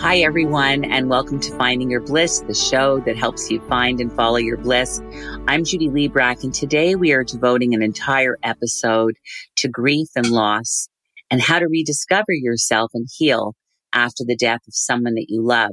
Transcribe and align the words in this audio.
Hi, 0.00 0.18
everyone, 0.18 0.84
and 0.84 1.08
welcome 1.08 1.40
to 1.40 1.56
Finding 1.56 1.90
Your 1.90 2.00
Bliss, 2.00 2.40
the 2.40 2.54
show 2.54 3.00
that 3.06 3.16
helps 3.16 3.50
you 3.50 3.60
find 3.68 4.00
and 4.00 4.12
follow 4.12 4.36
your 4.36 4.58
bliss. 4.58 5.00
I'm 5.48 5.64
Judy 5.64 5.88
Liebrack, 5.88 6.42
and 6.44 6.52
today 6.52 6.94
we 6.94 7.12
are 7.12 7.24
devoting 7.24 7.74
an 7.74 7.82
entire 7.82 8.36
episode 8.42 9.14
to 9.56 9.68
grief 9.68 10.08
and 10.14 10.30
loss 10.30 10.88
and 11.30 11.40
how 11.40 11.58
to 11.58 11.68
rediscover 11.68 12.32
yourself 12.32 12.90
and 12.92 13.08
heal 13.16 13.54
after 13.94 14.24
the 14.26 14.36
death 14.36 14.60
of 14.66 14.74
someone 14.74 15.14
that 15.14 15.26
you 15.28 15.40
love. 15.42 15.72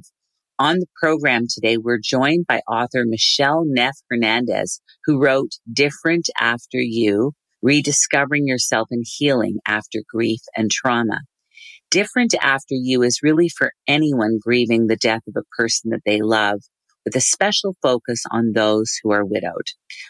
On 0.60 0.80
the 0.80 0.88
program 1.02 1.48
today, 1.50 1.78
we're 1.78 2.00
joined 2.02 2.46
by 2.48 2.62
author 2.70 3.04
Michelle 3.06 3.64
Neff 3.66 3.98
Hernandez, 4.10 4.82
who 5.06 5.22
wrote 5.22 5.58
Different 5.74 6.30
After 6.40 6.80
You, 6.80 7.34
Rediscovering 7.62 8.48
Yourself 8.48 8.88
and 8.92 9.04
Healing 9.06 9.58
After 9.68 10.00
Grief 10.08 10.42
and 10.56 10.72
Trauma 10.72 11.22
different 11.92 12.34
after 12.42 12.74
you 12.74 13.04
is 13.04 13.20
really 13.22 13.50
for 13.50 13.74
anyone 13.88 14.40
grieving 14.42 14.88
the 14.88 14.96
death 14.96 15.22
of 15.28 15.36
a 15.38 15.56
person 15.56 15.92
that 15.92 16.02
they 16.06 16.22
love 16.22 16.62
with 17.06 17.16
a 17.16 17.22
special 17.22 17.76
focus 17.82 18.24
on 18.32 18.52
those 18.54 18.94
who 19.02 19.12
are 19.12 19.26
widowed. 19.26 19.68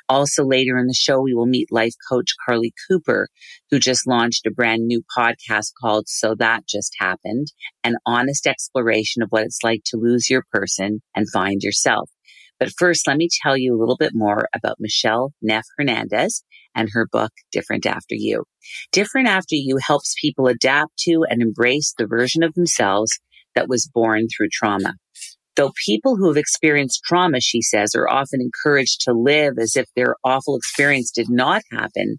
Also 0.09 0.45
later 0.45 0.77
in 0.77 0.87
the 0.87 0.93
show, 0.93 1.21
we 1.21 1.33
will 1.33 1.45
meet 1.45 1.71
life 1.71 1.93
coach 2.09 2.33
Carly 2.45 2.73
Cooper, 2.89 3.27
who 3.69 3.79
just 3.79 4.07
launched 4.07 4.45
a 4.45 4.51
brand 4.51 4.85
new 4.85 5.01
podcast 5.17 5.71
called 5.81 6.07
So 6.07 6.35
That 6.35 6.67
Just 6.67 6.93
Happened, 6.99 7.47
an 7.83 7.95
honest 8.05 8.45
exploration 8.45 9.21
of 9.21 9.29
what 9.29 9.43
it's 9.43 9.63
like 9.63 9.81
to 9.85 9.97
lose 9.97 10.29
your 10.29 10.43
person 10.51 11.01
and 11.15 11.29
find 11.31 11.61
yourself. 11.61 12.09
But 12.61 12.73
first, 12.77 13.07
let 13.07 13.17
me 13.17 13.27
tell 13.41 13.57
you 13.57 13.75
a 13.75 13.79
little 13.79 13.97
bit 13.97 14.11
more 14.13 14.47
about 14.53 14.75
Michelle 14.79 15.33
Neff 15.41 15.65
Hernandez 15.79 16.43
and 16.75 16.89
her 16.91 17.07
book, 17.11 17.31
Different 17.51 17.87
After 17.87 18.13
You. 18.13 18.43
Different 18.91 19.27
After 19.27 19.55
You 19.55 19.79
helps 19.83 20.13
people 20.21 20.45
adapt 20.45 20.95
to 20.99 21.25
and 21.27 21.41
embrace 21.41 21.91
the 21.97 22.05
version 22.05 22.43
of 22.43 22.53
themselves 22.53 23.19
that 23.55 23.67
was 23.67 23.89
born 23.91 24.27
through 24.27 24.49
trauma. 24.51 24.93
Though 25.55 25.71
people 25.87 26.17
who 26.17 26.27
have 26.27 26.37
experienced 26.37 27.01
trauma, 27.03 27.41
she 27.41 27.63
says, 27.63 27.95
are 27.95 28.07
often 28.07 28.41
encouraged 28.41 29.01
to 29.05 29.13
live 29.13 29.55
as 29.57 29.75
if 29.75 29.87
their 29.95 30.13
awful 30.23 30.55
experience 30.55 31.09
did 31.09 31.31
not 31.31 31.63
happen, 31.71 32.17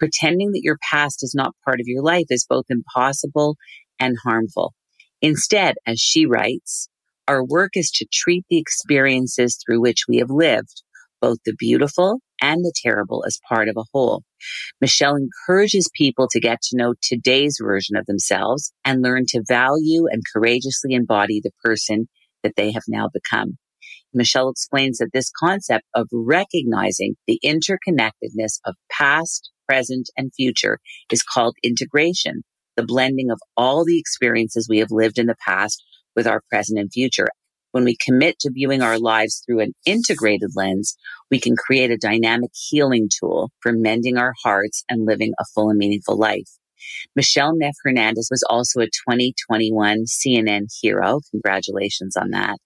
pretending 0.00 0.50
that 0.54 0.64
your 0.64 0.78
past 0.90 1.22
is 1.22 1.36
not 1.36 1.54
part 1.64 1.78
of 1.78 1.86
your 1.86 2.02
life 2.02 2.26
is 2.30 2.44
both 2.50 2.64
impossible 2.68 3.54
and 4.00 4.16
harmful. 4.24 4.74
Instead, 5.22 5.76
as 5.86 6.00
she 6.00 6.26
writes, 6.26 6.88
our 7.28 7.44
work 7.44 7.72
is 7.74 7.90
to 7.92 8.06
treat 8.12 8.44
the 8.48 8.58
experiences 8.58 9.58
through 9.64 9.80
which 9.80 10.04
we 10.08 10.18
have 10.18 10.30
lived, 10.30 10.82
both 11.20 11.38
the 11.44 11.54
beautiful 11.58 12.20
and 12.42 12.64
the 12.64 12.72
terrible 12.82 13.24
as 13.26 13.38
part 13.48 13.68
of 13.68 13.76
a 13.76 13.84
whole. 13.92 14.22
Michelle 14.80 15.16
encourages 15.16 15.90
people 15.94 16.28
to 16.30 16.40
get 16.40 16.60
to 16.62 16.76
know 16.76 16.94
today's 17.00 17.58
version 17.62 17.96
of 17.96 18.06
themselves 18.06 18.72
and 18.84 19.02
learn 19.02 19.24
to 19.28 19.42
value 19.46 20.06
and 20.10 20.22
courageously 20.32 20.92
embody 20.92 21.40
the 21.42 21.52
person 21.62 22.08
that 22.42 22.52
they 22.56 22.72
have 22.72 22.82
now 22.88 23.08
become. 23.12 23.56
Michelle 24.12 24.48
explains 24.48 24.98
that 24.98 25.10
this 25.12 25.30
concept 25.30 25.84
of 25.94 26.06
recognizing 26.12 27.16
the 27.26 27.40
interconnectedness 27.44 28.60
of 28.64 28.76
past, 28.90 29.50
present, 29.66 30.08
and 30.16 30.32
future 30.34 30.78
is 31.10 31.22
called 31.22 31.56
integration, 31.64 32.42
the 32.76 32.84
blending 32.84 33.30
of 33.30 33.40
all 33.56 33.84
the 33.84 33.98
experiences 33.98 34.68
we 34.68 34.78
have 34.78 34.90
lived 34.90 35.18
in 35.18 35.26
the 35.26 35.36
past 35.44 35.82
with 36.16 36.26
our 36.26 36.42
present 36.50 36.78
and 36.78 36.92
future 36.92 37.28
when 37.74 37.82
we 37.82 37.96
commit 37.96 38.38
to 38.38 38.52
viewing 38.54 38.82
our 38.82 39.00
lives 39.00 39.42
through 39.44 39.58
an 39.58 39.72
integrated 39.84 40.50
lens, 40.54 40.96
we 41.28 41.40
can 41.40 41.56
create 41.56 41.90
a 41.90 41.96
dynamic 41.96 42.52
healing 42.54 43.08
tool 43.18 43.50
for 43.58 43.72
mending 43.72 44.16
our 44.16 44.32
hearts 44.44 44.84
and 44.88 45.04
living 45.04 45.32
a 45.40 45.44
full 45.52 45.70
and 45.70 45.78
meaningful 45.78 46.16
life. 46.16 46.48
Michelle 47.16 47.56
Neff 47.56 47.74
Hernandez 47.82 48.28
was 48.30 48.44
also 48.48 48.78
a 48.78 48.84
2021 48.84 50.04
CNN 50.04 50.66
hero. 50.80 51.18
Congratulations 51.32 52.16
on 52.16 52.30
that. 52.30 52.58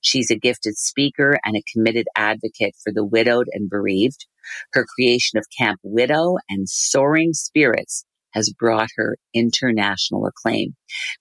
She's 0.00 0.30
a 0.30 0.38
gifted 0.38 0.76
speaker 0.76 1.40
and 1.44 1.56
a 1.56 1.64
committed 1.72 2.06
advocate 2.14 2.76
for 2.84 2.92
the 2.92 3.04
widowed 3.04 3.48
and 3.52 3.68
bereaved. 3.68 4.26
Her 4.74 4.86
creation 4.94 5.40
of 5.40 5.46
Camp 5.58 5.80
Widow 5.82 6.36
and 6.48 6.68
Soaring 6.68 7.32
Spirits 7.32 8.04
has 8.32 8.52
brought 8.58 8.88
her 8.96 9.16
international 9.34 10.26
acclaim. 10.26 10.74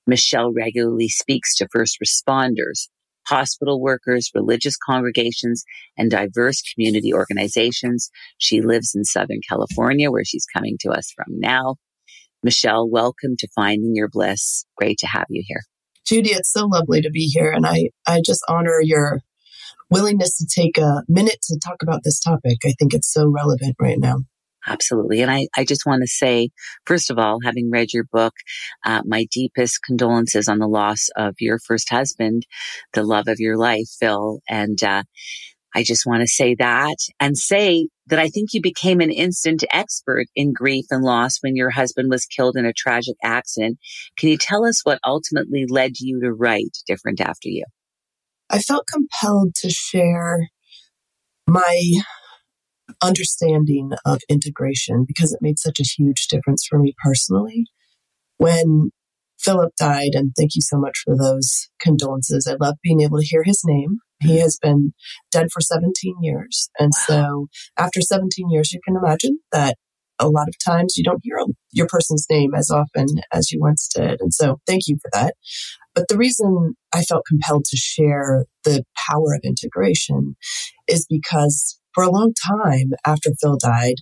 Michelle 0.07 0.51
regularly 0.53 1.07
speaks 1.07 1.55
to 1.57 1.67
first 1.71 1.97
responders, 2.03 2.87
hospital 3.27 3.81
workers, 3.81 4.29
religious 4.33 4.77
congregations, 4.77 5.63
and 5.97 6.09
diverse 6.09 6.61
community 6.73 7.13
organizations. 7.13 8.09
She 8.37 8.61
lives 8.61 8.93
in 8.95 9.03
Southern 9.03 9.39
California, 9.47 10.11
where 10.11 10.25
she's 10.25 10.45
coming 10.53 10.77
to 10.81 10.91
us 10.91 11.11
from 11.15 11.39
now. 11.39 11.75
Michelle, 12.43 12.89
welcome 12.89 13.35
to 13.37 13.47
Finding 13.53 13.95
Your 13.95 14.09
Bliss. 14.09 14.65
Great 14.75 14.97
to 14.99 15.07
have 15.07 15.27
you 15.29 15.43
here. 15.45 15.61
Judy, 16.05 16.31
it's 16.31 16.51
so 16.51 16.65
lovely 16.65 17.01
to 17.01 17.11
be 17.11 17.27
here. 17.27 17.51
And 17.51 17.65
I, 17.65 17.89
I 18.07 18.21
just 18.25 18.43
honor 18.49 18.81
your 18.81 19.19
willingness 19.91 20.37
to 20.37 20.47
take 20.47 20.77
a 20.77 21.03
minute 21.07 21.37
to 21.43 21.59
talk 21.63 21.83
about 21.83 22.01
this 22.03 22.19
topic. 22.19 22.57
I 22.65 22.73
think 22.79 22.93
it's 22.93 23.11
so 23.11 23.27
relevant 23.27 23.75
right 23.79 23.99
now. 23.99 24.21
Absolutely. 24.67 25.21
And 25.21 25.31
I, 25.31 25.47
I 25.57 25.65
just 25.65 25.85
want 25.85 26.01
to 26.03 26.07
say, 26.07 26.49
first 26.85 27.09
of 27.09 27.17
all, 27.17 27.39
having 27.43 27.71
read 27.71 27.93
your 27.93 28.03
book, 28.03 28.33
uh, 28.85 29.01
my 29.05 29.25
deepest 29.31 29.83
condolences 29.83 30.47
on 30.47 30.59
the 30.59 30.67
loss 30.67 31.07
of 31.15 31.35
your 31.39 31.59
first 31.59 31.89
husband, 31.89 32.45
the 32.93 33.03
love 33.03 33.27
of 33.27 33.39
your 33.39 33.57
life, 33.57 33.87
Phil. 33.99 34.39
And, 34.47 34.81
uh, 34.83 35.03
I 35.73 35.83
just 35.83 36.05
want 36.05 36.21
to 36.21 36.27
say 36.27 36.55
that 36.55 36.97
and 37.19 37.37
say 37.37 37.87
that 38.07 38.19
I 38.19 38.27
think 38.27 38.49
you 38.53 38.61
became 38.61 38.99
an 38.99 39.09
instant 39.11 39.63
expert 39.71 40.25
in 40.35 40.51
grief 40.51 40.85
and 40.91 41.03
loss 41.03 41.37
when 41.39 41.55
your 41.55 41.69
husband 41.69 42.09
was 42.09 42.25
killed 42.25 42.57
in 42.57 42.65
a 42.65 42.73
tragic 42.73 43.15
accident. 43.23 43.79
Can 44.17 44.29
you 44.29 44.37
tell 44.37 44.65
us 44.65 44.81
what 44.83 44.99
ultimately 45.05 45.65
led 45.69 45.93
you 45.99 46.19
to 46.21 46.33
write 46.33 46.77
Different 46.85 47.21
After 47.21 47.47
You? 47.47 47.63
I 48.49 48.59
felt 48.59 48.85
compelled 48.85 49.55
to 49.55 49.69
share 49.69 50.49
my 51.47 52.01
understanding 53.01 53.91
of 54.05 54.21
integration 54.29 55.05
because 55.07 55.33
it 55.33 55.41
made 55.41 55.59
such 55.59 55.79
a 55.79 55.83
huge 55.83 56.27
difference 56.27 56.65
for 56.67 56.79
me 56.79 56.93
personally. 57.03 57.65
When 58.37 58.91
Philip 59.41 59.73
died, 59.75 60.11
and 60.13 60.33
thank 60.37 60.55
you 60.55 60.61
so 60.61 60.77
much 60.77 61.01
for 61.03 61.15
those 61.17 61.67
condolences. 61.81 62.47
I 62.47 62.55
love 62.63 62.75
being 62.83 63.01
able 63.01 63.17
to 63.17 63.25
hear 63.25 63.43
his 63.43 63.61
name. 63.65 63.97
He 64.19 64.29
mm-hmm. 64.29 64.41
has 64.41 64.59
been 64.61 64.93
dead 65.31 65.47
for 65.51 65.61
17 65.61 66.15
years. 66.21 66.69
And 66.79 66.93
so 66.93 67.47
after 67.77 68.01
17 68.01 68.51
years, 68.51 68.71
you 68.71 68.79
can 68.85 68.95
imagine 68.95 69.39
that 69.51 69.77
a 70.19 70.29
lot 70.29 70.47
of 70.47 70.53
times 70.63 70.95
you 70.95 71.03
don't 71.03 71.21
hear 71.23 71.37
your 71.71 71.87
person's 71.87 72.27
name 72.29 72.53
as 72.53 72.69
often 72.69 73.07
as 73.33 73.51
you 73.51 73.59
once 73.59 73.87
did. 73.87 74.21
And 74.21 74.31
so 74.31 74.59
thank 74.67 74.83
you 74.85 74.97
for 75.01 75.09
that. 75.13 75.33
But 75.95 76.07
the 76.07 76.17
reason 76.17 76.75
I 76.93 77.01
felt 77.01 77.25
compelled 77.27 77.65
to 77.65 77.77
share 77.77 78.45
the 78.63 78.83
power 79.09 79.33
of 79.33 79.41
integration 79.43 80.35
is 80.87 81.07
because 81.09 81.79
for 81.93 82.03
a 82.03 82.11
long 82.11 82.33
time 82.33 82.91
after 83.05 83.31
Phil 83.41 83.57
died, 83.57 83.95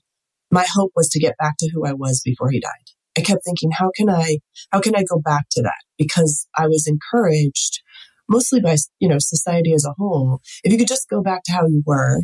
my 0.51 0.65
hope 0.73 0.91
was 0.95 1.09
to 1.09 1.19
get 1.19 1.37
back 1.37 1.55
to 1.59 1.69
who 1.69 1.85
I 1.85 1.93
was 1.93 2.21
before 2.23 2.51
he 2.51 2.59
died. 2.59 2.71
I 3.17 3.21
kept 3.21 3.43
thinking, 3.43 3.71
how 3.71 3.91
can 3.95 4.09
I, 4.09 4.37
how 4.71 4.79
can 4.79 4.95
I 4.95 5.03
go 5.03 5.19
back 5.19 5.45
to 5.51 5.61
that? 5.61 5.83
Because 5.97 6.47
I 6.57 6.67
was 6.67 6.87
encouraged 6.87 7.81
mostly 8.29 8.61
by, 8.61 8.77
you 8.99 9.09
know, 9.09 9.17
society 9.19 9.73
as 9.73 9.85
a 9.85 9.93
whole. 9.97 10.39
If 10.63 10.71
you 10.71 10.77
could 10.77 10.87
just 10.87 11.09
go 11.09 11.21
back 11.21 11.41
to 11.45 11.51
how 11.51 11.65
you 11.67 11.83
were 11.85 12.21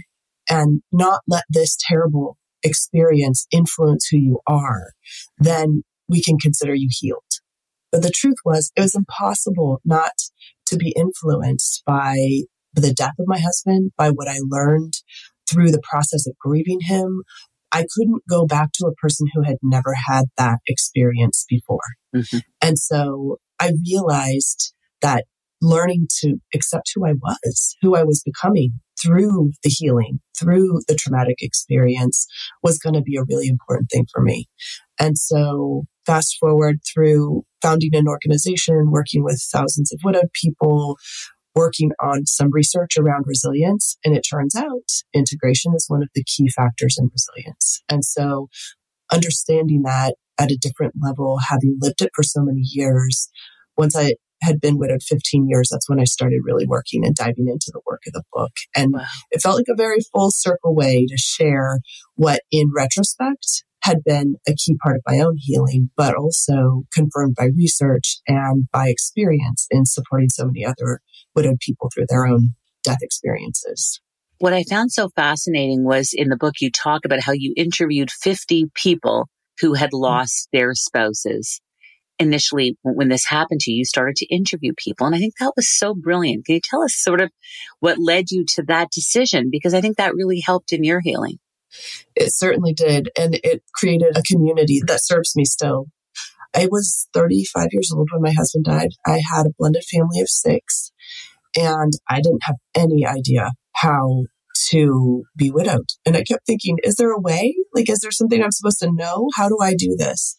and 0.50 0.81
not 0.92 1.22
let 1.28 1.44
this 1.50 1.75
terrible 1.80 2.38
experience 2.64 3.48
influence 3.52 4.07
who 4.10 4.18
you 4.18 4.39
are, 4.48 4.92
then 5.38 5.84
we 6.07 6.22
can 6.22 6.38
consider 6.38 6.75
you 6.75 6.89
healed. 6.92 7.22
But 7.92 8.04
the 8.04 8.12
truth 8.12 8.38
was, 8.45 8.72
it 8.75 8.81
was 8.81 8.95
impossible 8.95 9.81
not 9.84 10.13
to 10.68 10.78
be 10.78 10.94
influenced 10.95 11.84
by 11.86 12.42
the 12.74 12.94
death 12.94 13.13
of 13.19 13.28
my 13.28 13.39
husband, 13.39 13.92
by 13.98 14.10
what 14.10 14.28
I 14.28 14.38
learned 14.42 14.94
through 15.50 15.71
the 15.71 15.81
process 15.89 16.27
of 16.27 16.38
grieving 16.39 16.80
him, 16.81 17.24
I 17.71 17.86
couldn't 17.95 18.24
go 18.30 18.45
back 18.45 18.71
to 18.74 18.88
a 18.88 18.95
person 18.95 19.27
who 19.33 19.44
had 19.44 19.57
never 19.62 19.94
had 20.07 20.25
that 20.38 20.59
experience 20.68 21.45
before. 21.50 21.80
Mm-hmm. 22.15 22.39
And 22.62 22.77
so 22.80 23.38
I 23.59 23.74
realized 23.86 24.74
that 25.01 25.25
learning 25.62 26.07
to 26.21 26.38
accept 26.53 26.92
who 26.94 27.06
I 27.06 27.13
was, 27.13 27.75
who 27.81 27.95
I 27.95 28.03
was 28.03 28.21
becoming 28.24 28.80
through 29.01 29.51
the 29.63 29.69
healing, 29.69 30.19
through 30.39 30.81
the 30.88 30.95
traumatic 30.95 31.38
experience 31.42 32.27
was 32.63 32.77
going 32.77 32.94
to 32.94 33.01
be 33.01 33.18
a 33.18 33.24
really 33.27 33.48
important 33.48 33.89
thing 33.91 34.06
for 34.13 34.21
me. 34.21 34.48
And 35.00 35.18
so 35.18 35.83
fast 36.06 36.38
forward 36.39 36.80
through 36.94 37.44
founding 37.62 37.91
an 37.94 38.07
organization, 38.07 38.91
working 38.91 39.24
with 39.24 39.44
thousands 39.51 39.91
of 39.91 40.00
widowed 40.03 40.31
people, 40.41 40.98
working 41.56 41.92
on 42.02 42.25
some 42.25 42.52
research 42.52 42.98
around 42.98 43.25
resilience. 43.25 43.98
And 44.04 44.16
it 44.16 44.25
turns 44.30 44.56
out 44.56 44.92
integration 45.13 45.74
is 45.75 45.86
one 45.88 46.04
of 46.04 46.10
the 46.13 46.24
key 46.24 46.50
factors 46.50 46.98
in 47.00 47.10
resilience. 47.12 47.81
And 47.90 48.04
so 48.04 48.50
understanding 49.12 49.84
that 49.84 50.16
at 50.40 50.52
a 50.52 50.57
different 50.57 50.96
level, 51.02 51.40
having 51.50 51.78
lived 51.80 52.02
it 52.02 52.12
for 52.13 52.24
so 52.24 52.42
many 52.42 52.62
years, 52.62 53.30
once 53.78 53.96
I 53.96 54.16
had 54.42 54.60
been 54.60 54.78
widowed 54.78 55.02
15 55.02 55.48
years, 55.48 55.69
that's 55.72 55.90
when 55.90 56.00
I 56.00 56.04
started 56.04 56.42
really 56.44 56.66
working 56.68 57.06
and 57.06 57.16
diving 57.16 57.48
into 57.48 57.72
the 57.74 57.81
work 57.86 58.01
of 58.06 58.13
the 58.13 58.24
book. 58.34 58.51
And 58.75 58.94
wow. 58.94 59.06
it 59.31 59.42
felt 59.42 59.56
like 59.56 59.69
a 59.69 59.75
very 59.75 60.00
full 60.13 60.30
circle 60.31 60.75
way 60.75 61.06
to 61.08 61.18
share 61.18 61.80
what 62.16 62.42
in 62.51 62.72
retrospect 62.75 63.63
had 63.81 64.04
been 64.04 64.36
a 64.48 64.54
key 64.54 64.75
part 64.84 64.96
of 64.96 65.04
my 65.08 65.19
own 65.19 65.36
healing, 65.38 65.92
but 65.96 66.16
also 66.16 66.84
confirmed 66.94 67.36
by 67.36 67.46
research 67.56 68.18
and 68.28 68.68
by 68.72 68.90
experience 68.90 69.68
in 69.69 69.86
supporting 69.86 70.30
so 70.30 70.46
many 70.46 70.66
other 70.66 71.01
widowed 71.36 71.60
people 71.60 71.90
through 71.94 72.06
their 72.10 72.26
own 72.26 72.56
death 72.84 73.00
experiences. 73.02 74.00
What 74.40 74.54
I 74.54 74.64
found 74.64 74.92
so 74.92 75.10
fascinating 75.10 75.84
was 75.84 76.12
in 76.14 76.30
the 76.30 76.38
book, 76.38 76.56
you 76.60 76.70
talk 76.70 77.06
about 77.06 77.22
how 77.22 77.32
you 77.32 77.54
interviewed 77.56 78.12
50 78.12 78.66
people 78.74 79.30
who 79.62 79.74
had 79.74 79.92
mm-hmm. 79.92 80.04
lost 80.04 80.50
their 80.52 80.74
spouses. 80.74 81.62
Initially, 82.18 82.78
when 82.82 83.10
this 83.10 83.26
happened 83.28 83.60
to 83.62 83.72
you, 83.72 83.80
you 83.80 83.86
started 83.86 84.16
to 84.18 84.34
interview 84.34 84.72
people. 84.78 85.06
And 85.06 85.16
I 85.16 85.20
think 85.20 85.34
that 85.40 85.54
was 85.56 85.70
so 85.70 85.94
brilliant. 85.94 86.46
Can 86.46 86.56
you 86.56 86.62
tell 86.64 86.82
us 86.82 86.96
sort 86.96 87.20
of 87.20 87.30
what 87.80 87.98
led 88.00 88.32
you 88.32 88.46
to 88.56 88.64
that 88.68 88.90
decision? 88.92 89.50
Because 89.52 89.74
I 89.74 89.82
think 89.82 89.98
that 89.98 90.16
really 90.16 90.40
helped 90.40 90.72
in 90.72 90.86
your 90.86 91.02
healing. 91.02 91.40
It 92.16 92.34
certainly 92.34 92.74
did. 92.74 93.10
And 93.18 93.38
it 93.44 93.64
created 93.74 94.18
a 94.18 94.24
community 94.24 94.82
that 94.88 95.04
serves 95.04 95.36
me 95.36 95.44
still. 95.44 95.88
I 96.56 96.68
was 96.72 97.07
35 97.13 97.68
years 97.72 97.92
old 97.94 98.10
when 98.12 98.22
my 98.22 98.31
husband 98.31 98.66
died. 98.66 98.92
I 99.06 99.22
had 99.31 99.46
a 99.46 99.54
blended 99.57 99.84
family 99.84 100.22
of 100.22 100.30
six, 100.30 100.92
and 101.56 101.94
I 102.10 102.22
didn't 102.22 102.44
have 102.44 102.56
any 102.75 103.06
idea 103.06 103.52
how 103.74 104.25
to 104.69 105.24
be 105.36 105.52
widowed. 105.52 105.88
And 106.06 106.16
I 106.16 106.24
kept 106.24 106.46
thinking, 106.46 106.78
is 106.84 106.96
there 106.96 107.12
a 107.12 107.19
way? 107.19 107.56
Like, 107.74 107.90
is 107.90 108.00
there 108.00 108.12
something 108.12 108.42
I'm 108.42 108.52
supposed 108.52 108.80
to 108.80 108.92
know? 108.92 109.28
How 109.36 109.50
do 109.50 109.57
I 109.62 109.75
do 109.75 109.96
this? 109.98 110.36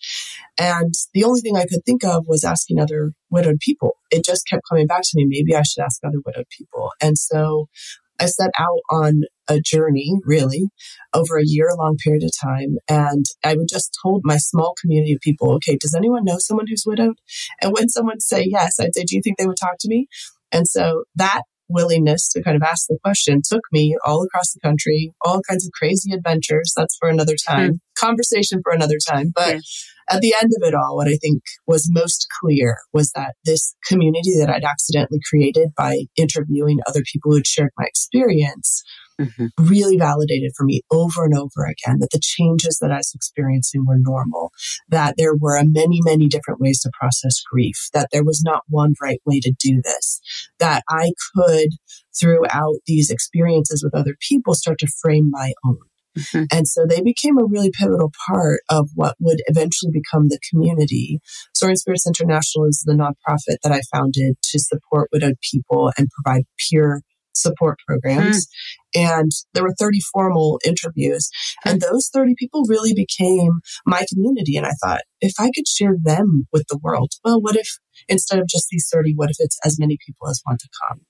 And 0.58 0.94
the 1.12 1.24
only 1.24 1.40
thing 1.40 1.56
I 1.56 1.66
could 1.66 1.84
think 1.84 2.02
of 2.04 2.26
was 2.26 2.44
asking 2.44 2.80
other 2.80 3.12
widowed 3.30 3.60
people. 3.60 3.96
It 4.10 4.24
just 4.24 4.48
kept 4.48 4.62
coming 4.68 4.86
back 4.86 5.02
to 5.02 5.10
me. 5.14 5.26
Maybe 5.28 5.54
I 5.54 5.62
should 5.62 5.82
ask 5.82 6.02
other 6.02 6.20
widowed 6.24 6.48
people. 6.56 6.90
And 7.00 7.18
so 7.18 7.68
I 8.18 8.26
set 8.26 8.50
out 8.58 8.80
on 8.90 9.22
a 9.48 9.60
journey, 9.60 10.14
really, 10.24 10.68
over 11.14 11.38
a 11.38 11.44
year 11.44 11.68
long 11.76 11.96
period 11.96 12.24
of 12.24 12.30
time. 12.40 12.76
And 12.88 13.24
I 13.44 13.54
would 13.54 13.68
just 13.68 13.96
told 14.02 14.22
my 14.24 14.36
small 14.36 14.74
community 14.80 15.12
of 15.12 15.20
people, 15.20 15.54
okay, 15.54 15.76
does 15.80 15.94
anyone 15.94 16.24
know 16.24 16.38
someone 16.38 16.66
who's 16.68 16.84
widowed? 16.86 17.18
And 17.60 17.72
when 17.72 17.88
someone 17.88 18.20
say 18.20 18.44
yes, 18.46 18.78
I'd 18.80 18.94
say, 18.94 19.04
do 19.04 19.16
you 19.16 19.22
think 19.22 19.38
they 19.38 19.46
would 19.46 19.56
talk 19.56 19.76
to 19.80 19.88
me? 19.88 20.08
And 20.52 20.66
so 20.66 21.04
that 21.16 21.42
willingness 21.68 22.28
to 22.28 22.42
kind 22.42 22.56
of 22.56 22.62
ask 22.62 22.86
the 22.86 22.98
question 23.02 23.42
took 23.44 23.62
me 23.72 23.96
all 24.04 24.22
across 24.22 24.52
the 24.52 24.60
country, 24.60 25.12
all 25.24 25.40
kinds 25.48 25.66
of 25.66 25.72
crazy 25.72 26.12
adventures. 26.12 26.72
That's 26.76 26.96
for 26.96 27.08
another 27.08 27.34
time, 27.34 27.72
mm. 27.74 27.78
Conversation 27.98 28.60
for 28.62 28.72
another 28.72 28.98
time. 29.08 29.32
But 29.34 29.60
at 30.08 30.20
the 30.20 30.34
end 30.40 30.52
of 30.56 30.66
it 30.66 30.74
all, 30.74 30.96
what 30.96 31.08
I 31.08 31.16
think 31.16 31.42
was 31.66 31.90
most 31.90 32.26
clear 32.40 32.76
was 32.92 33.10
that 33.12 33.34
this 33.44 33.74
community 33.86 34.38
that 34.38 34.50
I'd 34.50 34.64
accidentally 34.64 35.20
created 35.28 35.70
by 35.76 36.04
interviewing 36.16 36.78
other 36.86 37.02
people 37.12 37.32
who'd 37.32 37.46
shared 37.46 37.72
my 37.76 37.86
experience 37.86 38.84
mm-hmm. 39.20 39.46
really 39.58 39.96
validated 39.96 40.52
for 40.56 40.64
me 40.64 40.82
over 40.90 41.24
and 41.24 41.36
over 41.36 41.64
again 41.64 41.98
that 42.00 42.10
the 42.12 42.20
changes 42.22 42.78
that 42.80 42.92
I 42.92 42.98
was 42.98 43.12
experiencing 43.14 43.84
were 43.86 43.98
normal, 43.98 44.52
that 44.88 45.14
there 45.16 45.34
were 45.34 45.60
many, 45.64 46.00
many 46.02 46.26
different 46.26 46.60
ways 46.60 46.80
to 46.80 46.90
process 46.98 47.42
grief, 47.42 47.88
that 47.92 48.08
there 48.12 48.24
was 48.24 48.42
not 48.44 48.62
one 48.68 48.94
right 49.00 49.20
way 49.24 49.40
to 49.40 49.52
do 49.58 49.80
this, 49.82 50.20
that 50.58 50.84
I 50.88 51.12
could, 51.34 51.70
throughout 52.18 52.76
these 52.86 53.10
experiences 53.10 53.82
with 53.82 53.94
other 53.94 54.16
people, 54.20 54.54
start 54.54 54.78
to 54.80 54.86
frame 54.86 55.30
my 55.30 55.52
own. 55.64 55.78
Mm-hmm. 56.16 56.44
And 56.52 56.68
so 56.68 56.86
they 56.88 57.00
became 57.00 57.38
a 57.38 57.44
really 57.44 57.70
pivotal 57.70 58.12
part 58.28 58.60
of 58.68 58.90
what 58.94 59.16
would 59.20 59.42
eventually 59.46 59.92
become 59.92 60.28
the 60.28 60.40
community. 60.50 61.20
Soaring 61.54 61.76
Spirits 61.76 62.06
International 62.06 62.66
is 62.66 62.82
the 62.84 62.94
nonprofit 62.94 63.56
that 63.62 63.72
I 63.72 63.80
founded 63.92 64.36
to 64.42 64.58
support 64.58 65.08
widowed 65.12 65.36
people 65.52 65.92
and 65.96 66.08
provide 66.10 66.44
peer 66.70 67.02
support 67.36 67.78
programs. 67.86 68.46
Mm. 68.96 69.20
And 69.20 69.30
there 69.52 69.62
were 69.62 69.74
30 69.78 70.00
formal 70.12 70.58
interviews. 70.64 71.28
And 71.64 71.80
those 71.80 72.08
30 72.12 72.34
people 72.38 72.64
really 72.66 72.94
became 72.94 73.60
my 73.84 74.04
community. 74.12 74.56
And 74.56 74.66
I 74.66 74.72
thought, 74.82 75.02
if 75.20 75.34
I 75.38 75.50
could 75.54 75.68
share 75.68 75.96
them 76.02 76.46
with 76.52 76.64
the 76.68 76.78
world, 76.82 77.12
well, 77.24 77.40
what 77.40 77.56
if 77.56 77.68
instead 78.08 78.38
of 78.38 78.48
just 78.48 78.68
these 78.70 78.88
30, 78.92 79.12
what 79.14 79.30
if 79.30 79.36
it's 79.38 79.58
as 79.64 79.78
many 79.78 79.98
people 80.04 80.28
as 80.28 80.42
want 80.46 80.60
to 80.60 80.68
come? 80.82 81.00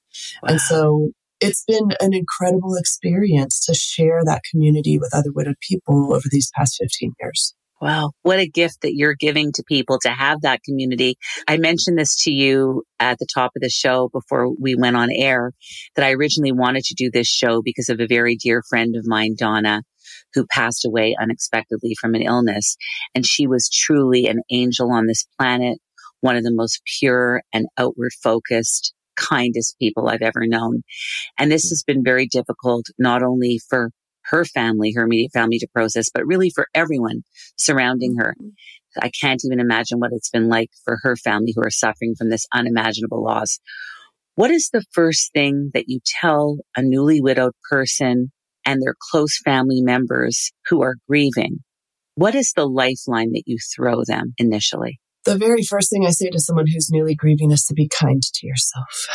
Wow. 0.42 0.48
And 0.48 0.60
so 0.60 1.10
it's 1.46 1.64
been 1.66 1.90
an 2.00 2.12
incredible 2.12 2.74
experience 2.76 3.64
to 3.66 3.74
share 3.74 4.22
that 4.24 4.42
community 4.50 4.98
with 4.98 5.14
other 5.14 5.32
widowed 5.32 5.56
people 5.60 6.14
over 6.14 6.26
these 6.30 6.50
past 6.56 6.76
15 6.80 7.12
years. 7.20 7.54
Wow. 7.80 8.12
What 8.22 8.38
a 8.38 8.48
gift 8.48 8.80
that 8.82 8.94
you're 8.94 9.14
giving 9.14 9.52
to 9.52 9.64
people 9.68 9.98
to 10.00 10.08
have 10.08 10.40
that 10.42 10.62
community. 10.62 11.18
I 11.46 11.58
mentioned 11.58 11.98
this 11.98 12.24
to 12.24 12.30
you 12.30 12.84
at 12.98 13.18
the 13.18 13.26
top 13.32 13.52
of 13.54 13.60
the 13.60 13.68
show 13.68 14.08
before 14.08 14.50
we 14.58 14.74
went 14.74 14.96
on 14.96 15.10
air 15.12 15.52
that 15.94 16.04
I 16.04 16.12
originally 16.12 16.52
wanted 16.52 16.84
to 16.84 16.94
do 16.94 17.10
this 17.10 17.28
show 17.28 17.60
because 17.62 17.90
of 17.90 18.00
a 18.00 18.06
very 18.06 18.34
dear 18.34 18.62
friend 18.66 18.96
of 18.96 19.06
mine, 19.06 19.34
Donna, 19.38 19.82
who 20.32 20.46
passed 20.46 20.86
away 20.86 21.14
unexpectedly 21.20 21.94
from 22.00 22.14
an 22.14 22.22
illness. 22.22 22.76
And 23.14 23.26
she 23.26 23.46
was 23.46 23.68
truly 23.68 24.26
an 24.26 24.40
angel 24.50 24.90
on 24.90 25.06
this 25.06 25.26
planet, 25.38 25.78
one 26.20 26.36
of 26.36 26.44
the 26.44 26.54
most 26.54 26.80
pure 26.98 27.42
and 27.52 27.66
outward 27.76 28.12
focused, 28.22 28.94
kindest 29.16 29.78
people 29.78 30.08
I've 30.08 30.22
ever 30.22 30.46
known. 30.46 30.82
And 31.38 31.50
this 31.50 31.68
has 31.70 31.82
been 31.82 32.04
very 32.04 32.26
difficult, 32.26 32.86
not 32.98 33.22
only 33.22 33.60
for 33.68 33.90
her 34.26 34.44
family, 34.44 34.92
her 34.94 35.04
immediate 35.04 35.32
family 35.32 35.58
to 35.58 35.68
process, 35.72 36.06
but 36.12 36.26
really 36.26 36.50
for 36.50 36.66
everyone 36.74 37.22
surrounding 37.56 38.16
her. 38.18 38.34
Mm-hmm. 38.40 38.48
I 39.00 39.10
can't 39.20 39.42
even 39.44 39.60
imagine 39.60 39.98
what 39.98 40.12
it's 40.12 40.30
been 40.30 40.48
like 40.48 40.70
for 40.84 40.98
her 41.02 41.16
family 41.16 41.52
who 41.54 41.62
are 41.62 41.70
suffering 41.70 42.14
from 42.16 42.30
this 42.30 42.46
unimaginable 42.52 43.22
loss. 43.22 43.58
What 44.36 44.50
is 44.50 44.70
the 44.72 44.84
first 44.92 45.32
thing 45.32 45.70
that 45.74 45.84
you 45.88 46.00
tell 46.04 46.58
a 46.76 46.82
newly 46.82 47.20
widowed 47.20 47.52
person 47.70 48.32
and 48.64 48.82
their 48.82 48.94
close 49.10 49.38
family 49.44 49.82
members 49.82 50.50
who 50.68 50.82
are 50.82 50.96
grieving? 51.08 51.58
What 52.16 52.34
is 52.34 52.52
the 52.56 52.66
lifeline 52.66 53.32
that 53.32 53.44
you 53.46 53.58
throw 53.74 54.02
them 54.04 54.34
initially? 54.38 54.98
The 55.26 55.36
very 55.36 55.64
first 55.64 55.90
thing 55.90 56.06
I 56.06 56.10
say 56.10 56.30
to 56.30 56.38
someone 56.38 56.66
who's 56.72 56.88
newly 56.88 57.16
grieving 57.16 57.50
is 57.50 57.64
to 57.64 57.74
be 57.74 57.88
kind 57.88 58.22
to 58.22 58.46
yourself. 58.46 59.08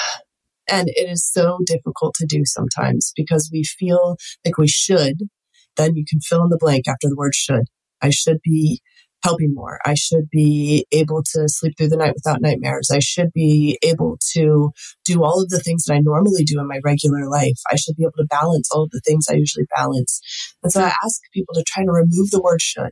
And 0.69 0.89
it 0.89 1.09
is 1.09 1.25
so 1.25 1.59
difficult 1.65 2.15
to 2.15 2.25
do 2.27 2.41
sometimes 2.43 3.13
because 3.15 3.49
we 3.51 3.63
feel 3.63 4.17
like 4.43 4.57
we 4.57 4.67
should. 4.67 5.29
Then 5.77 5.95
you 5.95 6.03
can 6.07 6.19
fill 6.19 6.43
in 6.43 6.49
the 6.49 6.57
blank 6.59 6.85
after 6.85 7.07
the 7.07 7.15
word 7.15 7.33
should. 7.33 7.63
I 8.01 8.09
should 8.09 8.39
be 8.43 8.81
helping 9.23 9.53
more. 9.53 9.79
I 9.85 9.93
should 9.93 10.29
be 10.29 10.85
able 10.91 11.23
to 11.31 11.47
sleep 11.47 11.75
through 11.77 11.89
the 11.89 11.97
night 11.97 12.15
without 12.15 12.41
nightmares. 12.41 12.89
I 12.91 12.99
should 12.99 13.31
be 13.33 13.79
able 13.81 14.17
to 14.33 14.71
do 15.05 15.23
all 15.23 15.41
of 15.41 15.47
the 15.47 15.61
things 15.61 15.85
that 15.85 15.93
I 15.93 15.99
normally 15.99 16.43
do 16.43 16.59
in 16.59 16.67
my 16.67 16.81
regular 16.83 17.29
life. 17.29 17.59
I 17.71 17.77
should 17.77 17.95
be 17.95 18.03
able 18.03 18.17
to 18.17 18.27
balance 18.29 18.69
all 18.69 18.83
of 18.83 18.91
the 18.91 19.01
things 19.05 19.27
I 19.29 19.35
usually 19.35 19.67
balance. 19.73 20.19
And 20.61 20.73
so 20.73 20.81
I 20.81 20.93
ask 21.05 21.21
people 21.33 21.55
to 21.55 21.63
try 21.65 21.85
to 21.85 21.91
remove 21.91 22.31
the 22.31 22.41
word 22.41 22.61
should 22.61 22.91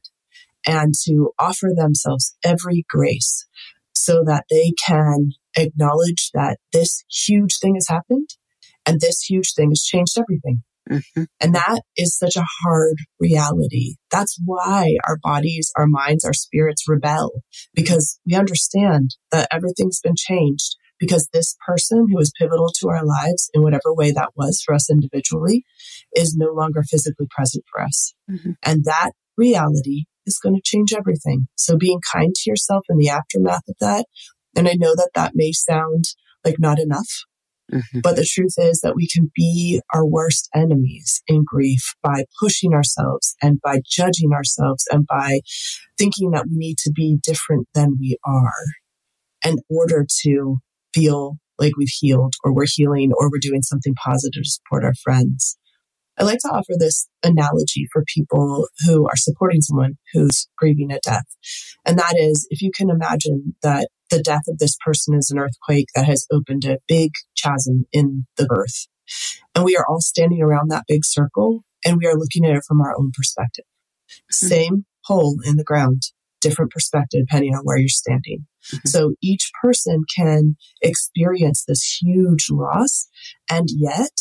and 0.65 0.93
to 1.05 1.31
offer 1.39 1.69
themselves 1.75 2.35
every 2.43 2.85
grace 2.89 3.45
so 3.93 4.23
that 4.25 4.45
they 4.49 4.73
can 4.85 5.31
acknowledge 5.55 6.31
that 6.33 6.57
this 6.71 7.03
huge 7.09 7.57
thing 7.59 7.75
has 7.75 7.87
happened 7.87 8.29
and 8.85 9.01
this 9.01 9.21
huge 9.21 9.53
thing 9.53 9.71
has 9.71 9.83
changed 9.83 10.17
everything. 10.17 10.63
Mm-hmm. 10.89 11.23
And 11.39 11.53
that 11.53 11.83
is 11.95 12.17
such 12.17 12.35
a 12.35 12.45
hard 12.63 12.97
reality. 13.19 13.95
That's 14.09 14.39
why 14.43 14.95
our 15.07 15.17
bodies, 15.21 15.71
our 15.75 15.85
minds, 15.87 16.25
our 16.25 16.33
spirits 16.33 16.85
rebel 16.87 17.43
because 17.75 18.19
we 18.25 18.35
understand 18.35 19.15
that 19.31 19.47
everything's 19.51 20.01
been 20.01 20.15
changed 20.15 20.75
because 20.99 21.29
this 21.31 21.55
person 21.65 22.07
who 22.09 22.15
was 22.15 22.33
pivotal 22.37 22.69
to 22.79 22.89
our 22.89 23.05
lives 23.05 23.49
in 23.53 23.61
whatever 23.61 23.93
way 23.93 24.11
that 24.11 24.31
was 24.35 24.61
for 24.65 24.73
us 24.73 24.89
individually 24.89 25.63
is 26.15 26.35
no 26.35 26.51
longer 26.51 26.83
physically 26.83 27.27
present 27.29 27.63
for 27.71 27.83
us. 27.83 28.13
Mm-hmm. 28.29 28.51
And 28.63 28.83
that 28.85 29.11
reality 29.37 30.05
is 30.29 30.39
going 30.41 30.55
to 30.55 30.61
change 30.63 30.93
everything. 30.93 31.47
So 31.55 31.77
being 31.77 31.99
kind 32.13 32.33
to 32.33 32.49
yourself 32.49 32.85
in 32.89 32.97
the 32.97 33.09
aftermath 33.09 33.67
of 33.67 33.75
that. 33.79 34.05
And 34.55 34.67
I 34.67 34.73
know 34.73 34.95
that 34.95 35.11
that 35.15 35.33
may 35.35 35.51
sound 35.51 36.05
like 36.45 36.55
not 36.59 36.79
enough, 36.79 37.09
mm-hmm. 37.71 37.99
but 38.01 38.15
the 38.15 38.25
truth 38.25 38.55
is 38.57 38.79
that 38.81 38.95
we 38.95 39.07
can 39.07 39.31
be 39.35 39.81
our 39.93 40.05
worst 40.05 40.49
enemies 40.55 41.21
in 41.27 41.43
grief 41.45 41.95
by 42.01 42.23
pushing 42.41 42.73
ourselves 42.73 43.35
and 43.41 43.59
by 43.61 43.81
judging 43.85 44.31
ourselves 44.33 44.85
and 44.91 45.05
by 45.05 45.41
thinking 45.97 46.31
that 46.31 46.45
we 46.49 46.57
need 46.57 46.77
to 46.79 46.91
be 46.91 47.17
different 47.21 47.67
than 47.73 47.97
we 47.99 48.17
are 48.25 48.53
in 49.45 49.57
order 49.69 50.05
to 50.23 50.57
feel 50.93 51.37
like 51.59 51.75
we've 51.77 51.93
healed 51.99 52.33
or 52.43 52.53
we're 52.53 52.65
healing 52.67 53.11
or 53.17 53.29
we're 53.29 53.37
doing 53.39 53.61
something 53.61 53.93
positive 53.95 54.43
to 54.43 54.49
support 54.49 54.83
our 54.83 54.95
friends. 55.03 55.57
I 56.19 56.23
like 56.23 56.39
to 56.39 56.49
offer 56.49 56.73
this 56.77 57.07
analogy 57.23 57.87
for 57.91 58.03
people 58.13 58.67
who 58.85 59.05
are 59.07 59.15
supporting 59.15 59.61
someone 59.61 59.97
who's 60.13 60.49
grieving 60.57 60.91
a 60.91 60.99
death. 60.99 61.25
And 61.85 61.97
that 61.97 62.15
is 62.17 62.45
if 62.49 62.61
you 62.61 62.71
can 62.75 62.89
imagine 62.89 63.55
that 63.63 63.87
the 64.09 64.21
death 64.21 64.43
of 64.47 64.57
this 64.57 64.75
person 64.83 65.15
is 65.15 65.31
an 65.31 65.39
earthquake 65.39 65.87
that 65.95 66.05
has 66.05 66.25
opened 66.31 66.65
a 66.65 66.79
big 66.87 67.11
chasm 67.41 67.85
in 67.93 68.25
the 68.37 68.47
earth. 68.51 68.87
And 69.55 69.63
we 69.63 69.77
are 69.77 69.85
all 69.87 70.01
standing 70.01 70.41
around 70.41 70.69
that 70.69 70.85
big 70.87 71.05
circle 71.05 71.63
and 71.85 71.97
we 71.97 72.05
are 72.05 72.15
looking 72.15 72.45
at 72.45 72.55
it 72.55 72.63
from 72.67 72.81
our 72.81 72.93
own 72.97 73.11
perspective. 73.15 73.65
Mm-hmm. 74.09 74.47
Same 74.47 74.85
hole 75.05 75.37
in 75.45 75.55
the 75.55 75.63
ground, 75.63 76.03
different 76.41 76.71
perspective 76.71 77.21
depending 77.27 77.55
on 77.55 77.61
where 77.63 77.77
you're 77.77 77.87
standing. 77.87 78.45
Mm-hmm. 78.73 78.87
So 78.89 79.13
each 79.21 79.51
person 79.61 80.03
can 80.13 80.57
experience 80.81 81.63
this 81.65 81.99
huge 82.01 82.47
loss 82.49 83.07
and 83.49 83.69
yet 83.71 84.11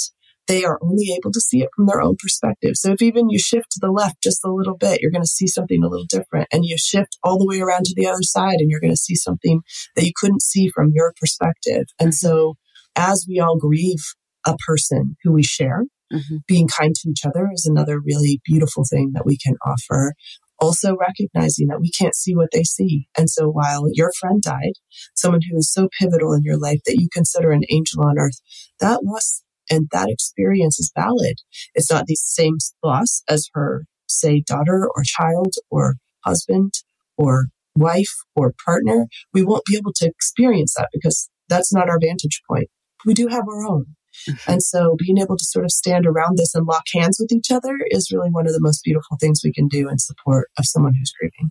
they 0.49 0.65
are 0.65 0.79
only 0.83 1.15
able 1.17 1.31
to 1.31 1.41
see 1.41 1.63
it 1.63 1.69
from 1.77 1.87
their 1.87 2.01
own 2.01 2.17
perspective. 2.19 2.73
So 2.75 2.93
if 2.93 3.03
even 3.03 3.31
you 3.31 3.39
shift 3.39 3.71
to 3.73 3.81
the 3.81 3.93
left 3.93 4.23
just 4.23 4.45
a 4.45 4.53
little 4.53 4.77
bit, 4.77 5.01
you're 5.01 5.11
going 5.11 5.23
to 5.23 5.29
see 5.29 5.47
something 5.47 5.85
a 5.85 5.89
little 5.89 6.07
different. 6.07 6.49
And 6.51 6.65
you 6.65 6.77
shift 6.79 7.19
all 7.23 7.39
the 7.39 7.47
way 7.47 7.61
around 7.61 7.85
to 7.85 7.95
the 7.95 8.07
other 8.07 8.23
side 8.23 8.57
and 8.59 8.71
you're 8.71 8.81
going 8.81 8.93
to 8.93 8.97
see 8.97 9.15
something 9.15 9.61
that 9.95 10.05
you 10.05 10.13
couldn't 10.17 10.43
see 10.43 10.69
from 10.69 10.91
your 10.93 11.13
perspective. 11.21 11.85
And 12.01 12.15
so 12.15 12.57
as 12.97 13.27
we 13.29 13.39
all 13.39 13.59
grieve 13.59 14.03
a 14.47 14.57
person 14.67 15.17
who 15.23 15.33
we 15.33 15.43
share, 15.43 15.85
mm-hmm. 16.13 16.37
being 16.47 16.69
kind 16.69 16.95
to 16.97 17.11
each 17.11 17.25
other 17.27 17.51
is 17.53 17.67
another 17.67 18.01
really 18.01 18.41
beautiful 18.45 18.85
thing 18.89 19.13
that 19.15 19.27
we 19.27 19.37
can 19.37 19.57
offer 19.65 20.15
also 20.61 20.97
recognizing 20.97 21.69
that 21.69 21.81
we 21.81 21.91
can't 21.91 22.17
see 22.17 22.35
what 22.35 22.51
they 22.53 22.65
see. 22.65 23.07
And 23.17 23.31
so 23.31 23.49
while 23.49 23.87
your 23.93 24.11
friend 24.19 24.43
died, 24.43 24.73
someone 25.15 25.41
who 25.49 25.57
is 25.57 25.73
so 25.73 25.89
pivotal 26.01 26.33
in 26.33 26.43
your 26.43 26.59
life 26.59 26.81
that 26.87 27.01
you 27.01 27.09
consider 27.13 27.53
an 27.53 27.63
angel 27.71 28.03
on 28.03 28.19
earth, 28.19 28.41
that 28.81 29.05
loss 29.05 29.43
and 29.71 29.89
that 29.93 30.09
experience 30.09 30.79
is 30.79 30.93
valid. 30.97 31.37
It's 31.75 31.91
not 31.91 32.07
the 32.07 32.17
same 32.17 32.57
loss 32.83 33.23
as 33.29 33.49
her, 33.55 33.85
say, 34.07 34.43
daughter 34.47 34.89
or 34.95 35.03
child 35.05 35.55
or 35.71 35.97
husband 36.25 36.73
or 37.17 37.47
wife 37.77 38.15
or 38.35 38.55
partner. 38.65 39.07
We 39.33 39.45
won't 39.45 39.65
be 39.65 39.77
able 39.77 39.93
to 39.97 40.07
experience 40.07 40.75
that 40.77 40.89
because 40.93 41.29
that's 41.49 41.73
not 41.73 41.89
our 41.89 41.99
vantage 42.01 42.43
point. 42.49 42.69
We 43.05 43.15
do 43.15 43.29
have 43.29 43.45
our 43.49 43.67
own. 43.67 43.87
Mm-hmm. 44.29 44.53
And 44.53 44.63
so 44.63 44.97
being 44.99 45.19
able 45.19 45.37
to 45.37 45.45
sort 45.45 45.65
of 45.65 45.71
stand 45.71 46.07
around 46.07 46.39
this 46.39 46.55
and 46.55 46.67
lock 46.67 46.85
hands 46.93 47.19
with 47.21 47.33
each 47.33 47.51
other 47.51 47.79
is 47.91 48.11
really 48.13 48.31
one 48.31 48.47
of 48.47 48.53
the 48.53 48.61
most 48.61 48.83
beautiful 48.83 49.17
things 49.21 49.43
we 49.45 49.53
can 49.53 49.69
do 49.69 49.89
in 49.89 49.99
support 49.99 50.49
of 50.59 50.65
someone 50.67 50.95
who's 50.95 51.13
grieving. 51.19 51.51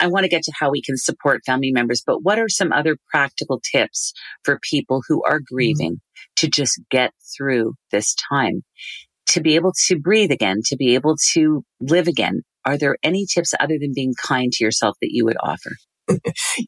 I 0.00 0.08
want 0.08 0.24
to 0.24 0.28
get 0.28 0.42
to 0.44 0.52
how 0.58 0.70
we 0.70 0.82
can 0.82 0.96
support 0.96 1.42
family 1.46 1.70
members, 1.70 2.02
but 2.04 2.22
what 2.22 2.38
are 2.38 2.48
some 2.48 2.72
other 2.72 2.96
practical 3.10 3.60
tips 3.60 4.12
for 4.42 4.58
people 4.60 5.02
who 5.06 5.22
are 5.24 5.38
mm-hmm. 5.38 5.54
grieving. 5.54 6.00
To 6.36 6.48
just 6.48 6.80
get 6.90 7.12
through 7.36 7.74
this 7.90 8.14
time, 8.14 8.62
to 9.28 9.40
be 9.40 9.54
able 9.54 9.72
to 9.86 9.98
breathe 9.98 10.30
again, 10.30 10.58
to 10.66 10.76
be 10.76 10.94
able 10.94 11.16
to 11.32 11.64
live 11.80 12.08
again? 12.08 12.42
Are 12.64 12.78
there 12.78 12.96
any 13.02 13.26
tips 13.26 13.52
other 13.60 13.76
than 13.78 13.92
being 13.94 14.14
kind 14.20 14.52
to 14.52 14.64
yourself 14.64 14.96
that 15.00 15.10
you 15.10 15.24
would 15.24 15.36
offer? 15.42 15.72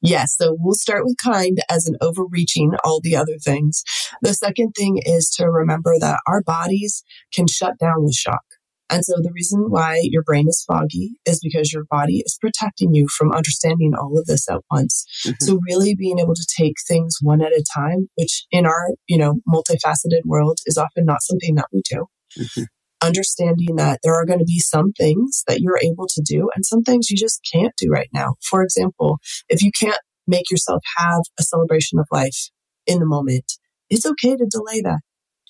yes. 0.02 0.36
So 0.36 0.56
we'll 0.58 0.74
start 0.74 1.04
with 1.04 1.16
kind 1.22 1.58
as 1.70 1.86
an 1.86 1.96
overreaching 2.00 2.72
all 2.84 3.00
the 3.02 3.16
other 3.16 3.38
things. 3.42 3.82
The 4.22 4.34
second 4.34 4.72
thing 4.72 4.98
is 5.04 5.28
to 5.36 5.46
remember 5.46 5.94
that 6.00 6.20
our 6.26 6.42
bodies 6.42 7.02
can 7.34 7.46
shut 7.46 7.78
down 7.78 8.04
with 8.04 8.14
shock. 8.14 8.44
And 8.88 9.04
so 9.04 9.14
the 9.16 9.32
reason 9.34 9.66
why 9.68 10.00
your 10.02 10.22
brain 10.22 10.46
is 10.48 10.64
foggy 10.66 11.12
is 11.26 11.40
because 11.42 11.72
your 11.72 11.84
body 11.90 12.22
is 12.24 12.38
protecting 12.40 12.94
you 12.94 13.08
from 13.08 13.32
understanding 13.32 13.92
all 13.94 14.16
of 14.18 14.26
this 14.26 14.48
at 14.48 14.60
once. 14.70 15.04
Mm-hmm. 15.26 15.44
So 15.44 15.58
really 15.68 15.94
being 15.94 16.18
able 16.18 16.34
to 16.34 16.46
take 16.56 16.74
things 16.86 17.18
one 17.20 17.42
at 17.42 17.52
a 17.52 17.64
time, 17.74 18.08
which 18.14 18.46
in 18.50 18.64
our, 18.64 18.90
you 19.08 19.18
know, 19.18 19.40
multifaceted 19.48 20.24
world 20.24 20.58
is 20.66 20.78
often 20.78 21.04
not 21.04 21.22
something 21.22 21.56
that 21.56 21.66
we 21.72 21.82
do. 21.88 22.06
Mm-hmm 22.38 22.62
understanding 23.02 23.76
that 23.76 24.00
there 24.02 24.14
are 24.14 24.24
going 24.24 24.38
to 24.38 24.44
be 24.44 24.58
some 24.58 24.92
things 24.92 25.44
that 25.46 25.60
you're 25.60 25.78
able 25.82 26.06
to 26.08 26.22
do 26.24 26.48
and 26.54 26.64
some 26.64 26.82
things 26.82 27.10
you 27.10 27.16
just 27.16 27.46
can't 27.52 27.74
do 27.76 27.90
right 27.90 28.08
now. 28.12 28.34
For 28.48 28.62
example, 28.62 29.18
if 29.48 29.62
you 29.62 29.70
can't 29.78 30.00
make 30.26 30.50
yourself 30.50 30.82
have 30.96 31.22
a 31.38 31.42
celebration 31.42 31.98
of 31.98 32.06
life 32.10 32.50
in 32.86 32.98
the 32.98 33.06
moment, 33.06 33.52
it's 33.90 34.06
okay 34.06 34.36
to 34.36 34.46
delay 34.46 34.80
that. 34.82 35.00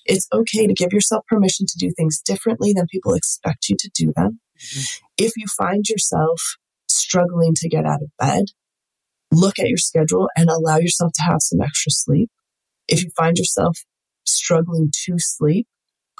It's 0.07 0.27
okay 0.33 0.67
to 0.67 0.73
give 0.73 0.93
yourself 0.93 1.25
permission 1.27 1.65
to 1.67 1.77
do 1.77 1.91
things 1.95 2.21
differently 2.21 2.73
than 2.73 2.87
people 2.87 3.13
expect 3.13 3.69
you 3.69 3.75
to 3.79 3.89
do 3.93 4.13
them. 4.15 4.39
Mm-hmm. 4.57 5.05
If 5.17 5.33
you 5.35 5.45
find 5.57 5.87
yourself 5.87 6.41
struggling 6.89 7.53
to 7.55 7.69
get 7.69 7.85
out 7.85 8.01
of 8.01 8.09
bed, 8.17 8.45
look 9.31 9.59
at 9.59 9.67
your 9.67 9.77
schedule 9.77 10.29
and 10.35 10.49
allow 10.49 10.77
yourself 10.77 11.11
to 11.15 11.23
have 11.23 11.39
some 11.41 11.61
extra 11.61 11.91
sleep. 11.91 12.29
If 12.87 13.03
you 13.03 13.09
find 13.17 13.37
yourself 13.37 13.77
struggling 14.25 14.91
to 15.05 15.15
sleep, 15.17 15.67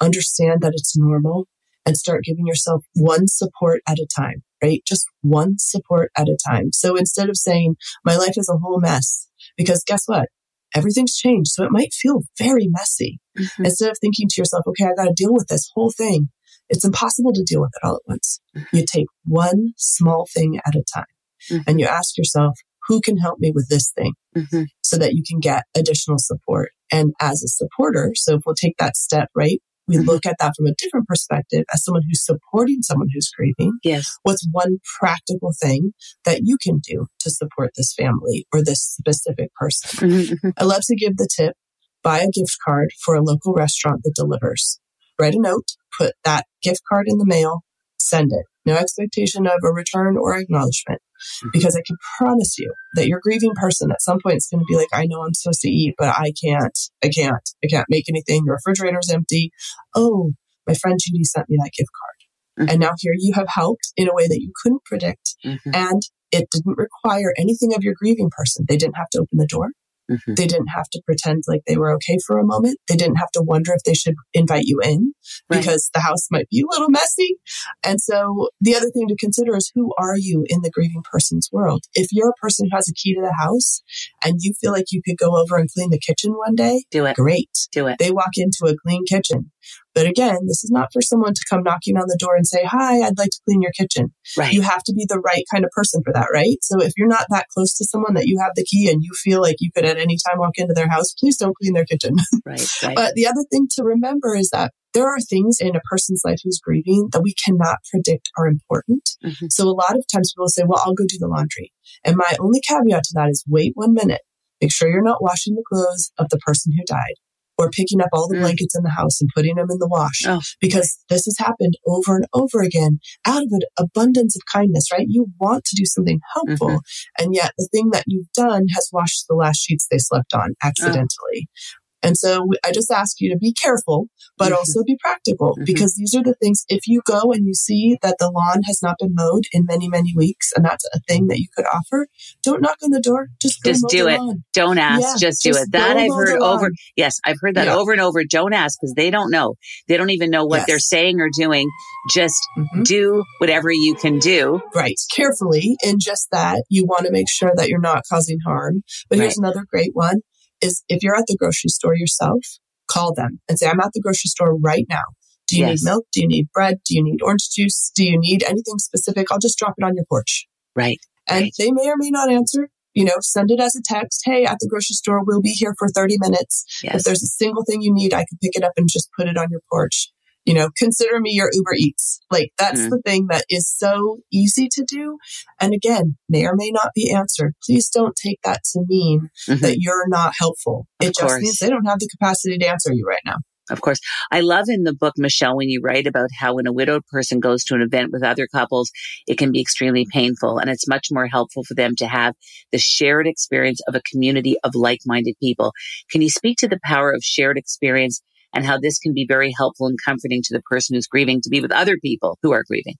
understand 0.01 0.61
that 0.61 0.73
it's 0.73 0.97
normal 0.97 1.47
and 1.85 1.95
start 1.95 2.25
giving 2.25 2.45
yourself 2.45 2.83
one 2.93 3.27
support 3.27 3.81
at 3.87 3.97
a 3.97 4.07
time, 4.13 4.43
right? 4.61 4.81
Just 4.85 5.07
one 5.21 5.55
support 5.57 6.11
at 6.17 6.27
a 6.27 6.37
time. 6.45 6.73
So 6.73 6.95
instead 6.95 7.29
of 7.29 7.37
saying, 7.37 7.77
my 8.03 8.17
life 8.17 8.37
is 8.37 8.49
a 8.49 8.57
whole 8.57 8.79
mess, 8.79 9.27
because 9.55 9.83
guess 9.87 10.03
what? 10.05 10.27
Everything's 10.75 11.15
changed. 11.15 11.51
So 11.51 11.63
it 11.63 11.71
might 11.71 11.93
feel 11.93 12.23
very 12.37 12.67
messy. 12.69 13.19
Mm-hmm. 13.37 13.65
Instead 13.65 13.91
of 13.91 13.97
thinking 13.99 14.27
to 14.29 14.41
yourself, 14.41 14.63
okay, 14.67 14.85
I 14.85 14.93
got 14.95 15.05
to 15.05 15.13
deal 15.15 15.33
with 15.33 15.47
this 15.47 15.69
whole 15.73 15.91
thing. 15.95 16.29
It's 16.69 16.85
impossible 16.85 17.31
to 17.33 17.43
deal 17.43 17.61
with 17.61 17.71
it 17.81 17.85
all 17.85 17.95
at 17.95 18.01
once. 18.07 18.41
Mm-hmm. 18.55 18.77
You 18.77 18.85
take 18.85 19.07
one 19.25 19.73
small 19.77 20.27
thing 20.33 20.59
at 20.65 20.75
a 20.75 20.83
time 20.93 21.05
mm-hmm. 21.49 21.61
and 21.67 21.79
you 21.79 21.85
ask 21.85 22.17
yourself, 22.17 22.57
who 22.87 23.01
can 23.01 23.17
help 23.17 23.39
me 23.39 23.51
with 23.53 23.67
this 23.69 23.91
thing 23.91 24.13
mm-hmm. 24.35 24.63
so 24.81 24.97
that 24.97 25.13
you 25.13 25.23
can 25.27 25.39
get 25.39 25.63
additional 25.75 26.17
support. 26.19 26.71
And 26.91 27.13
as 27.19 27.43
a 27.43 27.47
supporter, 27.47 28.11
so 28.15 28.35
if 28.35 28.41
we'll 28.45 28.55
take 28.55 28.77
that 28.79 28.95
step, 28.95 29.29
right? 29.35 29.61
We 29.87 29.97
look 29.97 30.25
at 30.25 30.35
that 30.39 30.53
from 30.55 30.67
a 30.67 30.73
different 30.77 31.07
perspective 31.07 31.63
as 31.73 31.83
someone 31.83 32.03
who's 32.07 32.25
supporting 32.25 32.81
someone 32.81 33.07
who's 33.13 33.29
grieving. 33.29 33.79
Yes. 33.83 34.17
What's 34.23 34.47
one 34.51 34.79
practical 34.99 35.53
thing 35.59 35.93
that 36.25 36.41
you 36.43 36.57
can 36.61 36.79
do 36.79 37.07
to 37.19 37.29
support 37.29 37.71
this 37.75 37.93
family 37.93 38.45
or 38.53 38.63
this 38.63 38.83
specific 38.83 39.53
person? 39.55 40.09
Mm-hmm, 40.09 40.33
mm-hmm. 40.33 40.49
I 40.57 40.63
love 40.63 40.81
to 40.87 40.95
give 40.95 41.17
the 41.17 41.29
tip 41.33 41.55
buy 42.03 42.19
a 42.19 42.29
gift 42.31 42.57
card 42.63 42.89
for 43.03 43.15
a 43.15 43.21
local 43.21 43.53
restaurant 43.53 44.01
that 44.03 44.13
delivers. 44.15 44.79
Write 45.19 45.33
a 45.33 45.41
note, 45.41 45.71
put 45.97 46.13
that 46.23 46.45
gift 46.61 46.81
card 46.87 47.05
in 47.07 47.17
the 47.17 47.25
mail, 47.25 47.63
send 47.99 48.31
it. 48.31 48.45
No 48.67 48.75
expectation 48.75 49.47
of 49.47 49.63
a 49.63 49.71
return 49.71 50.17
or 50.17 50.35
acknowledgement. 50.35 51.01
Mm-hmm. 51.01 51.49
Because 51.53 51.75
I 51.75 51.81
can 51.87 51.95
promise 52.17 52.59
you 52.59 52.73
that 52.95 53.07
your 53.07 53.19
grieving 53.21 53.53
person 53.55 53.91
at 53.91 54.01
some 54.01 54.19
point 54.21 54.35
is 54.35 54.47
going 54.51 54.59
to 54.59 54.65
be 54.69 54.75
like, 54.75 54.89
I 54.93 55.05
know 55.05 55.23
I'm 55.23 55.33
supposed 55.33 55.61
to 55.61 55.69
eat, 55.69 55.95
but 55.97 56.09
I 56.09 56.33
can't. 56.43 56.77
I 57.03 57.09
can't. 57.09 57.49
I 57.63 57.67
can't 57.67 57.87
make 57.89 58.09
anything. 58.09 58.43
The 58.45 58.51
refrigerator's 58.51 59.09
empty. 59.09 59.51
Oh, 59.95 60.33
my 60.67 60.73
friend 60.73 60.99
Judy 61.01 61.23
sent 61.23 61.49
me 61.49 61.57
that 61.63 61.71
gift 61.75 61.89
card. 61.97 62.17
Mm-hmm. 62.59 62.69
And 62.71 62.79
now 62.81 62.91
here 62.99 63.13
you 63.17 63.33
have 63.35 63.47
helped 63.47 63.93
in 63.95 64.09
a 64.09 64.13
way 64.13 64.27
that 64.27 64.41
you 64.41 64.51
couldn't 64.61 64.83
predict. 64.83 65.35
Mm-hmm. 65.45 65.71
And 65.73 66.01
it 66.31 66.49
didn't 66.51 66.77
require 66.77 67.33
anything 67.37 67.73
of 67.73 67.83
your 67.83 67.95
grieving 67.97 68.29
person. 68.29 68.65
They 68.67 68.77
didn't 68.77 68.97
have 68.97 69.09
to 69.11 69.19
open 69.19 69.37
the 69.37 69.47
door. 69.47 69.69
Mm-hmm. 70.09 70.35
They 70.35 70.47
didn't 70.47 70.67
have 70.67 70.89
to 70.91 71.01
pretend 71.05 71.43
like 71.47 71.61
they 71.67 71.77
were 71.77 71.93
okay 71.95 72.17
for 72.25 72.37
a 72.39 72.45
moment. 72.45 72.79
They 72.87 72.95
didn't 72.95 73.17
have 73.17 73.31
to 73.31 73.41
wonder 73.41 73.73
if 73.73 73.83
they 73.83 73.93
should 73.93 74.15
invite 74.33 74.63
you 74.65 74.79
in 74.83 75.13
right. 75.49 75.59
because 75.59 75.89
the 75.93 75.99
house 75.99 76.27
might 76.31 76.49
be 76.49 76.61
a 76.61 76.69
little 76.69 76.89
messy. 76.89 77.37
And 77.83 78.01
so 78.01 78.49
the 78.61 78.75
other 78.75 78.89
thing 78.89 79.07
to 79.07 79.15
consider 79.19 79.55
is 79.55 79.71
who 79.75 79.93
are 79.97 80.17
you 80.17 80.45
in 80.47 80.61
the 80.61 80.71
grieving 80.71 81.03
person's 81.03 81.49
world? 81.51 81.83
If 81.93 82.07
you're 82.11 82.29
a 82.29 82.41
person 82.41 82.67
who 82.69 82.75
has 82.75 82.89
a 82.89 82.93
key 82.93 83.15
to 83.15 83.21
the 83.21 83.35
house 83.37 83.81
and 84.23 84.35
you 84.39 84.53
feel 84.59 84.71
like 84.71 84.85
you 84.91 85.01
could 85.05 85.17
go 85.17 85.37
over 85.37 85.57
and 85.57 85.69
clean 85.71 85.89
the 85.89 85.99
kitchen 85.99 86.33
one 86.33 86.55
day, 86.55 86.85
do 86.91 87.05
it. 87.05 87.15
Great. 87.15 87.49
Do 87.71 87.87
it. 87.87 87.97
They 87.99 88.11
walk 88.11 88.31
into 88.37 88.65
a 88.65 88.75
clean 88.77 89.05
kitchen. 89.05 89.51
But 89.97 90.05
again, 90.05 90.37
this 90.45 90.63
is 90.63 90.69
not 90.69 90.89
for 90.93 91.01
someone 91.01 91.33
to 91.33 91.45
come 91.49 91.63
knocking 91.63 91.97
on 91.97 92.07
the 92.07 92.17
door 92.19 92.35
and 92.35 92.45
say, 92.45 92.63
Hi, 92.65 93.01
I'd 93.01 93.17
like 93.17 93.31
to 93.31 93.39
clean 93.45 93.63
your 93.63 93.71
kitchen. 93.71 94.13
Right. 94.37 94.53
You 94.53 94.61
have 94.61 94.83
to 94.83 94.93
be 94.93 95.05
the 95.09 95.19
right 95.19 95.43
kind 95.51 95.65
of 95.65 95.71
person 95.71 96.03
for 96.03 96.13
that, 96.13 96.27
right? 96.31 96.57
So 96.61 96.79
if 96.81 96.93
you're 96.95 97.07
not 97.07 97.25
that 97.29 97.47
close 97.49 97.75
to 97.77 97.85
someone 97.85 98.13
that 98.13 98.27
you 98.27 98.39
have 98.39 98.51
the 98.55 98.63
key 98.63 98.91
and 98.91 99.01
you 99.01 99.11
feel 99.15 99.41
like 99.41 99.55
you 99.59 99.71
could 99.73 99.85
at 99.85 99.97
any 99.97 100.17
time 100.17 100.37
walk 100.37 100.57
into 100.57 100.75
their 100.75 100.89
house, 100.89 101.13
please 101.13 101.35
don't 101.37 101.57
clean 101.57 101.73
their 101.73 101.85
kitchen. 101.85 102.15
Right. 102.45 102.61
right. 102.83 102.95
but 102.95 103.13
the 103.15 103.27
other 103.27 103.43
thing 103.51 103.67
to 103.71 103.83
remember 103.83 104.35
is 104.35 104.51
that 104.51 104.71
there 104.93 105.07
are 105.07 105.19
things 105.19 105.57
in 105.59 105.75
a 105.75 105.81
person's 105.81 106.21
life 106.23 106.39
who's 106.43 106.59
grieving 106.63 107.09
that 107.11 107.21
we 107.21 107.33
cannot 107.33 107.79
predict 107.91 108.29
are 108.37 108.47
important. 108.47 109.09
Mm-hmm. 109.25 109.47
So 109.51 109.67
a 109.67 109.71
lot 109.71 109.97
of 109.97 110.05
times 110.13 110.33
people 110.33 110.47
say, 110.47 110.63
well, 110.65 110.81
I'll 110.85 110.93
go 110.93 111.03
do 111.07 111.17
the 111.19 111.27
laundry. 111.27 111.73
And 112.05 112.15
my 112.15 112.37
only 112.39 112.61
caveat 112.61 113.03
to 113.05 113.13
that 113.15 113.29
is 113.29 113.43
wait 113.47 113.73
one 113.75 113.93
minute. 113.93 114.21
Make 114.61 114.71
sure 114.71 114.89
you're 114.89 115.03
not 115.03 115.21
washing 115.21 115.55
the 115.55 115.63
clothes 115.67 116.11
of 116.17 116.29
the 116.29 116.37
person 116.37 116.73
who 116.77 116.83
died 116.85 117.15
or 117.57 117.69
picking 117.69 118.01
up 118.01 118.09
all 118.13 118.27
the 118.27 118.35
mm. 118.35 118.41
blankets 118.41 118.75
in 118.75 118.83
the 118.83 118.89
house 118.89 119.19
and 119.21 119.29
putting 119.35 119.55
them 119.55 119.67
in 119.69 119.79
the 119.79 119.87
wash 119.87 120.23
oh. 120.27 120.41
because 120.61 120.97
this 121.09 121.25
has 121.25 121.37
happened 121.39 121.73
over 121.85 122.15
and 122.15 122.25
over 122.33 122.61
again 122.61 122.99
out 123.25 123.43
of 123.43 123.49
an 123.51 123.61
abundance 123.79 124.35
of 124.35 124.41
kindness, 124.51 124.91
right? 124.91 125.07
You 125.07 125.27
want 125.39 125.65
to 125.65 125.75
do 125.75 125.85
something 125.85 126.19
helpful. 126.33 126.67
Mm-hmm. 126.67 127.23
And 127.23 127.35
yet 127.35 127.53
the 127.57 127.67
thing 127.71 127.89
that 127.91 128.03
you've 128.07 128.31
done 128.33 128.65
has 128.75 128.89
washed 128.91 129.25
the 129.27 129.35
last 129.35 129.59
sheets 129.59 129.87
they 129.89 129.97
slept 129.97 130.33
on 130.33 130.55
accidentally. 130.63 131.47
Oh. 131.47 131.83
And 132.07 132.17
so 132.17 132.47
I 132.65 132.71
just 132.71 132.89
ask 132.89 133.19
you 133.19 133.29
to 133.33 133.37
be 133.37 133.51
careful, 133.51 134.07
but 134.37 134.45
mm-hmm. 134.45 134.55
also 134.55 134.81
be 134.85 134.97
practical 135.01 135.49
mm-hmm. 135.49 135.65
because 135.65 135.95
these 135.95 136.15
are 136.15 136.23
the 136.23 136.35
things. 136.35 136.63
If 136.69 136.87
you 136.87 137.01
go 137.05 137.33
and 137.33 137.45
you 137.45 137.53
see 137.53 137.97
that 138.01 138.15
the 138.17 138.31
lawn 138.31 138.63
has 138.63 138.81
not 138.81 138.95
been 138.97 139.13
mowed 139.13 139.43
in 139.51 139.65
many, 139.65 139.89
many 139.89 140.13
weeks, 140.15 140.53
and 140.55 140.63
that's 140.63 140.87
a 140.93 141.01
thing 141.01 141.27
that 141.27 141.39
you 141.39 141.47
could 141.53 141.65
offer, 141.65 142.07
don't 142.43 142.61
knock 142.61 142.77
on 142.81 142.91
the 142.91 143.01
door. 143.01 143.27
Just 143.41 143.61
just 143.65 143.85
do 143.89 144.07
it. 144.07 144.19
Lawn. 144.19 144.45
Don't 144.53 144.77
ask. 144.77 145.01
Yeah, 145.01 145.15
just 145.29 145.43
do 145.43 145.49
it. 145.49 145.71
That 145.73 145.97
I've 145.97 146.13
heard 146.13 146.39
over. 146.39 146.71
Yes, 146.95 147.19
I've 147.25 147.37
heard 147.41 147.55
that 147.55 147.67
yeah. 147.67 147.75
over 147.75 147.91
and 147.91 147.99
over. 147.99 148.23
Don't 148.23 148.53
ask 148.53 148.79
because 148.79 148.93
they 148.93 149.11
don't 149.11 149.29
know. 149.29 149.55
They 149.89 149.97
don't 149.97 150.11
even 150.11 150.31
know 150.31 150.45
what 150.45 150.59
yes. 150.59 150.67
they're 150.67 150.79
saying 150.79 151.19
or 151.19 151.29
doing. 151.37 151.69
Just 152.11 152.39
mm-hmm. 152.57 152.83
do 152.83 153.25
whatever 153.39 153.69
you 153.69 153.95
can 153.95 154.19
do. 154.19 154.61
Right. 154.73 154.95
Carefully. 155.13 155.75
In 155.83 155.99
just 155.99 156.29
that, 156.31 156.63
you 156.69 156.85
want 156.85 157.05
to 157.05 157.11
make 157.11 157.29
sure 157.29 157.51
that 157.55 157.67
you're 157.67 157.81
not 157.81 158.03
causing 158.09 158.37
harm. 158.45 158.83
But 159.09 159.19
here's 159.19 159.37
another 159.37 159.65
great 159.69 159.91
one 159.91 160.21
is 160.61 160.83
if 160.89 161.03
you're 161.03 161.15
at 161.15 161.25
the 161.27 161.37
grocery 161.37 161.69
store 161.69 161.95
yourself, 161.95 162.39
call 162.87 163.13
them 163.13 163.39
and 163.47 163.59
say, 163.59 163.67
I'm 163.67 163.79
at 163.79 163.91
the 163.93 164.01
grocery 164.01 164.29
store 164.29 164.57
right 164.57 164.85
now. 164.89 165.03
Do 165.47 165.57
you 165.57 165.65
yes. 165.65 165.81
need 165.81 165.89
milk? 165.89 166.05
Do 166.11 166.21
you 166.21 166.27
need 166.27 166.47
bread? 166.53 166.77
Do 166.85 166.95
you 166.95 167.03
need 167.03 167.21
orange 167.21 167.49
juice? 167.49 167.91
Do 167.95 168.03
you 168.03 168.19
need 168.19 168.43
anything 168.43 168.77
specific? 168.79 169.31
I'll 169.31 169.39
just 169.39 169.57
drop 169.57 169.75
it 169.77 169.83
on 169.83 169.95
your 169.95 170.05
porch. 170.09 170.45
Right. 170.75 170.99
And 171.27 171.43
right. 171.43 171.53
they 171.57 171.71
may 171.71 171.87
or 171.87 171.95
may 171.97 172.09
not 172.09 172.31
answer. 172.31 172.69
You 172.93 173.05
know, 173.05 173.13
send 173.21 173.51
it 173.51 173.59
as 173.59 173.75
a 173.75 173.81
text. 173.85 174.23
Hey, 174.25 174.43
at 174.43 174.57
the 174.59 174.67
grocery 174.67 174.95
store, 174.95 175.23
we'll 175.23 175.41
be 175.41 175.51
here 175.51 175.75
for 175.77 175.87
30 175.87 176.17
minutes. 176.19 176.65
Yes. 176.83 176.95
If 176.95 177.03
there's 177.03 177.23
a 177.23 177.27
single 177.27 177.63
thing 177.63 177.81
you 177.81 177.93
need, 177.93 178.13
I 178.13 178.25
can 178.27 178.39
pick 178.41 178.55
it 178.55 178.63
up 178.63 178.73
and 178.75 178.89
just 178.89 179.09
put 179.15 179.27
it 179.27 179.37
on 179.37 179.49
your 179.51 179.61
porch 179.71 180.11
you 180.47 180.53
know, 180.53 180.69
consider 180.77 181.19
me 181.19 181.31
your 181.33 181.49
Uber 181.51 181.73
Eats. 181.75 182.21
Like 182.31 182.53
that's 182.57 182.79
mm. 182.79 182.89
the 182.89 183.01
thing 183.05 183.27
that 183.29 183.43
is 183.49 183.69
so 183.69 184.19
easy 184.31 184.69
to 184.71 184.85
do. 184.87 185.17
And 185.59 185.73
again, 185.73 186.15
may 186.29 186.45
or 186.45 186.55
may 186.55 186.71
not 186.71 186.91
be 186.95 187.13
answered. 187.13 187.53
Please 187.65 187.89
don't 187.89 188.15
take 188.15 188.39
that 188.45 188.61
to 188.71 188.83
mean 188.87 189.27
mm-hmm. 189.47 189.59
that 189.61 189.79
you're 189.79 190.07
not 190.07 190.33
helpful. 190.39 190.87
Of 191.01 191.07
it 191.07 191.15
just 191.15 191.19
course. 191.19 191.41
means 191.41 191.59
they 191.59 191.69
don't 191.69 191.85
have 191.85 191.99
the 191.99 192.07
capacity 192.17 192.57
to 192.59 192.65
answer 192.65 192.93
you 192.93 193.05
right 193.05 193.21
now. 193.25 193.35
Of 193.69 193.81
course. 193.81 193.99
I 194.31 194.39
love 194.39 194.67
in 194.69 194.83
the 194.83 194.95
book, 194.95 195.15
Michelle, 195.17 195.57
when 195.57 195.67
you 195.67 195.81
write 195.83 196.07
about 196.07 196.29
how 196.39 196.55
when 196.55 196.65
a 196.65 196.71
widowed 196.71 197.05
person 197.11 197.41
goes 197.41 197.65
to 197.65 197.75
an 197.75 197.81
event 197.81 198.13
with 198.13 198.23
other 198.23 198.47
couples, 198.47 198.89
it 199.27 199.37
can 199.37 199.51
be 199.51 199.59
extremely 199.59 200.07
painful 200.13 200.59
and 200.59 200.69
it's 200.69 200.87
much 200.87 201.07
more 201.11 201.27
helpful 201.27 201.65
for 201.65 201.73
them 201.73 201.93
to 201.97 202.07
have 202.07 202.35
the 202.71 202.77
shared 202.77 203.27
experience 203.27 203.81
of 203.85 203.95
a 203.95 204.01
community 204.09 204.55
of 204.63 204.75
like-minded 204.75 205.35
people. 205.41 205.73
Can 206.09 206.21
you 206.21 206.29
speak 206.29 206.57
to 206.59 206.69
the 206.69 206.79
power 206.85 207.11
of 207.11 207.21
shared 207.21 207.57
experience 207.57 208.21
and 208.53 208.65
how 208.65 208.79
this 208.79 208.99
can 208.99 209.13
be 209.13 209.25
very 209.27 209.53
helpful 209.55 209.87
and 209.87 209.97
comforting 210.03 210.41
to 210.43 210.53
the 210.53 210.61
person 210.61 210.95
who's 210.95 211.07
grieving 211.07 211.41
to 211.41 211.49
be 211.49 211.61
with 211.61 211.71
other 211.71 211.97
people 211.97 212.37
who 212.41 212.51
are 212.51 212.63
grieving. 212.67 212.95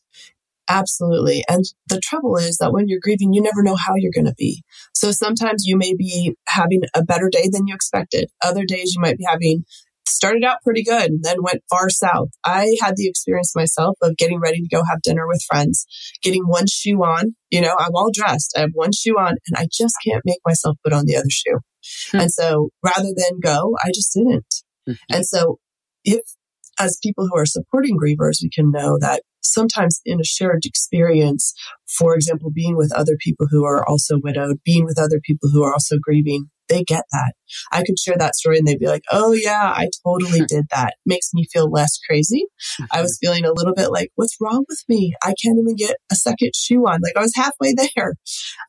Absolutely. 0.70 1.44
And 1.48 1.64
the 1.88 2.02
trouble 2.02 2.36
is 2.36 2.58
that 2.58 2.74
when 2.74 2.88
you're 2.88 3.00
grieving, 3.02 3.34
you 3.34 3.42
never 3.42 3.64
know 3.64 3.76
how 3.76 3.94
you're 3.96 4.12
going 4.14 4.26
to 4.26 4.36
be. 4.38 4.64
So 4.94 5.12
sometimes 5.12 5.64
you 5.66 5.78
may 5.78 5.94
be 5.96 6.36
having 6.48 6.82
a 6.94 7.04
better 7.04 7.30
day 7.32 7.50
than 7.50 7.68
you 7.68 7.74
expected. 7.74 8.30
Other 8.44 8.66
days 8.66 8.94
you 8.94 9.02
might 9.02 9.18
be 9.18 9.26
having 9.28 9.64
started 10.08 10.44
out 10.44 10.62
pretty 10.64 10.84
good 10.84 11.12
and 11.12 11.24
then 11.24 11.42
went 11.42 11.64
far 11.70 11.90
south. 11.90 12.30
I 12.44 12.76
had 12.82 12.96
the 12.96 13.08
experience 13.08 13.56
myself 13.56 13.98
of 14.02 14.18
getting 14.18 14.40
ready 14.40 14.62
to 14.62 14.76
go 14.76 14.84
have 14.90 15.02
dinner 15.02 15.28
with 15.28 15.44
friends, 15.50 15.86
getting 16.22 16.44
one 16.44 16.68
shoe 16.68 16.98
on. 16.98 17.36
You 17.50 17.62
know, 17.62 17.76
I'm 17.78 17.96
all 17.96 18.10
dressed. 18.12 18.54
I 18.58 18.62
have 18.62 18.72
one 18.74 18.92
shoe 18.92 19.18
on 19.18 19.36
and 19.48 19.58
I 19.58 19.68
just 19.72 19.96
can't 20.06 20.24
make 20.26 20.40
myself 20.46 20.78
put 20.84 20.94
on 20.94 21.06
the 21.06 21.16
other 21.16 21.30
shoe. 21.30 21.60
Hmm. 22.12 22.22
And 22.22 22.32
so 22.32 22.70
rather 22.84 23.10
than 23.16 23.40
go, 23.42 23.76
I 23.84 23.92
just 23.94 24.14
didn't. 24.14 24.64
Mm-hmm. 24.88 25.16
And 25.16 25.26
so 25.26 25.60
if 26.04 26.22
as 26.80 27.00
people 27.02 27.28
who 27.28 27.38
are 27.38 27.46
supporting 27.46 27.98
grievers, 27.98 28.38
we 28.42 28.50
can 28.54 28.72
know 28.72 28.98
that 29.00 29.24
sometimes 29.42 30.02
in 30.06 30.20
a 30.20 30.24
shared 30.24 30.66
experience, 30.66 31.54
for 31.98 32.14
example, 32.14 32.52
being 32.54 32.76
with 32.76 32.92
other 32.96 33.18
people 33.20 33.48
who 33.50 33.66
are 33.66 33.88
also 33.88 34.20
widowed, 34.22 34.58
being 34.64 34.86
with 34.86 35.00
other 35.00 35.20
people 35.24 35.50
who 35.50 35.64
are 35.64 35.74
also 35.74 35.98
grieving, 36.00 36.50
they 36.70 36.84
get 36.84 37.04
that. 37.12 37.34
I 37.72 37.84
could 37.84 37.98
share 37.98 38.18
that 38.18 38.36
story 38.36 38.58
and 38.58 38.68
they'd 38.68 38.80
be 38.80 38.88
like, 38.88 39.04
Oh 39.12 39.32
yeah, 39.32 39.74
I 39.76 39.88
totally 40.06 40.42
did 40.48 40.66
that. 40.72 40.96
Makes 41.06 41.30
me 41.34 41.46
feel 41.52 41.72
less 41.72 41.98
crazy. 42.08 42.44
I 42.92 43.02
was 43.02 43.18
feeling 43.22 43.46
a 43.46 43.54
little 43.54 43.74
bit 43.74 43.90
like, 43.90 44.12
what's 44.16 44.36
wrong 44.42 44.66
with 44.68 44.84
me? 44.90 45.14
I 45.24 45.34
can't 45.42 45.58
even 45.58 45.76
get 45.78 45.96
a 46.12 46.16
second 46.16 46.52
shoe 46.56 46.86
on. 46.86 47.00
Like 47.02 47.16
I 47.16 47.22
was 47.22 47.34
halfway 47.36 47.74
there. 47.74 48.16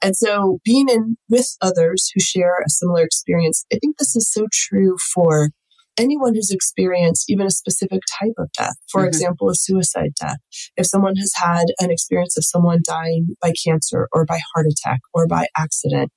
And 0.01 0.17
so 0.17 0.61
being 0.65 0.89
in 0.89 1.17
with 1.29 1.57
others 1.61 2.11
who 2.15 2.21
share 2.21 2.55
a 2.65 2.71
similar 2.71 3.03
experience, 3.03 3.65
I 3.73 3.79
think 3.81 3.99
this 3.99 4.15
is 4.15 4.31
so 4.31 4.47
true 4.53 4.97
for 5.13 5.51
anyone 5.99 6.35
who's 6.35 6.51
experienced 6.51 7.29
even 7.29 7.47
a 7.47 7.51
specific 7.51 8.01
type 8.21 8.35
of 8.39 8.51
death, 8.53 8.77
for 8.91 9.03
mm-hmm. 9.03 9.09
example, 9.09 9.51
a 9.51 9.55
suicide 9.55 10.13
death, 10.21 10.39
if 10.77 10.87
someone 10.87 11.17
has 11.17 11.33
had 11.37 11.67
an 11.81 11.91
experience 11.91 12.37
of 12.37 12.45
someone 12.45 12.81
dying 12.83 13.37
by 13.41 13.53
cancer 13.65 14.09
or 14.13 14.25
by 14.25 14.39
heart 14.55 14.67
attack 14.67 15.01
or 15.13 15.27
by 15.27 15.47
accident, 15.57 16.13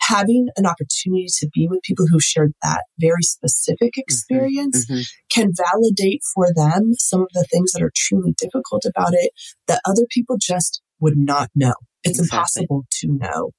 having 0.00 0.48
an 0.56 0.66
opportunity 0.66 1.26
to 1.28 1.48
be 1.54 1.68
with 1.68 1.82
people 1.82 2.06
who 2.10 2.20
shared 2.20 2.52
that 2.62 2.82
very 2.98 3.22
specific 3.22 3.92
mm-hmm. 3.92 4.00
experience 4.00 4.86
mm-hmm. 4.86 5.02
can 5.30 5.50
validate 5.56 6.22
for 6.34 6.48
them 6.54 6.92
some 6.98 7.22
of 7.22 7.28
the 7.34 7.46
things 7.50 7.72
that 7.72 7.82
are 7.82 7.92
truly 7.94 8.34
difficult 8.36 8.84
about 8.84 9.12
it 9.12 9.30
that 9.68 9.80
other 9.84 10.02
people 10.10 10.36
just 10.40 10.82
would 11.00 11.16
not 11.16 11.50
know. 11.54 11.74
It's 12.04 12.18
exactly. 12.18 12.62
impossible 12.62 12.84
to 12.90 13.08
know. 13.08 13.50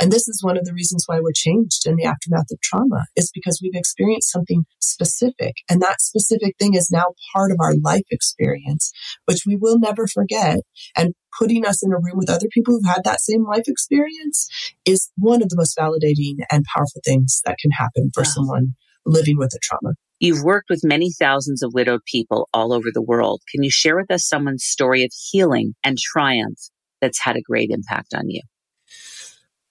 And 0.00 0.12
this 0.12 0.28
is 0.28 0.42
one 0.42 0.56
of 0.56 0.64
the 0.64 0.72
reasons 0.72 1.04
why 1.06 1.20
we're 1.20 1.32
changed 1.34 1.86
in 1.86 1.96
the 1.96 2.04
aftermath 2.04 2.50
of 2.52 2.60
trauma 2.60 3.06
is 3.16 3.30
because 3.34 3.60
we've 3.62 3.74
experienced 3.74 4.30
something 4.30 4.64
specific. 4.80 5.56
And 5.68 5.82
that 5.82 6.00
specific 6.00 6.56
thing 6.58 6.74
is 6.74 6.90
now 6.90 7.14
part 7.34 7.50
of 7.50 7.58
our 7.60 7.74
life 7.82 8.06
experience, 8.10 8.92
which 9.24 9.42
we 9.46 9.56
will 9.56 9.78
never 9.78 10.06
forget. 10.06 10.60
And 10.96 11.14
putting 11.38 11.66
us 11.66 11.84
in 11.84 11.92
a 11.92 11.96
room 11.96 12.16
with 12.16 12.30
other 12.30 12.48
people 12.52 12.74
who've 12.74 12.94
had 12.94 13.04
that 13.04 13.20
same 13.20 13.44
life 13.44 13.64
experience 13.66 14.48
is 14.84 15.10
one 15.16 15.42
of 15.42 15.48
the 15.48 15.56
most 15.56 15.76
validating 15.76 16.44
and 16.50 16.64
powerful 16.64 17.00
things 17.04 17.42
that 17.44 17.58
can 17.60 17.70
happen 17.72 18.10
for 18.14 18.22
wow. 18.22 18.30
someone 18.30 18.74
living 19.04 19.38
with 19.38 19.52
a 19.54 19.58
trauma. 19.62 19.94
You've 20.20 20.42
worked 20.42 20.68
with 20.68 20.80
many 20.82 21.12
thousands 21.12 21.62
of 21.62 21.72
widowed 21.74 22.00
people 22.04 22.48
all 22.52 22.72
over 22.72 22.88
the 22.92 23.02
world. 23.02 23.40
Can 23.52 23.62
you 23.62 23.70
share 23.70 23.96
with 23.96 24.10
us 24.10 24.26
someone's 24.26 24.64
story 24.64 25.04
of 25.04 25.12
healing 25.30 25.74
and 25.84 25.96
triumph 25.96 26.58
that's 27.00 27.20
had 27.20 27.36
a 27.36 27.42
great 27.42 27.70
impact 27.70 28.14
on 28.14 28.28
you? 28.28 28.42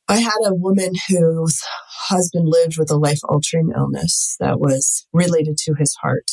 I 0.07 0.17
had 0.17 0.39
a 0.45 0.55
woman 0.55 0.93
whose 1.09 1.61
husband 2.07 2.47
lived 2.47 2.77
with 2.77 2.89
a 2.89 2.97
life 2.97 3.19
altering 3.27 3.71
illness 3.75 4.37
that 4.39 4.59
was 4.59 5.05
related 5.11 5.57
to 5.57 5.73
his 5.77 5.95
heart. 6.01 6.31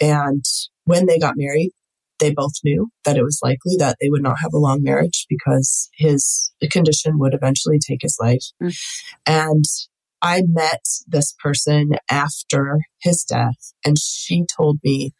And 0.00 0.44
when 0.84 1.06
they 1.06 1.18
got 1.18 1.34
married, 1.36 1.70
they 2.18 2.32
both 2.32 2.54
knew 2.64 2.88
that 3.04 3.16
it 3.16 3.22
was 3.22 3.40
likely 3.42 3.76
that 3.78 3.96
they 4.00 4.10
would 4.10 4.22
not 4.22 4.38
have 4.42 4.52
a 4.52 4.58
long 4.58 4.82
marriage 4.82 5.24
because 5.28 5.88
his 5.94 6.52
condition 6.70 7.18
would 7.18 7.32
eventually 7.32 7.78
take 7.78 8.02
his 8.02 8.16
life. 8.20 8.44
Mm. 8.62 8.76
And 9.26 9.64
I 10.20 10.42
met 10.46 10.82
this 11.06 11.34
person 11.42 11.90
after 12.10 12.80
his 13.00 13.22
death, 13.24 13.72
and 13.84 13.96
she 13.98 14.44
told 14.56 14.80
me, 14.82 15.12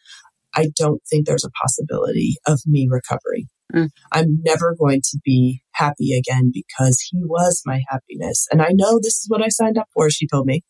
I 0.54 0.70
don't 0.76 1.00
think 1.08 1.26
there's 1.26 1.44
a 1.44 1.50
possibility 1.62 2.36
of 2.46 2.60
me 2.66 2.88
recovering. 2.90 3.46
Mm. 3.74 3.90
I'm 4.12 4.40
never 4.44 4.74
going 4.78 5.02
to 5.10 5.18
be 5.24 5.62
happy 5.72 6.16
again 6.16 6.50
because 6.52 7.00
he 7.10 7.18
was 7.22 7.62
my 7.66 7.82
happiness. 7.88 8.46
And 8.50 8.62
I 8.62 8.70
know 8.72 8.98
this 8.98 9.14
is 9.14 9.26
what 9.28 9.42
I 9.42 9.48
signed 9.48 9.78
up 9.78 9.88
for, 9.92 10.10
she 10.10 10.26
told 10.26 10.46
me, 10.46 10.62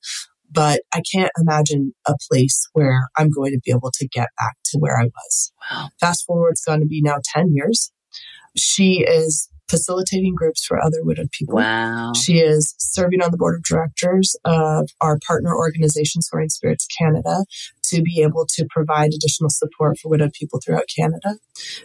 but 0.51 0.81
I 0.93 1.03
can't 1.13 1.33
imagine 1.41 1.93
a 2.07 2.15
place 2.31 2.67
where 2.73 3.09
I'm 3.17 3.31
going 3.31 3.53
to 3.53 3.61
be 3.65 3.71
able 3.71 3.93
to 3.95 4.09
get 4.09 4.29
back 4.39 4.57
to 4.67 4.79
where 4.79 4.99
I 4.99 5.05
was. 5.05 5.53
Wow. 5.71 5.89
Fast 6.01 6.25
forward, 6.27 6.51
it's 6.51 6.65
going 6.65 6.81
to 6.81 6.87
be 6.87 7.03
now 7.03 7.19
10 7.35 7.55
years. 7.55 7.93
She 8.57 9.05
is 9.07 9.49
facilitating 9.69 10.35
groups 10.35 10.65
for 10.65 10.83
other 10.83 11.03
widowed 11.03 11.31
people. 11.31 11.57
Wow. 11.57 12.13
She 12.15 12.39
is 12.39 12.75
serving 12.79 13.23
on 13.23 13.31
the 13.31 13.37
board 13.37 13.57
of 13.57 13.65
directors 13.65 14.37
of 14.45 14.91
our 15.01 15.19
partner 15.27 15.55
organization, 15.55 16.23
Soaring 16.23 16.49
Spirits 16.49 16.87
Canada, 16.99 17.45
to 17.85 18.03
be 18.03 18.23
able 18.23 18.47
to 18.55 18.67
provide 18.71 19.13
additional 19.15 19.51
support 19.51 19.99
for 19.99 20.09
widowed 20.09 20.33
people 20.33 20.61
throughout 20.65 20.85
Canada. 20.95 21.37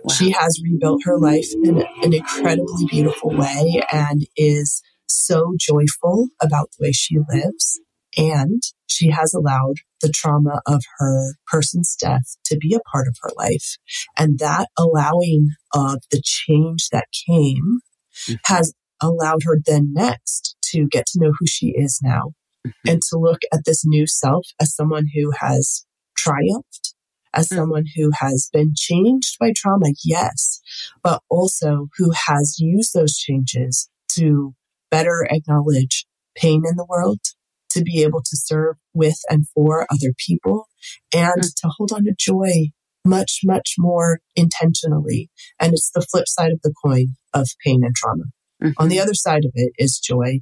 Wow. 0.04 0.13
She 0.13 0.32
has 0.32 0.62
rebuilt 0.63 1.02
her 1.06 1.19
life 1.19 1.48
in 1.63 1.86
an 2.04 2.13
incredibly 2.13 2.86
beautiful 2.89 3.32
way 3.32 3.82
and 3.91 4.28
is 4.38 4.82
so 5.08 5.54
joyful 5.60 6.30
about 6.41 6.69
the 6.72 6.88
way 6.88 6.91
she 6.91 7.17
lives. 7.30 7.80
And 8.17 8.62
she 8.88 9.10
has 9.10 9.34
allowed 9.34 9.78
the 10.04 10.12
trauma 10.13 10.62
of 10.68 10.84
her 10.98 11.34
person's 11.48 11.96
death 11.96 12.38
to 12.46 12.58
be 12.58 12.76
a 12.76 12.89
part 12.92 13.08
of 13.08 13.16
her 13.22 13.30
life. 13.38 13.78
And 14.18 14.38
that 14.39 14.70
allowing 14.78 15.50
of 15.74 16.04
the 16.12 16.22
change 16.24 16.89
that 16.89 17.08
came 17.28 17.80
mm-hmm. 18.28 18.34
has 18.46 18.74
allowed 19.02 19.44
her 19.44 19.60
then 19.66 19.92
next 19.94 20.56
to 20.66 20.88
get 20.88 21.06
to 21.08 21.20
know 21.20 21.34
who 21.39 21.48
she 21.48 21.70
is 21.70 22.00
now 22.04 22.34
mm-hmm. 22.66 22.89
and 22.89 23.02
to 23.10 23.18
look 23.18 23.42
at 23.52 23.66
this 23.66 23.84
new 23.86 24.06
self 24.06 24.48
as 24.62 24.76
someone 24.76 25.08
who 25.16 25.32
has 25.39 25.86
triumphed, 26.16 26.94
as 27.34 27.48
mm-hmm. 27.48 27.58
someone 27.58 27.86
who 27.96 28.12
has 28.20 28.50
been 28.54 28.74
changed 28.76 29.38
by 29.39 29.52
trauma, 29.56 29.88
yes, 30.04 30.62
but 31.02 31.22
also 31.30 31.88
who 31.98 32.12
has 32.28 32.58
used 32.60 32.94
those 32.94 33.18
changes 33.18 33.89
to 34.10 34.54
better 34.92 35.28
acknowledge 35.30 36.06
pain 36.36 36.63
in 36.68 36.76
the 36.76 36.86
world, 36.86 37.20
to 37.74 37.84
be 37.84 38.04
able 38.04 38.22
to 38.22 38.36
serve 38.36 38.78
with 38.94 39.20
and 39.30 39.48
for 39.50 39.86
other 39.92 40.14
people 40.18 40.68
and 41.14 41.42
mm. 41.42 41.56
to 41.58 41.70
hold 41.78 41.92
on 41.92 42.06
to 42.06 42.14
joy 42.18 42.72
much, 43.06 43.40
much 43.44 43.76
more 43.78 44.20
intentionally. 44.36 45.30
And 45.60 45.74
it's 45.74 45.92
the 45.94 46.02
flip 46.02 46.28
side 46.28 46.52
of 46.52 46.62
the 46.62 46.74
coin 46.84 47.16
of 47.34 47.48
pain 47.66 47.82
and 47.84 47.96
trauma. 47.96 48.26
Mm-hmm. 48.64 48.72
On 48.78 48.90
the 48.90 49.00
other 49.00 49.14
side 49.14 49.46
of 49.46 49.52
it 49.56 49.74
is 49.78 50.00
joy. 50.00 50.40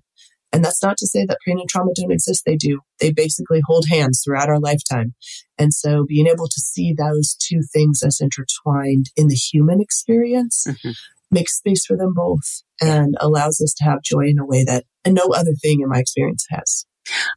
And 0.53 0.65
that's 0.65 0.83
not 0.83 0.97
to 0.97 1.07
say 1.07 1.25
that 1.25 1.37
pain 1.45 1.59
and 1.59 1.69
trauma 1.69 1.91
don't 1.95 2.11
exist. 2.11 2.43
They 2.45 2.57
do. 2.57 2.81
They 2.99 3.11
basically 3.11 3.61
hold 3.65 3.87
hands 3.87 4.21
throughout 4.23 4.49
our 4.49 4.59
lifetime. 4.59 5.15
And 5.57 5.73
so 5.73 6.05
being 6.05 6.27
able 6.27 6.47
to 6.47 6.59
see 6.59 6.93
those 6.93 7.35
two 7.35 7.61
things 7.73 8.03
as 8.03 8.19
intertwined 8.19 9.07
in 9.15 9.27
the 9.27 9.35
human 9.35 9.79
experience 9.79 10.65
mm-hmm. 10.67 10.91
makes 11.31 11.57
space 11.57 11.85
for 11.85 11.95
them 11.95 12.13
both 12.13 12.63
and 12.81 13.15
allows 13.21 13.61
us 13.61 13.73
to 13.77 13.85
have 13.85 14.01
joy 14.03 14.25
in 14.25 14.39
a 14.39 14.45
way 14.45 14.65
that 14.65 14.83
no 15.07 15.29
other 15.33 15.53
thing 15.53 15.79
in 15.81 15.89
my 15.89 15.99
experience 15.99 16.45
has. 16.49 16.85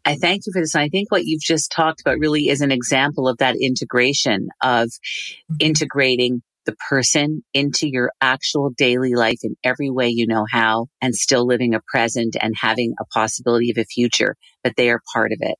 I 0.04 0.16
thank 0.16 0.42
you 0.46 0.52
for 0.52 0.60
this. 0.60 0.74
And 0.74 0.82
I 0.82 0.88
think 0.88 1.10
what 1.10 1.24
you've 1.24 1.40
just 1.40 1.72
talked 1.72 2.00
about 2.00 2.18
really 2.18 2.48
is 2.48 2.60
an 2.60 2.72
example 2.72 3.28
of 3.28 3.38
that 3.38 3.56
integration 3.56 4.48
of 4.62 4.88
mm-hmm. 4.88 5.56
integrating 5.60 6.42
the 6.66 6.76
person 6.88 7.44
into 7.52 7.88
your 7.88 8.10
actual 8.20 8.70
daily 8.70 9.14
life 9.14 9.38
in 9.42 9.54
every 9.62 9.90
way 9.90 10.08
you 10.08 10.26
know 10.26 10.46
how 10.50 10.86
and 11.02 11.14
still 11.14 11.46
living 11.46 11.74
a 11.74 11.80
present 11.86 12.36
and 12.40 12.54
having 12.58 12.94
a 12.98 13.04
possibility 13.12 13.70
of 13.70 13.78
a 13.78 13.84
future, 13.84 14.36
but 14.62 14.74
they 14.76 14.88
are 14.90 15.00
part 15.12 15.32
of 15.32 15.38
it. 15.40 15.56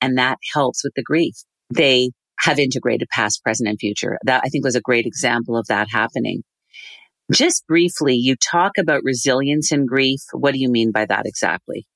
And 0.00 0.18
that 0.18 0.38
helps 0.52 0.84
with 0.84 0.92
the 0.94 1.02
grief. 1.02 1.34
They 1.74 2.10
have 2.38 2.58
integrated 2.58 3.08
past, 3.08 3.42
present, 3.42 3.68
and 3.68 3.78
future. 3.78 4.18
That 4.24 4.42
I 4.44 4.48
think 4.48 4.64
was 4.64 4.76
a 4.76 4.80
great 4.80 5.06
example 5.06 5.56
of 5.56 5.66
that 5.68 5.88
happening. 5.90 6.42
Just 7.32 7.66
briefly, 7.66 8.14
you 8.14 8.36
talk 8.36 8.72
about 8.78 9.02
resilience 9.02 9.72
in 9.72 9.86
grief. 9.86 10.20
What 10.32 10.52
do 10.52 10.60
you 10.60 10.68
mean 10.68 10.92
by 10.92 11.06
that 11.06 11.24
exactly? 11.24 11.86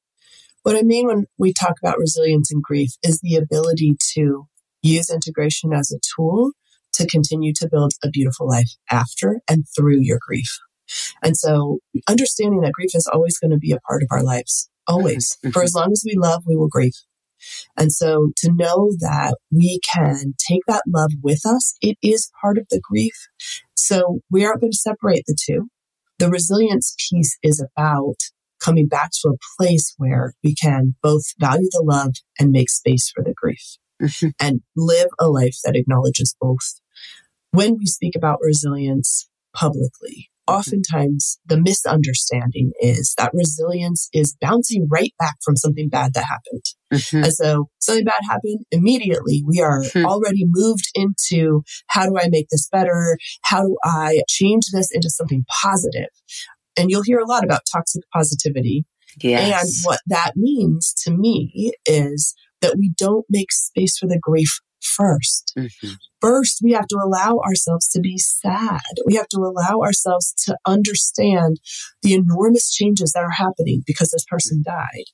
What 0.68 0.76
I 0.76 0.82
mean 0.82 1.06
when 1.06 1.24
we 1.38 1.54
talk 1.54 1.76
about 1.82 1.96
resilience 1.98 2.52
and 2.52 2.62
grief 2.62 2.90
is 3.02 3.20
the 3.22 3.36
ability 3.36 3.96
to 4.16 4.48
use 4.82 5.08
integration 5.08 5.72
as 5.72 5.90
a 5.90 5.98
tool 6.14 6.50
to 6.92 7.06
continue 7.06 7.54
to 7.54 7.70
build 7.72 7.94
a 8.04 8.10
beautiful 8.10 8.46
life 8.46 8.68
after 8.90 9.40
and 9.48 9.64
through 9.74 10.00
your 10.00 10.18
grief. 10.20 10.58
And 11.22 11.38
so 11.38 11.78
understanding 12.06 12.60
that 12.60 12.74
grief 12.74 12.90
is 12.92 13.08
always 13.10 13.38
going 13.38 13.52
to 13.52 13.56
be 13.56 13.72
a 13.72 13.80
part 13.80 14.02
of 14.02 14.08
our 14.10 14.22
lives, 14.22 14.68
always. 14.86 15.38
Mm-hmm. 15.38 15.52
For 15.52 15.62
as 15.62 15.74
long 15.74 15.90
as 15.90 16.02
we 16.04 16.16
love, 16.18 16.42
we 16.46 16.54
will 16.54 16.68
grieve. 16.68 17.00
And 17.78 17.90
so 17.90 18.32
to 18.36 18.52
know 18.52 18.92
that 18.98 19.38
we 19.50 19.80
can 19.80 20.34
take 20.36 20.66
that 20.66 20.82
love 20.86 21.12
with 21.22 21.46
us, 21.46 21.76
it 21.80 21.96
is 22.02 22.30
part 22.42 22.58
of 22.58 22.66
the 22.68 22.82
grief. 22.82 23.16
So 23.74 24.20
we 24.30 24.44
aren't 24.44 24.60
going 24.60 24.72
to 24.72 24.76
separate 24.76 25.24
the 25.26 25.38
two. 25.42 25.68
The 26.18 26.28
resilience 26.28 26.94
piece 27.08 27.38
is 27.42 27.64
about 27.74 28.16
coming 28.62 28.88
back 28.88 29.10
to 29.12 29.30
a 29.30 29.38
place 29.56 29.94
where 29.96 30.34
we 30.42 30.54
can 30.54 30.94
both 31.02 31.24
value 31.38 31.68
the 31.70 31.82
love 31.84 32.14
and 32.38 32.50
make 32.50 32.70
space 32.70 33.10
for 33.14 33.22
the 33.22 33.34
grief 33.36 33.76
mm-hmm. 34.02 34.28
and 34.40 34.60
live 34.76 35.08
a 35.18 35.28
life 35.28 35.56
that 35.64 35.76
acknowledges 35.76 36.34
both 36.40 36.80
when 37.50 37.76
we 37.78 37.86
speak 37.86 38.14
about 38.14 38.38
resilience 38.42 39.28
publicly, 39.54 40.30
oftentimes 40.46 41.38
the 41.46 41.60
misunderstanding 41.60 42.72
is 42.80 43.14
that 43.18 43.32
resilience 43.34 44.08
is 44.12 44.36
bouncing 44.40 44.86
right 44.90 45.12
back 45.18 45.36
from 45.42 45.56
something 45.56 45.88
bad 45.88 46.14
that 46.14 46.24
happened. 46.24 46.64
Mm-hmm. 46.92 47.24
And 47.24 47.32
so 47.32 47.68
something 47.80 48.04
bad 48.04 48.20
happened 48.28 48.60
immediately. 48.70 49.44
We 49.46 49.60
are 49.60 49.82
mm-hmm. 49.82 50.06
already 50.06 50.44
moved 50.46 50.90
into 50.94 51.62
how 51.88 52.06
do 52.06 52.16
I 52.18 52.28
make 52.28 52.48
this 52.50 52.68
better? 52.70 53.18
How 53.42 53.62
do 53.62 53.76
I 53.84 54.20
change 54.28 54.66
this 54.72 54.90
into 54.92 55.10
something 55.10 55.44
positive? 55.62 56.08
And 56.78 56.90
you'll 56.90 57.02
hear 57.02 57.18
a 57.18 57.26
lot 57.26 57.44
about 57.44 57.62
toxic 57.70 58.02
positivity. 58.12 58.84
Yes. 59.20 59.62
And 59.62 59.70
what 59.84 60.00
that 60.06 60.32
means 60.36 60.94
to 61.04 61.10
me 61.10 61.72
is 61.86 62.34
that 62.60 62.76
we 62.76 62.92
don't 62.96 63.26
make 63.28 63.52
space 63.52 63.98
for 63.98 64.06
the 64.06 64.18
grief 64.20 64.60
1st 65.00 65.42
mm-hmm. 65.56 65.88
First, 66.20 66.60
we 66.64 66.72
have 66.72 66.88
to 66.88 66.98
allow 67.02 67.38
ourselves 67.46 67.88
to 67.90 68.00
be 68.00 68.18
sad. 68.18 68.80
We 69.06 69.14
have 69.14 69.28
to 69.28 69.38
allow 69.38 69.80
ourselves 69.80 70.34
to 70.46 70.56
understand 70.66 71.60
the 72.02 72.14
enormous 72.14 72.72
changes 72.74 73.12
that 73.12 73.22
are 73.22 73.30
happening 73.30 73.82
because 73.86 74.10
this 74.10 74.24
person 74.28 74.62
died. 74.64 75.04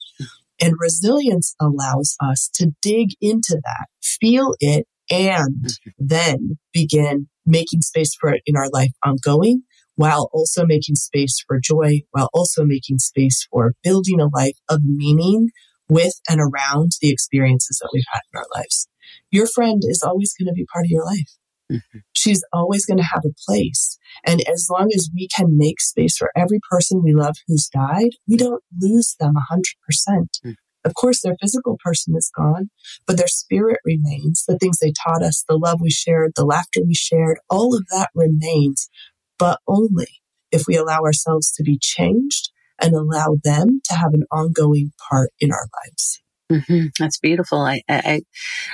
And 0.62 0.76
resilience 0.78 1.54
allows 1.60 2.16
us 2.22 2.48
to 2.54 2.72
dig 2.80 3.10
into 3.20 3.60
that, 3.62 3.88
feel 4.02 4.54
it, 4.60 4.86
and 5.10 5.66
mm-hmm. 5.66 5.90
then 5.98 6.58
begin 6.72 7.28
making 7.44 7.82
space 7.82 8.14
for 8.18 8.32
it 8.32 8.40
in 8.46 8.56
our 8.56 8.70
life 8.70 8.92
ongoing 9.04 9.64
while 9.96 10.28
also 10.32 10.64
making 10.66 10.96
space 10.96 11.42
for 11.46 11.58
joy, 11.60 12.00
while 12.10 12.30
also 12.32 12.64
making 12.64 12.98
space 12.98 13.46
for 13.50 13.74
building 13.82 14.20
a 14.20 14.28
life 14.34 14.58
of 14.68 14.80
meaning 14.84 15.50
with 15.88 16.14
and 16.28 16.40
around 16.40 16.92
the 17.00 17.10
experiences 17.10 17.78
that 17.80 17.90
we've 17.92 18.04
had 18.12 18.20
in 18.32 18.38
our 18.38 18.46
lives 18.54 18.88
your 19.30 19.46
friend 19.46 19.82
is 19.84 20.02
always 20.02 20.34
going 20.38 20.46
to 20.46 20.52
be 20.52 20.66
part 20.72 20.84
of 20.84 20.90
your 20.90 21.04
life. 21.04 21.30
Mm-hmm. 21.72 21.98
She's 22.16 22.44
always 22.52 22.84
going 22.84 22.98
to 22.98 23.04
have 23.04 23.22
a 23.24 23.34
place. 23.46 23.98
And 24.24 24.40
as 24.48 24.68
long 24.70 24.90
as 24.94 25.10
we 25.14 25.28
can 25.34 25.56
make 25.56 25.80
space 25.80 26.16
for 26.16 26.30
every 26.36 26.60
person 26.70 27.02
we 27.02 27.14
love 27.14 27.36
who's 27.46 27.68
died, 27.68 28.10
we 28.28 28.36
don't 28.36 28.62
lose 28.80 29.16
them 29.18 29.34
100%. 29.50 29.62
Mm-hmm. 30.08 30.50
Of 30.84 30.94
course, 30.94 31.22
their 31.22 31.36
physical 31.40 31.78
person 31.82 32.14
is 32.14 32.30
gone, 32.36 32.68
but 33.06 33.16
their 33.16 33.26
spirit 33.26 33.80
remains. 33.86 34.44
The 34.46 34.58
things 34.58 34.78
they 34.78 34.92
taught 34.92 35.22
us, 35.22 35.42
the 35.48 35.56
love 35.56 35.80
we 35.80 35.90
shared, 35.90 36.32
the 36.36 36.44
laughter 36.44 36.80
we 36.86 36.94
shared, 36.94 37.38
all 37.48 37.74
of 37.74 37.86
that 37.90 38.10
remains, 38.14 38.90
but 39.38 39.60
only 39.66 40.22
if 40.50 40.64
we 40.66 40.76
allow 40.76 41.00
ourselves 41.00 41.50
to 41.52 41.62
be 41.62 41.78
changed 41.80 42.50
and 42.80 42.94
allow 42.94 43.36
them 43.42 43.80
to 43.84 43.94
have 43.94 44.14
an 44.14 44.24
ongoing 44.30 44.92
part 45.10 45.30
in 45.40 45.52
our 45.52 45.66
lives. 45.84 46.20
Mm-hmm. 46.52 46.86
That's 46.98 47.18
beautiful. 47.18 47.58
I, 47.60 47.80
I, 47.88 48.20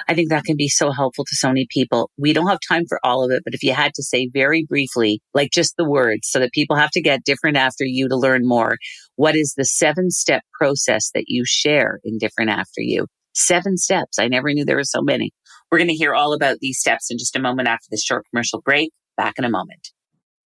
I 0.09 0.15
think 0.15 0.31
that 0.31 0.45
can 0.45 0.57
be 0.57 0.69
so 0.69 0.91
helpful 0.91 1.25
to 1.25 1.37
so 1.37 1.49
many 1.49 1.67
people. 1.71 2.11
We 2.19 2.33
don't 2.33 2.49
have 2.49 2.59
time 2.67 2.85
for 2.89 2.99
all 3.05 3.25
of 3.25 3.31
it, 3.31 3.43
but 3.45 3.55
if 3.55 3.63
you 3.63 3.73
had 3.73 3.95
to 3.95 4.03
say 4.03 4.29
very 4.33 4.67
briefly, 4.69 5.23
like 5.35 5.51
just 5.53 5.77
the 5.77 5.89
words 5.89 6.29
so 6.29 6.41
that 6.41 6.53
people 6.53 6.77
have 6.77 6.91
to 6.93 7.01
get 7.01 7.25
different 7.25 7.57
after 7.57 7.85
you 7.85 8.09
to 8.09 8.17
learn 8.17 8.47
more, 8.47 8.77
what 9.15 9.37
is 9.37 9.55
the 9.57 9.65
seven 9.65 10.11
step 10.11 10.43
process 10.59 11.11
that 11.15 11.25
you 11.29 11.45
share 11.47 12.01
in 12.05 12.19
different 12.19 12.51
after 12.51 12.81
you? 12.81 13.07
Seven 13.35 13.77
steps. 13.77 14.19
I 14.19 14.27
never 14.27 14.53
knew 14.53 14.65
there 14.65 14.77
were 14.77 14.85
so 14.85 15.03
many. 15.03 15.33
We're 15.71 15.79
going 15.79 15.89
to 15.89 15.95
hear 15.95 16.15
all 16.15 16.33
about 16.33 16.59
these 16.61 16.81
steps 16.81 17.07
in 17.11 17.19
just 17.19 17.37
a 17.37 17.41
moment 17.41 17.69
after 17.69 17.87
this 17.91 18.03
short 18.03 18.27
commercial 18.31 18.61
break. 18.61 18.91
Back 19.17 19.35
in 19.39 19.45
a 19.45 19.51
moment. 19.51 19.91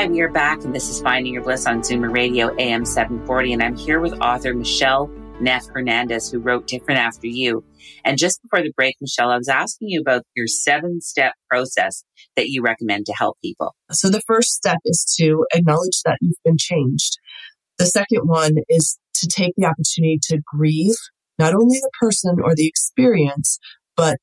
Hi, 0.00 0.06
we 0.06 0.22
are 0.22 0.30
back, 0.30 0.64
and 0.64 0.74
this 0.74 0.88
is 0.88 1.02
Finding 1.02 1.34
Your 1.34 1.42
Bliss 1.42 1.66
on 1.66 1.82
Zoomer 1.82 2.10
Radio 2.10 2.56
AM 2.58 2.86
740. 2.86 3.52
And 3.52 3.62
I'm 3.62 3.76
here 3.76 4.00
with 4.00 4.14
author 4.22 4.54
Michelle 4.54 5.08
Neff 5.42 5.66
Hernandez, 5.66 6.30
who 6.30 6.38
wrote 6.38 6.66
Different 6.66 6.98
After 6.98 7.26
You. 7.26 7.62
And 8.02 8.16
just 8.16 8.40
before 8.40 8.62
the 8.62 8.72
break, 8.74 8.96
Michelle, 9.02 9.28
I 9.28 9.36
was 9.36 9.50
asking 9.50 9.90
you 9.90 10.00
about 10.00 10.22
your 10.34 10.46
seven 10.46 11.02
step 11.02 11.34
process 11.50 12.02
that 12.34 12.48
you 12.48 12.62
recommend 12.62 13.04
to 13.06 13.12
help 13.12 13.36
people. 13.44 13.74
So 13.92 14.08
the 14.08 14.22
first 14.26 14.52
step 14.52 14.78
is 14.86 15.04
to 15.20 15.44
acknowledge 15.52 16.00
that 16.06 16.16
you've 16.22 16.42
been 16.46 16.56
changed. 16.58 17.18
The 17.76 17.84
second 17.84 18.22
one 18.24 18.52
is 18.70 18.98
to 19.16 19.28
take 19.28 19.52
the 19.58 19.66
opportunity 19.66 20.18
to 20.30 20.40
grieve 20.46 20.96
not 21.38 21.52
only 21.52 21.78
the 21.78 21.90
person 22.00 22.38
or 22.42 22.54
the 22.54 22.66
experience, 22.66 23.58
but 23.98 24.16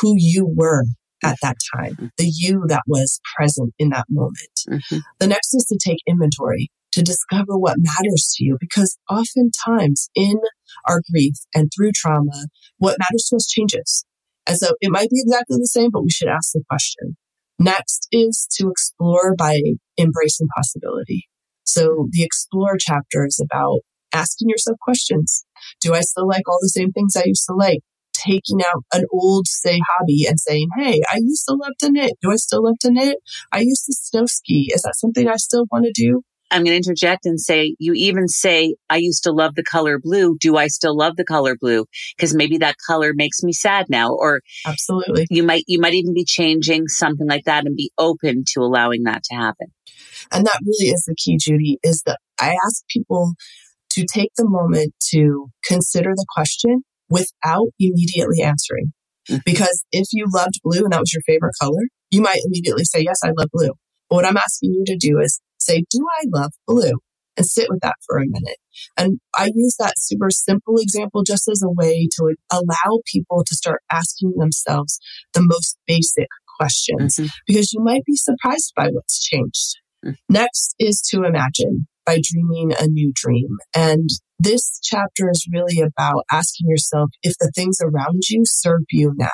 who 0.00 0.14
you 0.16 0.46
were 0.46 0.84
at 1.24 1.36
that 1.42 1.56
time, 1.76 1.92
mm-hmm. 1.92 2.06
the 2.18 2.30
you 2.32 2.64
that 2.68 2.82
was 2.86 3.20
present 3.36 3.72
in 3.78 3.90
that 3.90 4.06
moment. 4.10 4.60
Mm-hmm. 4.68 4.98
The 5.18 5.26
next 5.26 5.54
is 5.54 5.64
to 5.64 5.78
take 5.82 5.98
inventory, 6.06 6.70
to 6.92 7.02
discover 7.02 7.58
what 7.58 7.76
matters 7.78 8.34
to 8.36 8.44
you, 8.44 8.56
because 8.60 8.98
oftentimes 9.10 10.10
in 10.14 10.40
our 10.88 11.00
grief 11.10 11.34
and 11.54 11.70
through 11.74 11.92
trauma, 11.94 12.46
what 12.78 12.98
matters 12.98 13.26
to 13.30 13.36
us 13.36 13.46
changes. 13.46 14.04
And 14.46 14.58
so 14.58 14.74
it 14.80 14.90
might 14.90 15.10
be 15.10 15.20
exactly 15.20 15.56
the 15.58 15.66
same, 15.66 15.90
but 15.90 16.02
we 16.02 16.10
should 16.10 16.28
ask 16.28 16.52
the 16.52 16.62
question. 16.68 17.16
Next 17.58 18.08
is 18.12 18.46
to 18.58 18.68
explore 18.68 19.34
by 19.36 19.60
embracing 19.98 20.48
possibility. 20.54 21.28
So 21.64 22.08
the 22.10 22.22
explore 22.22 22.76
chapter 22.78 23.24
is 23.26 23.40
about 23.42 23.80
asking 24.12 24.48
yourself 24.48 24.76
questions. 24.82 25.44
Do 25.80 25.94
I 25.94 26.00
still 26.00 26.28
like 26.28 26.48
all 26.48 26.58
the 26.60 26.68
same 26.68 26.92
things 26.92 27.16
I 27.16 27.24
used 27.26 27.46
to 27.48 27.54
like? 27.54 27.80
Taking 28.26 28.60
out 28.62 28.84
an 28.92 29.04
old, 29.12 29.46
say, 29.46 29.80
hobby 29.88 30.26
and 30.28 30.38
saying, 30.38 30.68
Hey, 30.78 31.00
I 31.12 31.18
used 31.18 31.44
to 31.48 31.54
love 31.54 31.72
to 31.80 31.90
knit. 31.90 32.12
Do 32.22 32.30
I 32.30 32.36
still 32.36 32.64
love 32.64 32.78
to 32.80 32.90
knit? 32.90 33.18
I 33.52 33.60
used 33.60 33.86
to 33.86 33.92
snow 33.92 34.26
ski. 34.26 34.70
Is 34.74 34.82
that 34.82 34.94
something 34.96 35.28
I 35.28 35.36
still 35.36 35.66
want 35.70 35.84
to 35.86 35.92
do? 35.92 36.22
I'm 36.50 36.62
going 36.62 36.80
to 36.80 36.88
interject 36.88 37.26
and 37.26 37.40
say, 37.40 37.74
you 37.80 37.94
even 37.94 38.28
say, 38.28 38.76
I 38.88 38.98
used 38.98 39.24
to 39.24 39.32
love 39.32 39.54
the 39.56 39.64
color 39.64 39.98
blue. 39.98 40.36
Do 40.38 40.56
I 40.56 40.68
still 40.68 40.96
love 40.96 41.16
the 41.16 41.24
color 41.24 41.56
blue? 41.60 41.86
Because 42.16 42.34
maybe 42.34 42.58
that 42.58 42.76
color 42.86 43.12
makes 43.12 43.42
me 43.42 43.52
sad 43.52 43.86
now. 43.88 44.12
Or 44.12 44.40
absolutely, 44.64 45.26
you 45.30 45.42
might, 45.42 45.64
you 45.66 45.80
might 45.80 45.94
even 45.94 46.14
be 46.14 46.24
changing 46.24 46.86
something 46.86 47.26
like 47.26 47.44
that 47.44 47.66
and 47.66 47.76
be 47.76 47.90
open 47.98 48.44
to 48.52 48.60
allowing 48.60 49.02
that 49.04 49.24
to 49.24 49.34
happen. 49.34 49.68
And 50.30 50.46
that 50.46 50.60
really 50.64 50.92
is 50.92 51.04
the 51.06 51.16
key, 51.16 51.38
Judy, 51.38 51.78
is 51.82 52.02
that 52.06 52.18
I 52.38 52.56
ask 52.66 52.86
people 52.88 53.32
to 53.90 54.06
take 54.06 54.30
the 54.36 54.48
moment 54.48 54.94
to 55.10 55.48
consider 55.66 56.12
the 56.14 56.26
question 56.34 56.84
without 57.08 57.68
immediately 57.78 58.42
answering. 58.42 58.92
Mm-hmm. 59.28 59.40
Because 59.44 59.84
if 59.92 60.06
you 60.12 60.26
loved 60.32 60.60
blue 60.62 60.84
and 60.84 60.92
that 60.92 61.00
was 61.00 61.12
your 61.12 61.22
favorite 61.26 61.54
color, 61.60 61.82
you 62.10 62.20
might 62.20 62.40
immediately 62.44 62.84
say, 62.84 63.00
Yes, 63.00 63.20
I 63.24 63.32
love 63.36 63.48
blue. 63.52 63.70
But 64.08 64.16
what 64.16 64.26
I'm 64.26 64.36
asking 64.36 64.72
you 64.72 64.84
to 64.86 64.96
do 64.96 65.18
is 65.18 65.40
say, 65.58 65.84
do 65.90 66.06
I 66.20 66.24
love 66.32 66.52
blue? 66.66 66.92
And 67.36 67.44
sit 67.44 67.66
with 67.68 67.80
that 67.80 67.96
for 68.06 68.18
a 68.18 68.26
minute. 68.26 68.58
And 68.96 69.18
I 69.34 69.50
use 69.52 69.74
that 69.80 69.94
super 69.96 70.30
simple 70.30 70.76
example 70.78 71.24
just 71.24 71.48
as 71.48 71.64
a 71.64 71.70
way 71.70 72.06
to 72.12 72.36
allow 72.52 73.00
people 73.12 73.42
to 73.44 73.56
start 73.56 73.80
asking 73.90 74.34
themselves 74.36 75.00
the 75.32 75.42
most 75.44 75.76
basic 75.84 76.28
questions 76.58 77.16
mm-hmm. 77.16 77.26
because 77.48 77.72
you 77.72 77.82
might 77.82 78.04
be 78.04 78.14
surprised 78.14 78.72
by 78.76 78.86
what's 78.92 79.20
changed. 79.20 79.78
Mm-hmm. 80.04 80.12
Next 80.28 80.76
is 80.78 81.02
to 81.10 81.24
imagine 81.24 81.88
by 82.06 82.20
dreaming 82.22 82.72
a 82.78 82.86
new 82.86 83.10
dream. 83.12 83.56
And 83.74 84.08
this 84.38 84.80
chapter 84.82 85.30
is 85.30 85.46
really 85.52 85.80
about 85.80 86.24
asking 86.30 86.68
yourself 86.68 87.10
if 87.22 87.34
the 87.38 87.52
things 87.54 87.78
around 87.82 88.22
you 88.28 88.42
serve 88.44 88.82
you 88.90 89.12
now. 89.16 89.28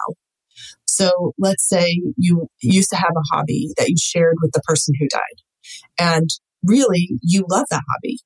So 0.87 1.33
let's 1.39 1.67
say 1.69 2.01
you 2.17 2.49
used 2.61 2.91
to 2.91 2.97
have 2.97 3.13
a 3.17 3.35
hobby 3.37 3.71
that 3.79 3.89
you 3.89 3.97
shared 3.99 4.37
with 4.43 4.53
the 4.53 4.61
person 4.67 4.95
who 4.99 5.09
died. 5.09 5.21
And 5.99 6.29
really, 6.65 7.09
you 7.23 7.45
love 7.49 7.67
that 7.71 7.83
hobby. 7.91 8.19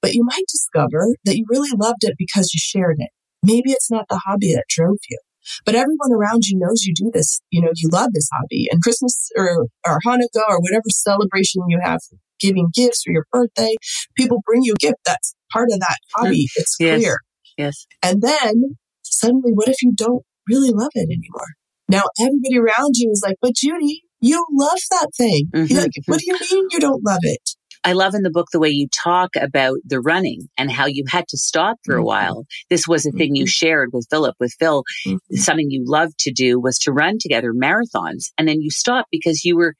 But 0.00 0.14
you 0.14 0.24
might 0.24 0.44
discover 0.48 1.16
that 1.24 1.36
you 1.36 1.44
really 1.48 1.70
loved 1.74 2.02
it 2.04 2.14
because 2.18 2.52
you 2.54 2.60
shared 2.60 2.96
it. 2.98 3.10
Maybe 3.42 3.72
it's 3.72 3.90
not 3.90 4.06
the 4.08 4.20
hobby 4.26 4.52
that 4.52 4.64
drove 4.68 4.98
you, 5.10 5.18
but 5.64 5.74
everyone 5.74 6.12
around 6.12 6.46
you 6.46 6.58
knows 6.58 6.84
you 6.84 6.94
do 6.94 7.10
this. 7.12 7.40
You 7.50 7.62
know, 7.62 7.70
you 7.74 7.88
love 7.90 8.10
this 8.12 8.28
hobby 8.32 8.68
and 8.70 8.82
Christmas 8.82 9.30
or, 9.36 9.66
or 9.86 9.98
Hanukkah 10.06 10.48
or 10.48 10.60
whatever 10.60 10.84
celebration 10.88 11.62
you 11.68 11.78
have, 11.82 12.00
giving 12.40 12.68
gifts 12.72 13.04
or 13.06 13.12
your 13.12 13.26
birthday, 13.32 13.74
people 14.16 14.42
bring 14.46 14.62
you 14.62 14.74
a 14.74 14.78
gift. 14.78 14.98
That's 15.04 15.34
part 15.54 15.68
of 15.72 15.80
that 15.80 15.96
hobby. 16.14 16.44
Mm. 16.44 16.56
It's 16.56 16.76
yes. 16.78 16.98
clear. 16.98 17.18
Yes. 17.56 17.86
And 18.02 18.20
then 18.20 18.76
suddenly, 19.02 19.52
what 19.52 19.68
if 19.68 19.82
you 19.82 19.92
don't 19.94 20.24
really 20.48 20.70
love 20.70 20.90
it 20.94 21.08
anymore? 21.08 21.48
Now 21.88 22.02
everybody 22.18 22.58
around 22.58 22.96
you 22.96 23.10
is 23.10 23.22
like, 23.24 23.36
but 23.40 23.54
Judy, 23.54 24.02
you 24.20 24.44
love 24.52 24.78
that 24.90 25.08
thing. 25.16 25.50
Mm-hmm. 25.54 25.76
Like, 25.76 25.90
what 26.06 26.20
do 26.20 26.26
you 26.26 26.38
mean 26.50 26.68
you 26.70 26.80
don't 26.80 27.04
love 27.04 27.20
it? 27.22 27.50
I 27.86 27.92
love 27.92 28.14
in 28.14 28.22
the 28.22 28.30
book 28.30 28.46
the 28.50 28.58
way 28.58 28.70
you 28.70 28.88
talk 28.88 29.36
about 29.36 29.76
the 29.84 30.00
running 30.00 30.48
and 30.56 30.72
how 30.72 30.86
you 30.86 31.04
had 31.06 31.28
to 31.28 31.36
stop 31.36 31.76
for 31.84 31.96
a 31.96 31.98
mm-hmm. 31.98 32.06
while. 32.06 32.44
This 32.70 32.88
was 32.88 33.04
a 33.04 33.10
thing 33.10 33.32
mm-hmm. 33.32 33.34
you 33.36 33.46
shared 33.46 33.90
with 33.92 34.06
Philip, 34.08 34.36
with 34.40 34.54
Phil. 34.58 34.82
Mm-hmm. 35.06 35.36
Something 35.36 35.70
you 35.70 35.84
loved 35.86 36.18
to 36.20 36.32
do 36.32 36.58
was 36.58 36.78
to 36.80 36.92
run 36.92 37.18
together 37.20 37.52
marathons. 37.52 38.30
And 38.38 38.48
then 38.48 38.62
you 38.62 38.70
stopped 38.70 39.08
because 39.12 39.44
you 39.44 39.56
were 39.56 39.74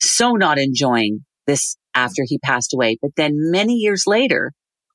so 0.00 0.32
not 0.32 0.58
enjoying 0.58 1.24
this 1.48 1.76
after 1.94 2.22
he 2.24 2.38
passed 2.38 2.72
away. 2.72 2.98
But 3.02 3.10
then 3.16 3.32
many 3.34 3.74
years 3.74 4.04
later, 4.06 4.52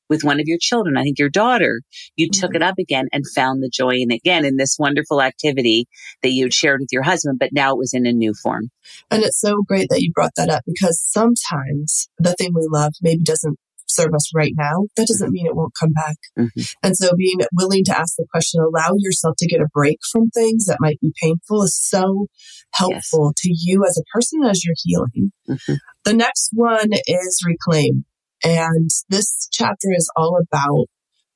with 0.09 0.23
one 0.23 0.39
of 0.39 0.47
your 0.47 0.57
children, 0.59 0.97
I 0.97 1.03
think 1.03 1.19
your 1.19 1.29
daughter, 1.29 1.81
you 2.15 2.27
mm-hmm. 2.27 2.39
took 2.39 2.55
it 2.55 2.61
up 2.61 2.75
again 2.79 3.07
and 3.11 3.23
found 3.35 3.61
the 3.61 3.69
joy 3.69 3.95
in 3.95 4.11
again 4.11 4.45
in 4.45 4.57
this 4.57 4.77
wonderful 4.79 5.21
activity 5.21 5.87
that 6.23 6.31
you 6.31 6.45
had 6.45 6.53
shared 6.53 6.79
with 6.79 6.89
your 6.91 7.03
husband, 7.03 7.39
but 7.39 7.53
now 7.53 7.71
it 7.73 7.77
was 7.77 7.93
in 7.93 8.05
a 8.05 8.13
new 8.13 8.33
form. 8.33 8.69
And 9.11 9.23
it's 9.23 9.39
so 9.39 9.63
great 9.67 9.87
that 9.89 10.01
you 10.01 10.11
brought 10.13 10.35
that 10.37 10.49
up 10.49 10.63
because 10.65 11.01
sometimes 11.01 12.09
the 12.17 12.33
thing 12.33 12.51
we 12.53 12.67
love 12.71 12.93
maybe 13.01 13.23
doesn't 13.23 13.57
serve 13.87 14.13
us 14.13 14.31
right 14.35 14.53
now. 14.55 14.85
That 14.95 15.07
doesn't 15.07 15.31
mean 15.31 15.45
it 15.45 15.55
won't 15.55 15.73
come 15.79 15.91
back. 15.93 16.17
Mm-hmm. 16.37 16.61
And 16.83 16.95
so 16.95 17.15
being 17.15 17.39
willing 17.53 17.83
to 17.85 17.97
ask 17.97 18.15
the 18.17 18.27
question, 18.31 18.61
allow 18.61 18.91
yourself 18.97 19.35
to 19.39 19.47
get 19.47 19.61
a 19.61 19.67
break 19.73 19.99
from 20.11 20.29
things 20.29 20.65
that 20.65 20.77
might 20.79 20.99
be 20.99 21.13
painful 21.21 21.63
is 21.63 21.77
so 21.79 22.27
helpful 22.73 23.33
yes. 23.35 23.41
to 23.41 23.49
you 23.53 23.83
as 23.87 23.97
a 23.97 24.05
person 24.13 24.43
as 24.43 24.63
you're 24.63 24.75
healing. 24.83 25.31
Mm-hmm. 25.49 25.73
The 26.03 26.13
next 26.13 26.51
one 26.53 26.89
is 27.07 27.43
reclaim. 27.45 28.05
And 28.43 28.89
this 29.09 29.47
chapter 29.51 29.89
is 29.95 30.09
all 30.15 30.39
about 30.39 30.85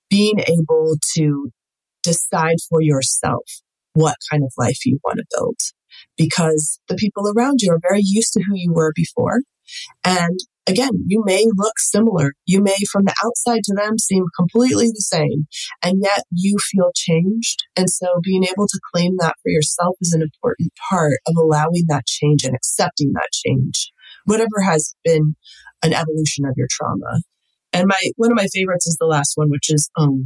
being 0.10 0.40
able 0.40 0.96
to 1.16 1.52
decide 2.04 2.58
for 2.70 2.82
yourself 2.82 3.44
what 3.94 4.18
kind 4.30 4.44
of 4.44 4.52
life 4.58 4.86
you 4.86 5.00
want 5.04 5.18
to 5.18 5.26
build 5.36 5.58
because 6.18 6.80
the 6.88 6.96
people 6.96 7.32
around 7.36 7.62
you 7.62 7.72
are 7.72 7.80
very 7.82 8.02
used 8.04 8.34
to 8.34 8.44
who 8.44 8.54
you 8.56 8.74
were 8.74 8.94
before. 8.96 9.42
And 10.04 10.40
again, 10.68 10.92
you 11.08 11.24
may 11.26 11.46
look 11.56 11.80
similar. 11.80 12.34
You 12.46 12.62
may 12.62 12.78
from 12.92 13.06
the 13.06 13.16
outside 13.24 13.62
to 13.66 13.74
them 13.76 13.98
seem 13.98 14.26
completely 14.36 14.88
the 14.88 15.02
same 15.02 15.48
and 15.84 16.02
yet 16.02 16.24
you 16.32 16.58
feel 16.60 16.92
changed. 16.96 17.64
And 17.76 17.90
so 17.90 18.08
being 18.24 18.44
able 18.44 18.68
to 18.68 18.80
claim 18.94 19.16
that 19.20 19.36
for 19.42 19.50
yourself 19.50 19.96
is 20.02 20.14
an 20.14 20.22
important 20.22 20.72
part 20.90 21.20
of 21.28 21.36
allowing 21.38 21.86
that 21.88 22.08
change 22.08 22.44
and 22.44 22.56
accepting 22.56 23.12
that 23.14 23.30
change. 23.32 23.92
Whatever 24.26 24.62
has 24.66 24.96
been 25.04 25.36
an 25.84 25.94
evolution 25.94 26.46
of 26.46 26.54
your 26.58 26.68
trauma. 26.72 27.22
And 27.74 27.88
my 27.88 27.98
one 28.18 28.32
of 28.32 28.38
my 28.38 28.48
favorites 28.54 28.88
is 28.88 28.98
the 29.00 29.08
last 29.08 29.34
one, 29.36 29.50
which 29.50 29.72
is 29.72 29.90
own. 29.98 30.26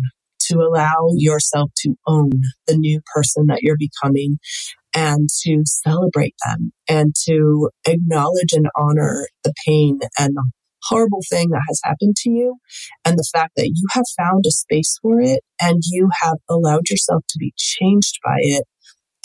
To 0.51 0.59
allow 0.59 1.09
yourself 1.15 1.71
to 1.83 1.95
own 2.07 2.31
the 2.67 2.77
new 2.77 3.01
person 3.15 3.47
that 3.47 3.59
you're 3.63 3.77
becoming 3.79 4.31
and 4.95 5.29
to 5.43 5.63
celebrate 5.65 6.35
them 6.45 6.73
and 6.89 7.15
to 7.27 7.71
acknowledge 7.87 8.53
and 8.53 8.67
honor 8.77 9.27
the 9.45 9.53
pain 9.67 9.99
and 10.19 10.35
the 10.35 10.51
horrible 10.85 11.21
thing 11.29 11.51
that 11.51 11.63
has 11.69 11.81
happened 11.85 12.17
to 12.17 12.31
you 12.31 12.57
and 13.05 13.17
the 13.19 13.29
fact 13.33 13.53
that 13.57 13.69
you 13.73 13.87
have 13.93 14.05
found 14.19 14.45
a 14.47 14.51
space 14.51 14.99
for 15.01 15.21
it 15.21 15.41
and 15.61 15.83
you 15.91 16.09
have 16.23 16.39
allowed 16.49 16.89
yourself 16.91 17.23
to 17.29 17.39
be 17.39 17.53
changed 17.57 18.19
by 18.25 18.37
it. 18.39 18.65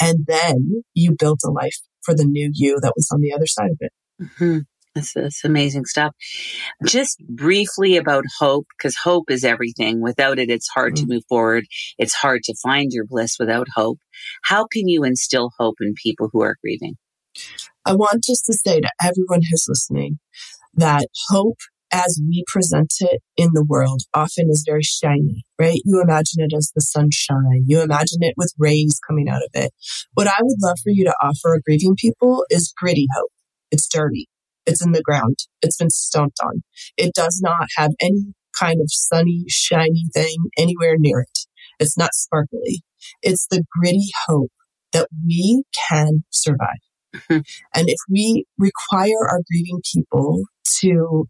And 0.03 0.27
then 0.27 0.85
you 0.95 1.17
built 1.19 1.41
a 1.45 1.51
life 1.51 1.79
for 2.05 2.15
the 2.15 2.25
new 2.27 2.51
you 2.55 2.79
that 2.83 2.95
was 2.97 3.09
on 3.13 3.21
the 3.23 3.33
other 3.35 3.47
side 3.47 3.71
of 3.73 3.79
it. 3.81 3.93
Mm-hmm. 4.21 4.59
That's, 4.95 5.13
that's 5.15 5.45
amazing 5.45 5.85
stuff. 5.85 6.15
Just 6.85 7.23
briefly 7.29 7.97
about 7.97 8.25
hope, 8.41 8.67
because 8.77 8.97
hope 8.97 9.31
is 9.31 9.45
everything. 9.45 10.01
Without 10.01 10.39
it, 10.39 10.51
it's 10.51 10.69
hard 10.69 10.95
mm-hmm. 10.95 11.07
to 11.07 11.15
move 11.15 11.23
forward. 11.29 11.65
It's 11.97 12.15
hard 12.15 12.43
to 12.45 12.55
find 12.63 12.91
your 12.93 13.07
bliss 13.07 13.37
without 13.39 13.69
hope. 13.75 13.99
How 14.43 14.67
can 14.67 14.89
you 14.89 15.05
instill 15.05 15.53
hope 15.59 15.77
in 15.81 15.95
people 15.95 16.29
who 16.33 16.43
are 16.43 16.57
grieving? 16.61 16.97
I 17.87 17.95
want 17.95 18.25
just 18.25 18.45
to 18.47 18.53
say 18.53 18.81
to 18.81 18.91
everyone 19.01 19.43
who's 19.49 19.67
listening 19.69 20.19
that 20.75 21.07
hope 21.29 21.59
as 21.93 22.21
we 22.29 22.45
present 22.47 22.93
it 23.01 23.21
in 23.37 23.51
the 23.53 23.65
world 23.65 24.03
often 24.15 24.49
is 24.51 24.65
very 24.67 24.83
shiny, 24.83 25.45
right? 25.59 25.81
You 25.85 26.01
imagine 26.01 26.43
it 26.43 26.53
as 26.57 26.71
the 26.75 26.81
sunshine. 26.81 27.65
You 27.67 27.81
imagine 27.81 28.19
it 28.23 28.35
with 28.37 28.53
rays 28.59 29.01
coming 29.07 29.29
out 29.29 29.43
of 29.43 29.51
it. 29.55 29.73
What 30.15 30.29
I 30.29 30.41
would 30.41 30.59
love 30.61 30.79
for 30.83 30.91
you 30.91 31.05
to 31.05 31.15
offer 31.23 31.61
grieving 31.65 31.97
people 31.97 32.45
is 32.51 32.73
gritty 32.77 33.07
hope. 33.17 33.31
It's 33.71 33.89
dirty. 33.89 34.29
It's 34.67 34.85
in 34.85 34.93
the 34.93 35.03
ground. 35.03 35.37
It's 35.63 35.77
been 35.77 35.91
stomped 35.91 36.39
on. 36.43 36.63
It 36.97 37.15
does 37.15 37.41
not 37.43 37.69
have 37.77 37.93
any 38.01 38.35
kind 38.59 38.81
of 38.81 38.89
sunny, 38.91 39.45
shiny 39.49 40.05
thing 40.13 40.37
anywhere 40.59 40.97
near 40.99 41.21
it. 41.21 41.39
It's 41.79 41.97
not 41.97 42.15
sparkly. 42.15 42.83
It's 43.23 43.47
the 43.51 43.65
gritty 43.79 44.11
hope 44.27 44.53
that 44.93 45.09
we 45.27 45.65
can 45.89 46.25
survive. 46.31 46.81
Mm-hmm. 47.15 47.39
And 47.75 47.89
if 47.89 47.99
we 48.09 48.45
require 48.59 49.29
our 49.29 49.41
grieving 49.51 49.81
people 49.93 50.43
to 50.81 51.27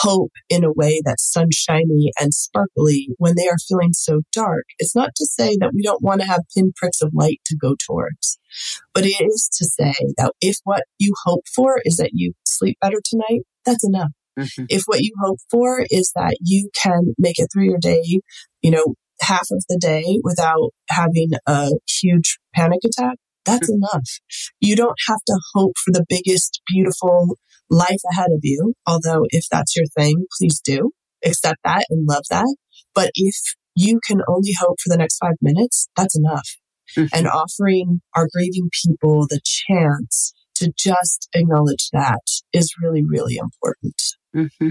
hope 0.00 0.32
in 0.48 0.64
a 0.64 0.72
way 0.72 1.00
that's 1.04 1.30
sunshiny 1.30 2.10
and 2.20 2.34
sparkly 2.34 3.08
when 3.18 3.34
they 3.36 3.48
are 3.48 3.58
feeling 3.68 3.92
so 3.92 4.22
dark. 4.32 4.64
It's 4.78 4.94
not 4.94 5.10
to 5.16 5.26
say 5.26 5.56
that 5.60 5.72
we 5.74 5.82
don't 5.82 6.02
want 6.02 6.20
to 6.20 6.26
have 6.26 6.42
pinpricks 6.56 7.00
of 7.00 7.12
light 7.14 7.40
to 7.46 7.56
go 7.56 7.76
towards, 7.86 8.38
but 8.94 9.04
it 9.04 9.20
is 9.20 9.48
to 9.58 9.64
say 9.64 9.94
that 10.16 10.32
if 10.40 10.56
what 10.64 10.84
you 10.98 11.14
hope 11.24 11.44
for 11.54 11.80
is 11.84 11.96
that 11.96 12.10
you 12.12 12.32
sleep 12.46 12.78
better 12.80 13.00
tonight, 13.04 13.42
that's 13.64 13.86
enough. 13.86 14.10
Mm-hmm. 14.38 14.64
If 14.68 14.82
what 14.86 15.00
you 15.00 15.12
hope 15.22 15.38
for 15.50 15.84
is 15.90 16.12
that 16.14 16.36
you 16.42 16.70
can 16.80 17.14
make 17.18 17.38
it 17.38 17.48
through 17.52 17.64
your 17.64 17.78
day, 17.78 18.20
you 18.62 18.70
know, 18.70 18.94
half 19.20 19.48
of 19.50 19.64
the 19.68 19.78
day 19.80 20.20
without 20.22 20.70
having 20.90 21.30
a 21.46 21.70
huge 21.88 22.38
panic 22.54 22.80
attack, 22.84 23.16
that's 23.46 23.70
mm-hmm. 23.70 23.82
enough. 23.82 24.08
You 24.60 24.76
don't 24.76 24.98
have 25.08 25.20
to 25.26 25.40
hope 25.54 25.72
for 25.82 25.92
the 25.92 26.04
biggest, 26.08 26.60
beautiful, 26.66 27.36
life 27.70 28.00
ahead 28.12 28.30
of 28.32 28.40
you. 28.42 28.74
Although 28.86 29.24
if 29.30 29.44
that's 29.50 29.76
your 29.76 29.86
thing, 29.96 30.26
please 30.38 30.60
do 30.60 30.90
accept 31.24 31.58
that 31.64 31.84
and 31.90 32.06
love 32.08 32.24
that. 32.30 32.56
But 32.94 33.10
if 33.14 33.34
you 33.74 34.00
can 34.06 34.20
only 34.28 34.52
hope 34.58 34.76
for 34.82 34.88
the 34.88 34.98
next 34.98 35.18
five 35.18 35.36
minutes, 35.40 35.88
that's 35.96 36.16
enough. 36.16 36.48
Mm-hmm. 36.96 37.16
And 37.16 37.26
offering 37.26 38.00
our 38.14 38.28
grieving 38.32 38.70
people 38.84 39.26
the 39.28 39.40
chance 39.44 40.32
to 40.56 40.72
just 40.78 41.28
acknowledge 41.34 41.90
that 41.92 42.22
is 42.52 42.72
really, 42.82 43.02
really 43.04 43.36
important. 43.36 44.00
Mm-hmm. 44.34 44.70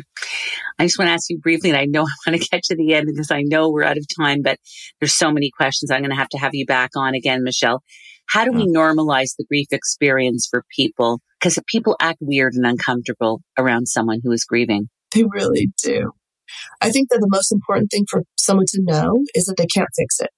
I 0.80 0.86
just 0.86 0.98
want 0.98 1.10
to 1.10 1.14
ask 1.14 1.30
you 1.30 1.40
briefly, 1.40 1.70
and 1.70 1.78
I 1.78 1.86
know 1.86 2.02
I 2.28 2.30
want 2.30 2.42
to 2.42 2.48
get 2.50 2.64
to 2.66 2.76
the 2.76 2.94
end 2.94 3.08
because 3.08 3.32
I 3.32 3.42
know 3.42 3.70
we're 3.70 3.84
out 3.84 3.98
of 3.98 4.06
time, 4.20 4.42
but 4.44 4.58
there's 5.00 5.16
so 5.16 5.32
many 5.32 5.52
questions. 5.56 5.92
I'm 5.92 6.02
going 6.02 6.12
to 6.12 6.16
have 6.16 6.30
to 6.30 6.38
have 6.38 6.54
you 6.54 6.66
back 6.66 6.92
on 6.96 7.16
again, 7.16 7.44
Michelle. 7.44 7.84
How 8.28 8.46
do 8.46 8.52
we 8.52 8.66
normalize 8.66 9.36
the 9.38 9.46
grief 9.48 9.68
experience 9.72 10.48
for 10.50 10.64
people? 10.76 11.20
Because 11.40 11.60
people 11.68 11.96
act 12.00 12.18
weird 12.22 12.54
and 12.54 12.66
uncomfortable 12.66 13.42
around 13.58 13.88
someone 13.88 14.20
who 14.24 14.32
is 14.32 14.44
grieving. 14.44 14.90
They 15.14 15.24
really 15.24 15.72
do. 15.82 16.12
I 16.82 16.92
think 16.92 17.10
that 17.10 17.20
the 17.20 17.30
most 17.30 17.52
important 17.52 17.90
thing 17.92 18.06
for 18.10 18.24
someone 18.38 18.66
to 18.70 18.82
know 18.82 19.24
is 19.34 19.46
that 19.46 19.58
they 19.58 19.66
can't 19.66 19.90
fix 19.96 20.20
it. 20.20 20.30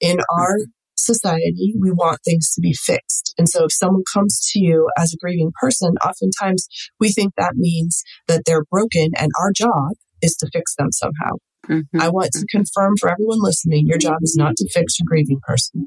In 0.00 0.18
our 0.36 0.56
society, 0.96 1.74
we 1.78 1.90
want 1.90 2.20
things 2.24 2.52
to 2.54 2.60
be 2.60 2.72
fixed. 2.72 3.34
And 3.38 3.48
so 3.48 3.64
if 3.64 3.72
someone 3.72 4.02
comes 4.12 4.48
to 4.52 4.60
you 4.60 4.88
as 4.98 5.12
a 5.12 5.16
grieving 5.16 5.52
person, 5.60 5.94
oftentimes 6.04 6.66
we 7.00 7.10
think 7.10 7.34
that 7.36 7.54
means 7.56 8.02
that 8.28 8.42
they're 8.46 8.64
broken 8.70 9.10
and 9.18 9.30
our 9.40 9.52
job 9.52 9.92
is 10.20 10.36
to 10.36 10.48
fix 10.52 10.74
them 10.76 10.92
somehow. 10.92 11.36
Mm-hmm. 11.68 12.00
I 12.00 12.08
want 12.08 12.30
to 12.32 12.46
confirm 12.50 12.94
for 12.98 13.10
everyone 13.10 13.38
listening, 13.40 13.86
your 13.86 13.98
job 13.98 14.16
is 14.22 14.36
not 14.36 14.56
to 14.56 14.68
fix 14.72 14.98
your 14.98 15.06
grieving 15.06 15.40
person. 15.46 15.86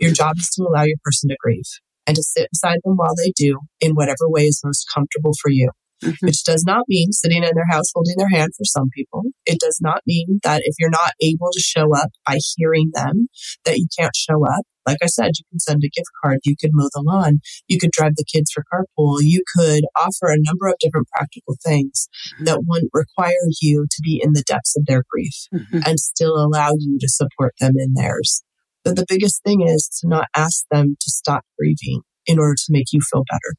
Your 0.00 0.12
job 0.12 0.36
is 0.38 0.48
to 0.50 0.64
allow 0.64 0.82
your 0.82 0.98
person 1.04 1.28
to 1.30 1.36
grieve 1.40 1.62
and 2.06 2.16
to 2.16 2.22
sit 2.22 2.48
beside 2.52 2.78
them 2.84 2.96
while 2.96 3.14
they 3.16 3.32
do 3.36 3.60
in 3.80 3.92
whatever 3.92 4.28
way 4.28 4.42
is 4.42 4.60
most 4.64 4.86
comfortable 4.92 5.32
for 5.40 5.50
you 5.50 5.70
mm-hmm. 6.02 6.26
which 6.26 6.44
does 6.44 6.64
not 6.64 6.84
mean 6.88 7.12
sitting 7.12 7.42
in 7.42 7.50
their 7.54 7.70
house 7.70 7.90
holding 7.94 8.16
their 8.16 8.28
hand 8.28 8.52
for 8.56 8.64
some 8.64 8.90
people. 8.94 9.22
It 9.46 9.60
does 9.60 9.78
not 9.80 10.02
mean 10.06 10.40
that 10.42 10.62
if 10.64 10.74
you're 10.78 10.90
not 10.90 11.12
able 11.20 11.50
to 11.52 11.60
show 11.60 11.94
up 11.94 12.10
by 12.26 12.38
hearing 12.56 12.90
them, 12.92 13.28
that 13.64 13.78
you 13.78 13.86
can't 13.98 14.16
show 14.16 14.44
up. 14.46 14.64
Like 14.84 14.98
I 15.00 15.06
said, 15.06 15.30
you 15.38 15.44
can 15.48 15.60
send 15.60 15.82
a 15.84 15.88
gift 15.88 16.10
card, 16.22 16.40
you 16.42 16.56
could 16.60 16.70
mow 16.72 16.88
the 16.92 17.02
lawn, 17.06 17.38
you 17.68 17.78
could 17.78 17.92
drive 17.92 18.16
the 18.16 18.24
kids 18.24 18.50
for 18.50 18.64
carpool, 18.72 19.18
you 19.20 19.44
could 19.54 19.84
offer 19.96 20.28
a 20.28 20.38
number 20.38 20.66
of 20.66 20.74
different 20.80 21.06
practical 21.16 21.56
things 21.64 22.08
mm-hmm. 22.34 22.46
that 22.46 22.64
wouldn't 22.66 22.90
require 22.92 23.46
you 23.60 23.86
to 23.88 24.02
be 24.02 24.20
in 24.22 24.32
the 24.32 24.42
depths 24.42 24.76
of 24.76 24.86
their 24.86 25.04
grief 25.08 25.46
mm-hmm. 25.54 25.78
and 25.86 26.00
still 26.00 26.34
allow 26.36 26.72
you 26.76 26.98
to 27.00 27.08
support 27.08 27.54
them 27.60 27.74
in 27.76 27.94
theirs. 27.94 28.42
But 28.84 28.96
the 28.96 29.06
biggest 29.08 29.42
thing 29.44 29.62
is 29.62 29.88
to 30.00 30.08
not 30.08 30.28
ask 30.36 30.64
them 30.70 30.96
to 31.00 31.10
stop 31.10 31.44
grieving 31.58 32.02
in 32.26 32.38
order 32.38 32.54
to 32.54 32.66
make 32.70 32.86
you 32.92 33.00
feel 33.00 33.24
better. 33.30 33.56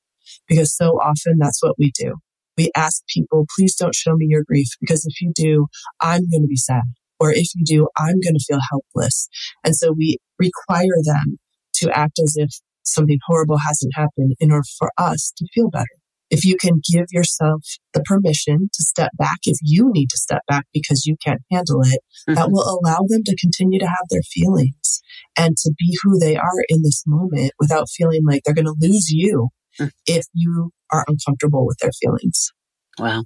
Because 0.47 0.75
so 0.75 0.99
often 1.01 1.38
that's 1.38 1.62
what 1.62 1.75
we 1.77 1.91
do 1.97 2.15
we 2.57 2.71
ask 2.75 3.03
people, 3.07 3.45
please 3.55 3.75
don't 3.75 3.95
show 3.95 4.15
me 4.15 4.27
your 4.29 4.43
grief 4.43 4.67
because 4.79 5.05
if 5.05 5.21
you 5.21 5.31
do, 5.36 5.67
I'm 5.99 6.29
going 6.29 6.43
to 6.43 6.47
be 6.47 6.55
sad. 6.55 6.83
Or 7.19 7.31
if 7.31 7.47
you 7.55 7.63
do, 7.65 7.88
I'm 7.97 8.19
going 8.19 8.36
to 8.36 8.45
feel 8.45 8.59
helpless. 8.69 9.29
And 9.63 9.75
so 9.75 9.93
we 9.93 10.17
require 10.39 10.97
them 11.03 11.38
to 11.75 11.97
act 11.97 12.19
as 12.21 12.36
if 12.38 12.49
something 12.83 13.19
horrible 13.25 13.57
hasn't 13.57 13.93
happened 13.95 14.36
in 14.39 14.51
order 14.51 14.65
for 14.77 14.91
us 14.97 15.33
to 15.38 15.47
feel 15.53 15.69
better. 15.69 15.86
If 16.33 16.45
you 16.45 16.57
can 16.59 16.81
give 16.91 17.05
yourself 17.11 17.63
the 17.93 18.01
permission 18.01 18.69
to 18.73 18.83
step 18.83 19.11
back, 19.17 19.37
if 19.45 19.57
you 19.61 19.91
need 19.93 20.09
to 20.09 20.17
step 20.17 20.41
back 20.47 20.65
because 20.73 21.05
you 21.05 21.15
can't 21.23 21.41
handle 21.51 21.81
it, 21.81 21.99
mm-hmm. 22.27 22.33
that 22.33 22.49
will 22.49 22.79
allow 22.79 22.99
them 23.07 23.23
to 23.23 23.35
continue 23.35 23.79
to 23.79 23.85
have 23.85 24.07
their 24.09 24.23
feelings 24.23 25.01
and 25.37 25.55
to 25.57 25.71
be 25.77 25.97
who 26.01 26.17
they 26.17 26.35
are 26.35 26.63
in 26.69 26.81
this 26.81 27.03
moment 27.05 27.51
without 27.59 27.87
feeling 27.89 28.21
like 28.25 28.41
they're 28.43 28.55
going 28.55 28.65
to 28.65 28.75
lose 28.79 29.11
you 29.11 29.49
mm-hmm. 29.79 29.89
if 30.07 30.25
you 30.33 30.71
are 30.91 31.05
uncomfortable 31.07 31.67
with 31.67 31.77
their 31.79 31.91
feelings. 32.01 32.51
Well, 32.97 33.25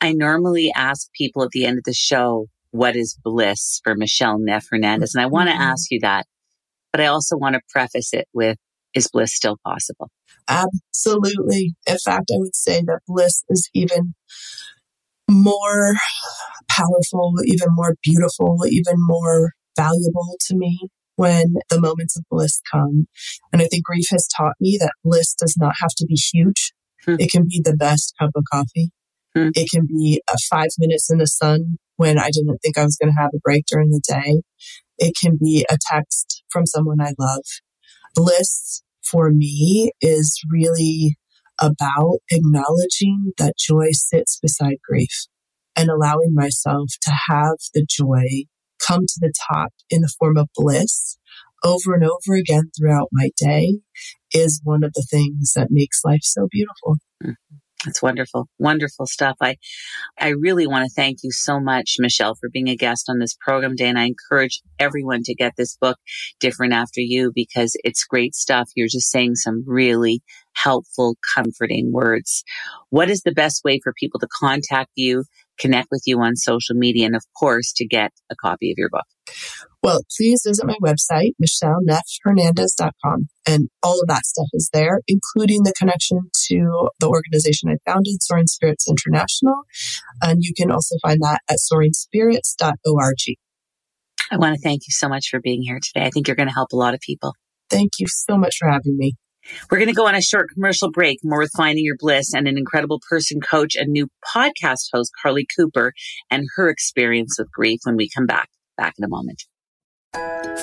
I 0.00 0.12
normally 0.12 0.72
ask 0.74 1.08
people 1.12 1.44
at 1.44 1.50
the 1.50 1.64
end 1.64 1.78
of 1.78 1.84
the 1.84 1.94
show, 1.94 2.46
what 2.70 2.96
is 2.96 3.16
bliss 3.22 3.80
for 3.84 3.94
Michelle 3.94 4.38
Neff 4.38 4.66
Hernandez? 4.70 5.14
And 5.14 5.22
I 5.22 5.26
want 5.26 5.48
to 5.48 5.52
mm-hmm. 5.52 5.62
ask 5.62 5.90
you 5.90 6.00
that, 6.00 6.26
but 6.90 7.00
I 7.00 7.06
also 7.06 7.36
want 7.36 7.54
to 7.54 7.60
preface 7.70 8.12
it 8.12 8.26
with, 8.34 8.58
is 8.94 9.08
bliss 9.12 9.34
still 9.34 9.58
possible? 9.64 10.10
Absolutely. 10.48 11.74
In 11.86 11.98
fact, 12.04 12.30
I 12.32 12.38
would 12.38 12.56
say 12.56 12.82
that 12.82 13.00
bliss 13.06 13.44
is 13.48 13.68
even 13.74 14.14
more 15.30 15.94
powerful, 16.68 17.34
even 17.44 17.68
more 17.70 17.94
beautiful, 18.02 18.58
even 18.68 18.94
more 18.96 19.52
valuable 19.76 20.36
to 20.40 20.56
me 20.56 20.88
when 21.16 21.54
the 21.70 21.80
moments 21.80 22.16
of 22.16 22.24
bliss 22.30 22.60
come. 22.70 23.06
And 23.52 23.62
I 23.62 23.66
think 23.66 23.84
grief 23.84 24.06
has 24.10 24.28
taught 24.36 24.54
me 24.60 24.76
that 24.80 24.92
bliss 25.04 25.34
does 25.34 25.56
not 25.58 25.74
have 25.80 25.90
to 25.98 26.06
be 26.06 26.14
huge. 26.14 26.72
Hmm. 27.04 27.16
It 27.18 27.30
can 27.30 27.44
be 27.48 27.60
the 27.62 27.76
best 27.76 28.14
cup 28.20 28.30
of 28.34 28.44
coffee. 28.52 28.90
Hmm. 29.34 29.50
It 29.54 29.70
can 29.70 29.86
be 29.86 30.22
a 30.32 30.36
five 30.50 30.68
minutes 30.78 31.10
in 31.10 31.18
the 31.18 31.26
sun 31.26 31.78
when 31.96 32.18
I 32.18 32.30
didn't 32.30 32.58
think 32.62 32.78
I 32.78 32.84
was 32.84 32.96
going 32.96 33.12
to 33.12 33.20
have 33.20 33.30
a 33.34 33.38
break 33.38 33.64
during 33.66 33.90
the 33.90 34.02
day. 34.06 34.42
It 34.98 35.14
can 35.20 35.36
be 35.40 35.64
a 35.70 35.76
text 35.80 36.42
from 36.50 36.66
someone 36.66 37.00
I 37.00 37.12
love. 37.18 37.44
Bliss 38.14 38.82
for 39.02 39.30
me 39.30 39.92
is 40.00 40.40
really 40.50 41.16
about 41.60 42.18
acknowledging 42.30 43.32
that 43.38 43.56
joy 43.58 43.88
sits 43.92 44.38
beside 44.40 44.76
grief 44.88 45.26
and 45.76 45.88
allowing 45.88 46.32
myself 46.32 46.90
to 47.02 47.12
have 47.28 47.56
the 47.74 47.86
joy 47.88 48.44
come 48.86 49.02
to 49.06 49.18
the 49.20 49.32
top 49.52 49.72
in 49.90 50.00
the 50.00 50.12
form 50.18 50.36
of 50.36 50.48
bliss 50.56 51.16
over 51.64 51.94
and 51.94 52.04
over 52.04 52.36
again 52.36 52.70
throughout 52.76 53.08
my 53.12 53.30
day 53.36 53.78
is 54.32 54.60
one 54.64 54.84
of 54.84 54.92
the 54.94 55.06
things 55.10 55.52
that 55.54 55.68
makes 55.70 56.04
life 56.04 56.22
so 56.22 56.48
beautiful. 56.50 56.96
Mm-hmm. 57.22 57.56
That's 57.84 58.02
wonderful. 58.02 58.48
Wonderful 58.58 59.06
stuff. 59.06 59.36
I, 59.40 59.56
I 60.18 60.28
really 60.28 60.66
want 60.66 60.84
to 60.84 60.94
thank 60.94 61.18
you 61.22 61.32
so 61.32 61.60
much, 61.60 61.96
Michelle, 61.98 62.34
for 62.34 62.48
being 62.48 62.68
a 62.68 62.76
guest 62.76 63.08
on 63.08 63.18
this 63.18 63.36
program 63.40 63.72
today. 63.72 63.88
And 63.88 63.98
I 63.98 64.06
encourage 64.06 64.62
everyone 64.78 65.22
to 65.24 65.34
get 65.34 65.52
this 65.56 65.76
book, 65.76 65.98
Different 66.40 66.72
After 66.72 67.00
You, 67.00 67.32
because 67.34 67.76
it's 67.84 68.04
great 68.04 68.34
stuff. 68.34 68.70
You're 68.74 68.88
just 68.88 69.10
saying 69.10 69.36
some 69.36 69.64
really 69.66 70.22
helpful, 70.54 71.16
comforting 71.34 71.92
words. 71.92 72.44
What 72.90 73.10
is 73.10 73.22
the 73.22 73.32
best 73.32 73.62
way 73.64 73.80
for 73.82 73.92
people 73.98 74.20
to 74.20 74.28
contact 74.40 74.90
you, 74.94 75.24
connect 75.58 75.88
with 75.90 76.02
you 76.06 76.20
on 76.20 76.36
social 76.36 76.74
media, 76.74 77.06
and 77.06 77.16
of 77.16 77.24
course, 77.38 77.72
to 77.76 77.86
get 77.86 78.12
a 78.30 78.36
copy 78.36 78.70
of 78.70 78.78
your 78.78 78.88
book? 78.90 79.04
Well, 79.82 80.00
please 80.16 80.42
visit 80.46 80.66
my 80.66 80.76
website, 80.82 81.32
michelleneffhernandez.com. 81.42 83.28
And 83.46 83.68
all 83.82 84.00
of 84.00 84.08
that 84.08 84.24
stuff 84.24 84.46
is 84.54 84.70
there, 84.72 85.00
including 85.06 85.64
the 85.64 85.74
connection 85.76 86.20
to 86.46 86.88
the 87.00 87.08
organization 87.08 87.68
I 87.68 87.76
founded, 87.84 88.22
Soaring 88.22 88.46
Spirits 88.46 88.88
International. 88.88 89.54
And 90.22 90.38
you 90.42 90.54
can 90.56 90.70
also 90.70 90.96
find 91.02 91.20
that 91.20 91.40
at 91.50 91.58
soaringspirits.org. 91.58 93.36
I 94.30 94.36
want 94.38 94.54
to 94.54 94.60
thank 94.62 94.82
you 94.86 94.92
so 94.92 95.08
much 95.08 95.28
for 95.28 95.38
being 95.38 95.62
here 95.62 95.80
today. 95.82 96.06
I 96.06 96.10
think 96.10 96.28
you're 96.28 96.36
going 96.36 96.48
to 96.48 96.54
help 96.54 96.72
a 96.72 96.76
lot 96.76 96.94
of 96.94 97.00
people. 97.00 97.34
Thank 97.68 97.98
you 97.98 98.06
so 98.08 98.38
much 98.38 98.56
for 98.58 98.68
having 98.68 98.96
me. 98.96 99.16
We're 99.70 99.78
going 99.78 99.88
to 99.88 99.94
go 99.94 100.06
on 100.06 100.14
a 100.14 100.22
short 100.22 100.50
commercial 100.50 100.90
break. 100.90 101.18
More 101.22 101.40
with 101.40 101.52
Finding 101.56 101.84
Your 101.84 101.96
Bliss 101.98 102.34
and 102.34 102.48
an 102.48 102.58
incredible 102.58 103.00
person 103.08 103.40
coach 103.40 103.74
and 103.74 103.90
new 103.90 104.08
podcast 104.34 104.88
host, 104.92 105.12
Carly 105.20 105.46
Cooper, 105.56 105.92
and 106.30 106.46
her 106.56 106.68
experience 106.68 107.36
with 107.38 107.50
grief 107.52 107.80
when 107.84 107.96
we 107.96 108.08
come 108.08 108.26
back. 108.26 108.48
Back 108.76 108.94
in 108.98 109.04
a 109.04 109.08
moment. 109.08 109.44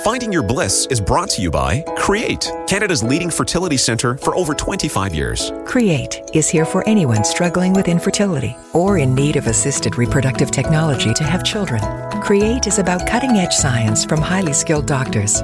Finding 0.04 0.32
Your 0.32 0.42
Bliss 0.42 0.88
is 0.90 1.00
brought 1.00 1.30
to 1.32 1.42
you 1.42 1.52
by 1.52 1.82
Create, 1.98 2.52
Canada's 2.68 3.04
leading 3.04 3.30
fertility 3.30 3.78
center 3.78 4.18
for 4.18 4.36
over 4.36 4.54
25 4.54 5.14
years. 5.14 5.52
Create 5.66 6.22
is 6.34 6.50
here 6.50 6.66
for 6.66 6.88
anyone 6.88 7.24
struggling 7.24 7.74
with 7.74 7.88
infertility 7.88 8.56
or 8.74 8.98
in 8.98 9.14
need 9.14 9.36
of 9.36 9.48
assisted 9.48 9.98
reproductive 9.98 10.50
technology 10.50 11.14
to 11.14 11.24
have 11.24 11.44
children. 11.44 11.82
Create 12.22 12.68
is 12.68 12.80
about 12.80 13.06
cutting 13.06 13.32
edge 13.32 13.54
science 13.54 14.04
from 14.06 14.22
highly 14.22 14.54
skilled 14.54 14.88
doctors. 14.88 15.44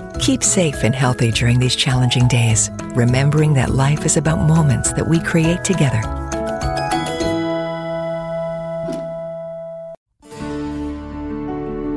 Keep 0.21 0.43
safe 0.43 0.83
and 0.83 0.93
healthy 0.93 1.31
during 1.31 1.57
these 1.57 1.75
challenging 1.75 2.27
days, 2.27 2.69
remembering 2.93 3.55
that 3.55 3.71
life 3.71 4.05
is 4.05 4.17
about 4.17 4.47
moments 4.47 4.93
that 4.93 5.07
we 5.07 5.19
create 5.19 5.63
together. 5.63 5.99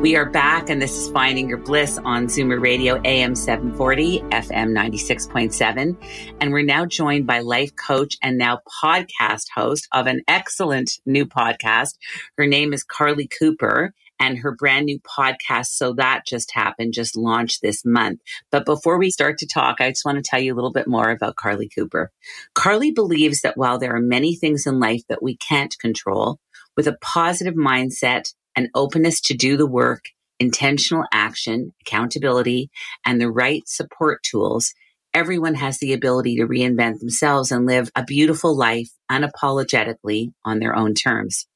We 0.00 0.16
are 0.16 0.30
back, 0.30 0.70
and 0.70 0.80
this 0.80 0.96
is 0.96 1.10
Finding 1.10 1.50
Your 1.50 1.58
Bliss 1.58 1.98
on 2.02 2.28
Zoomer 2.28 2.58
Radio 2.58 2.98
AM 3.04 3.34
740, 3.34 4.20
FM 4.20 4.72
96.7. 4.72 5.94
And 6.40 6.50
we're 6.50 6.64
now 6.64 6.86
joined 6.86 7.26
by 7.26 7.40
life 7.40 7.76
coach 7.76 8.16
and 8.22 8.38
now 8.38 8.60
podcast 8.82 9.48
host 9.54 9.86
of 9.92 10.06
an 10.06 10.22
excellent 10.28 10.92
new 11.04 11.26
podcast. 11.26 11.98
Her 12.38 12.46
name 12.46 12.72
is 12.72 12.84
Carly 12.84 13.28
Cooper 13.38 13.92
and 14.24 14.38
her 14.38 14.52
brand 14.54 14.86
new 14.86 14.98
podcast. 15.00 15.66
So 15.66 15.92
that 15.94 16.22
just 16.26 16.50
happened, 16.52 16.94
just 16.94 17.14
launched 17.16 17.60
this 17.60 17.84
month. 17.84 18.20
But 18.50 18.64
before 18.64 18.98
we 18.98 19.10
start 19.10 19.36
to 19.38 19.46
talk, 19.46 19.80
I 19.80 19.90
just 19.90 20.04
want 20.06 20.16
to 20.16 20.22
tell 20.28 20.40
you 20.40 20.54
a 20.54 20.56
little 20.56 20.72
bit 20.72 20.88
more 20.88 21.10
about 21.10 21.36
Carly 21.36 21.68
Cooper. 21.68 22.10
Carly 22.54 22.90
believes 22.90 23.42
that 23.42 23.58
while 23.58 23.78
there 23.78 23.94
are 23.94 24.00
many 24.00 24.34
things 24.34 24.66
in 24.66 24.80
life 24.80 25.02
that 25.08 25.22
we 25.22 25.36
can't 25.36 25.78
control, 25.78 26.38
With 26.76 26.88
a 26.88 26.96
positive 27.00 27.54
mindset, 27.54 28.32
an 28.56 28.68
openness 28.74 29.20
to 29.22 29.34
do 29.34 29.56
the 29.56 29.66
work, 29.66 30.06
intentional 30.40 31.04
action, 31.12 31.72
accountability, 31.82 32.70
and 33.06 33.20
the 33.20 33.30
right 33.30 33.62
support 33.66 34.22
tools, 34.22 34.72
everyone 35.12 35.54
has 35.54 35.78
the 35.78 35.92
ability 35.92 36.36
to 36.36 36.46
reinvent 36.46 36.98
themselves 36.98 37.52
and 37.52 37.66
live 37.66 37.90
a 37.94 38.02
beautiful 38.04 38.56
life 38.56 38.88
unapologetically 39.10 40.32
on 40.44 40.58
their 40.58 40.74
own 40.74 40.94
terms. 40.94 41.46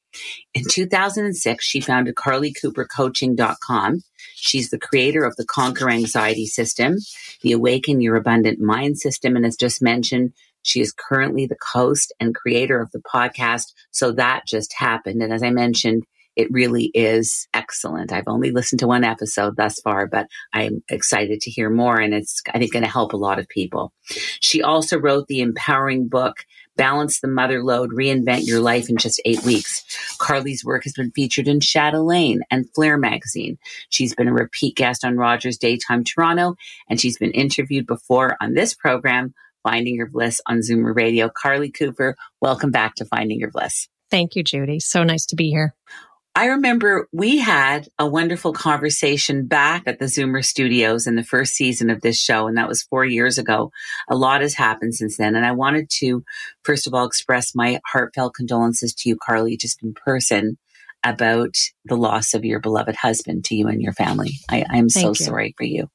In 0.53 0.63
2006, 0.69 1.63
she 1.63 1.79
founded 1.79 2.15
carlycoopercoaching.com. 2.15 4.03
She's 4.35 4.69
the 4.69 4.79
creator 4.79 5.23
of 5.23 5.35
the 5.35 5.45
Conquer 5.45 5.89
Anxiety 5.89 6.45
System, 6.45 6.97
the 7.41 7.51
Awaken 7.51 8.01
Your 8.01 8.15
Abundant 8.15 8.59
Mind 8.59 8.97
System, 8.97 9.35
and 9.35 9.45
as 9.45 9.55
just 9.55 9.81
mentioned, 9.81 10.33
she 10.61 10.81
is 10.81 10.93
currently 10.93 11.45
the 11.45 11.57
host 11.71 12.13
and 12.19 12.35
creator 12.35 12.81
of 12.81 12.91
the 12.91 13.01
podcast. 13.01 13.73
So 13.91 14.11
that 14.13 14.43
just 14.47 14.73
happened. 14.73 15.21
And 15.21 15.33
as 15.33 15.43
I 15.43 15.51
mentioned, 15.51 16.03
it 16.35 16.51
really 16.51 16.91
is 16.93 17.47
excellent. 17.53 18.13
I've 18.13 18.27
only 18.27 18.51
listened 18.51 18.79
to 18.79 18.87
one 18.87 19.03
episode 19.03 19.57
thus 19.57 19.79
far, 19.81 20.07
but 20.07 20.27
I'm 20.53 20.83
excited 20.89 21.41
to 21.41 21.51
hear 21.51 21.69
more. 21.69 21.99
And 21.99 22.13
it's, 22.13 22.41
I 22.53 22.59
think, 22.59 22.71
going 22.71 22.83
to 22.83 22.89
help 22.89 23.13
a 23.13 23.17
lot 23.17 23.39
of 23.39 23.49
people. 23.49 23.91
She 24.39 24.61
also 24.61 24.97
wrote 24.97 25.27
the 25.27 25.41
empowering 25.41 26.07
book, 26.07 26.45
Balance 26.79 27.19
the 27.19 27.27
Mother 27.27 27.61
Load, 27.61 27.91
Reinvent 27.91 28.47
Your 28.47 28.61
Life 28.61 28.89
in 28.89 28.95
Just 28.95 29.19
Eight 29.25 29.43
Weeks. 29.43 29.83
Carly's 30.17 30.63
work 30.63 30.85
has 30.85 30.93
been 30.93 31.11
featured 31.11 31.49
in 31.49 31.59
Chatelaine 31.59 32.39
and 32.49 32.73
Flair 32.73 32.97
magazine. 32.97 33.57
She's 33.89 34.15
been 34.15 34.29
a 34.29 34.33
repeat 34.33 34.77
guest 34.77 35.03
on 35.03 35.17
Rogers 35.17 35.57
Daytime 35.57 36.05
Toronto, 36.05 36.55
and 36.89 36.97
she's 36.97 37.17
been 37.17 37.31
interviewed 37.31 37.85
before 37.85 38.37
on 38.39 38.53
this 38.53 38.73
program, 38.73 39.33
Finding 39.61 39.95
Your 39.95 40.07
Bliss 40.07 40.39
on 40.47 40.59
Zoomer 40.59 40.95
Radio. 40.95 41.29
Carly 41.29 41.69
Cooper, 41.69 42.15
welcome 42.39 42.71
back 42.71 42.95
to 42.95 43.03
Finding 43.03 43.41
Your 43.41 43.51
Bliss. 43.51 43.89
Thank 44.09 44.37
you, 44.37 44.43
Judy. 44.43 44.79
So 44.79 45.03
nice 45.03 45.25
to 45.25 45.35
be 45.35 45.49
here. 45.49 45.75
I 46.35 46.45
remember 46.45 47.07
we 47.11 47.37
had 47.37 47.89
a 47.97 48.07
wonderful 48.07 48.53
conversation 48.53 49.47
back 49.47 49.83
at 49.87 49.99
the 49.99 50.05
Zoomer 50.05 50.45
studios 50.45 51.07
in 51.07 51.15
the 51.15 51.23
first 51.23 51.53
season 51.53 51.89
of 51.89 52.01
this 52.01 52.19
show, 52.19 52.47
and 52.47 52.57
that 52.57 52.67
was 52.67 52.83
four 52.83 53.03
years 53.03 53.37
ago. 53.37 53.71
A 54.09 54.15
lot 54.15 54.41
has 54.41 54.53
happened 54.53 54.95
since 54.95 55.17
then. 55.17 55.35
And 55.35 55.45
I 55.45 55.51
wanted 55.51 55.89
to, 55.99 56.23
first 56.63 56.87
of 56.87 56.93
all, 56.93 57.05
express 57.05 57.55
my 57.55 57.79
heartfelt 57.85 58.35
condolences 58.35 58.93
to 58.95 59.09
you, 59.09 59.17
Carly, 59.17 59.57
just 59.57 59.81
in 59.83 59.93
person 59.93 60.57
about 61.03 61.55
the 61.85 61.97
loss 61.97 62.33
of 62.33 62.45
your 62.45 62.59
beloved 62.59 62.95
husband 62.95 63.45
to 63.45 63.55
you 63.55 63.67
and 63.67 63.81
your 63.81 63.93
family. 63.93 64.33
I, 64.49 64.65
am 64.71 64.89
so 64.89 65.09
you. 65.09 65.15
sorry 65.15 65.55
for 65.57 65.63
you. 65.63 65.89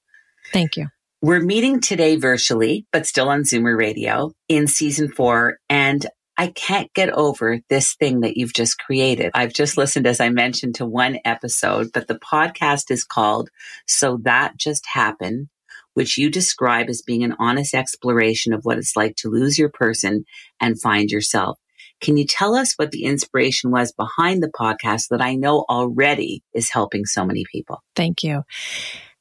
Thank 0.52 0.76
you. 0.76 0.88
We're 1.22 1.40
meeting 1.40 1.80
today 1.80 2.16
virtually, 2.16 2.86
but 2.92 3.06
still 3.06 3.28
on 3.28 3.42
Zoomer 3.44 3.78
Radio 3.78 4.32
in 4.48 4.66
season 4.66 5.10
four. 5.10 5.58
And 5.70 6.06
I 6.36 6.48
can't 6.48 6.92
get 6.94 7.10
over 7.10 7.60
this 7.68 7.94
thing 7.94 8.20
that 8.20 8.36
you've 8.36 8.54
just 8.54 8.78
created. 8.78 9.30
I've 9.34 9.52
just 9.52 9.76
listened, 9.76 10.06
as 10.06 10.20
I 10.20 10.30
mentioned, 10.30 10.76
to 10.76 10.86
one 10.86 11.18
episode, 11.24 11.90
but 11.92 12.08
the 12.08 12.18
podcast 12.18 12.90
is 12.90 13.04
called 13.04 13.50
So 13.86 14.18
That 14.22 14.56
Just 14.56 14.84
Happened, 14.86 15.48
which 15.94 16.18
you 16.18 16.30
describe 16.30 16.88
as 16.88 17.02
being 17.02 17.22
an 17.22 17.36
honest 17.38 17.74
exploration 17.74 18.52
of 18.52 18.64
what 18.64 18.78
it's 18.78 18.96
like 18.96 19.16
to 19.16 19.30
lose 19.30 19.58
your 19.58 19.70
person 19.70 20.24
and 20.60 20.80
find 20.80 21.10
yourself. 21.10 21.58
Can 22.00 22.16
you 22.16 22.26
tell 22.26 22.54
us 22.54 22.74
what 22.74 22.90
the 22.90 23.04
inspiration 23.04 23.70
was 23.70 23.92
behind 23.92 24.42
the 24.42 24.50
podcast 24.50 25.08
that 25.10 25.22
I 25.22 25.36
know 25.36 25.64
already 25.70 26.42
is 26.52 26.68
helping 26.70 27.06
so 27.06 27.24
many 27.24 27.44
people? 27.50 27.82
Thank 27.94 28.22
you. 28.22 28.42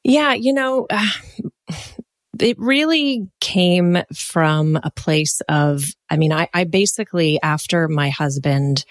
Yeah, 0.02 0.34
you 0.34 0.52
know, 0.52 0.86
uh, 0.90 1.06
it 2.40 2.58
really 2.58 3.28
came 3.40 3.98
from 4.14 4.76
a 4.82 4.90
place 4.90 5.40
of, 5.48 5.84
I 6.10 6.16
mean, 6.16 6.32
I, 6.32 6.48
I 6.54 6.64
basically, 6.64 7.40
after 7.42 7.88
my 7.88 8.10
husband 8.10 8.84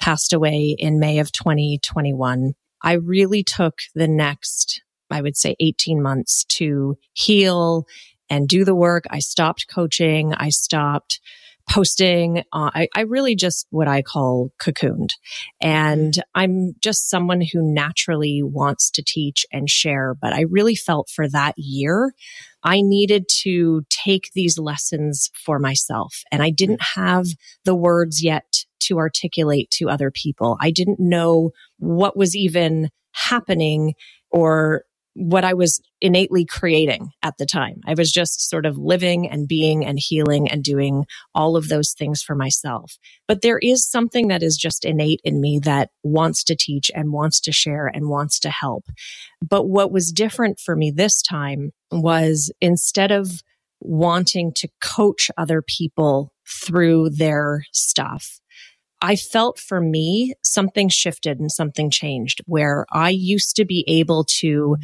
passed 0.00 0.32
away 0.32 0.74
in 0.78 0.98
May 0.98 1.18
of 1.18 1.32
2021, 1.32 2.54
I 2.82 2.92
really 2.94 3.42
took 3.42 3.80
the 3.94 4.08
next, 4.08 4.82
I 5.10 5.20
would 5.20 5.36
say 5.36 5.56
18 5.60 6.02
months 6.02 6.44
to 6.56 6.96
heal 7.12 7.86
and 8.28 8.48
do 8.48 8.64
the 8.64 8.74
work. 8.74 9.04
I 9.10 9.18
stopped 9.18 9.66
coaching. 9.72 10.32
I 10.34 10.50
stopped 10.50 11.20
posting. 11.70 12.38
Uh, 12.52 12.70
I, 12.74 12.88
I 12.94 13.02
really 13.02 13.36
just 13.36 13.66
what 13.70 13.88
I 13.88 14.02
call 14.02 14.50
cocooned. 14.60 15.10
And 15.60 16.14
I'm 16.34 16.74
just 16.82 17.08
someone 17.08 17.40
who 17.40 17.62
naturally 17.62 18.42
wants 18.42 18.90
to 18.90 19.02
teach 19.02 19.46
and 19.52 19.70
share. 19.70 20.14
But 20.20 20.32
I 20.32 20.42
really 20.50 20.74
felt 20.74 21.08
for 21.08 21.28
that 21.28 21.54
year, 21.56 22.12
I 22.64 22.82
needed 22.82 23.26
to 23.42 23.82
take 23.88 24.30
these 24.34 24.58
lessons 24.58 25.30
for 25.34 25.58
myself. 25.58 26.22
And 26.30 26.42
I 26.42 26.50
didn't 26.50 26.82
have 26.96 27.26
the 27.64 27.74
words 27.74 28.22
yet 28.22 28.64
to 28.80 28.98
articulate 28.98 29.70
to 29.70 29.88
other 29.88 30.10
people. 30.10 30.58
I 30.60 30.70
didn't 30.70 30.98
know 30.98 31.52
what 31.78 32.16
was 32.16 32.34
even 32.34 32.90
happening 33.12 33.94
or 34.30 34.84
what 35.20 35.44
I 35.44 35.52
was 35.52 35.82
innately 36.00 36.46
creating 36.46 37.10
at 37.22 37.36
the 37.36 37.44
time. 37.44 37.82
I 37.86 37.92
was 37.92 38.10
just 38.10 38.48
sort 38.48 38.64
of 38.64 38.78
living 38.78 39.28
and 39.28 39.46
being 39.46 39.84
and 39.84 39.98
healing 40.00 40.50
and 40.50 40.64
doing 40.64 41.04
all 41.34 41.56
of 41.56 41.68
those 41.68 41.92
things 41.92 42.22
for 42.22 42.34
myself. 42.34 42.96
But 43.28 43.42
there 43.42 43.58
is 43.58 43.86
something 43.86 44.28
that 44.28 44.42
is 44.42 44.56
just 44.56 44.86
innate 44.86 45.20
in 45.22 45.38
me 45.38 45.60
that 45.62 45.90
wants 46.02 46.42
to 46.44 46.56
teach 46.56 46.90
and 46.94 47.12
wants 47.12 47.38
to 47.40 47.52
share 47.52 47.86
and 47.86 48.08
wants 48.08 48.40
to 48.40 48.50
help. 48.50 48.86
But 49.46 49.64
what 49.64 49.92
was 49.92 50.10
different 50.10 50.58
for 50.58 50.74
me 50.74 50.90
this 50.90 51.20
time 51.20 51.72
was 51.90 52.50
instead 52.62 53.12
of 53.12 53.42
wanting 53.80 54.52
to 54.54 54.68
coach 54.80 55.30
other 55.36 55.60
people 55.60 56.32
through 56.48 57.10
their 57.10 57.64
stuff, 57.72 58.40
I 59.02 59.16
felt 59.16 59.58
for 59.58 59.80
me 59.80 60.34
something 60.42 60.88
shifted 60.88 61.40
and 61.40 61.50
something 61.50 61.90
changed 61.90 62.42
where 62.46 62.86
I 62.92 63.10
used 63.10 63.56
to 63.56 63.64
be 63.64 63.84
able 63.86 64.24
to 64.40 64.76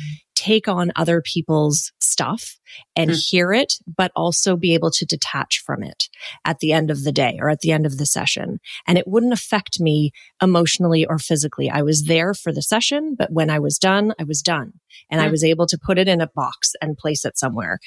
take 0.47 0.69
on 0.69 0.93
other 0.95 1.21
people's 1.21 1.93
stuff 2.01 2.59
and 2.95 3.11
mm. 3.11 3.29
hear 3.29 3.53
it, 3.53 3.75
but 3.97 4.13
also 4.15 4.57
be 4.57 4.75
able 4.75 4.91
to 4.93 5.05
detach 5.05 5.63
from 5.65 5.83
it 5.83 6.05
at 6.45 6.61
the 6.61 6.73
end 6.73 6.91
of 6.91 7.03
the 7.03 7.13
day 7.13 7.37
or 7.41 7.51
at 7.51 7.61
the 7.61 7.73
end 7.73 7.85
of 7.85 7.99
the 7.99 8.07
session. 8.07 8.61
And 8.87 8.97
it 8.97 9.09
wouldn't 9.09 9.33
affect 9.33 9.81
me 9.81 10.13
emotionally 10.41 11.05
or 11.05 11.19
physically. 11.19 11.69
I 11.69 11.83
was 11.83 12.05
there 12.05 12.33
for 12.33 12.53
the 12.53 12.63
session, 12.63 13.17
but 13.19 13.33
when 13.33 13.51
I 13.51 13.59
was 13.59 13.79
done, 13.79 14.15
I 14.21 14.25
was 14.25 14.41
done 14.41 14.75
and 15.11 15.21
mm. 15.21 15.25
I 15.25 15.31
was 15.31 15.43
able 15.43 15.67
to 15.67 15.79
put 15.79 15.99
it 15.99 16.09
in 16.09 16.21
a 16.21 16.29
box 16.29 16.73
and 16.81 16.97
place 16.97 17.25
it 17.25 17.37
somewhere. 17.37 17.81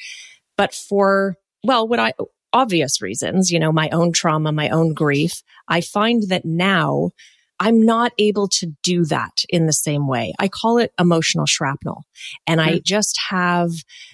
But 0.57 0.74
for, 0.74 1.36
well, 1.64 1.88
what 1.88 1.99
I, 1.99 2.14
obvious 2.51 3.01
reasons, 3.01 3.51
you 3.51 3.60
know, 3.60 3.72
my 3.72 3.89
own 3.89 4.12
trauma, 4.12 4.51
my 4.51 4.70
own 4.70 4.93
grief, 4.93 5.43
I 5.68 5.80
find 5.82 6.24
that 6.30 6.43
now 6.43 7.12
I'm 7.60 7.86
not 7.86 8.14
able 8.18 8.47
to 8.49 8.68
do 8.84 9.05
that 9.05 9.43
in 9.49 9.66
the 9.66 9.74
same 9.74 10.07
way. 10.07 10.34
I 10.39 10.47
call 10.47 10.78
it 10.78 10.93
emotional 10.99 11.45
shrapnel. 11.45 12.05
And 12.47 12.60
mm-hmm. 12.60 12.70
I 12.70 12.82
just 12.84 13.20
have, 13.30 13.72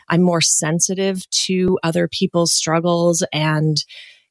I'm 0.09 0.21
more 0.21 0.41
sensitive 0.41 1.29
to 1.45 1.77
other 1.83 2.07
people's 2.07 2.53
struggles 2.53 3.23
and 3.31 3.77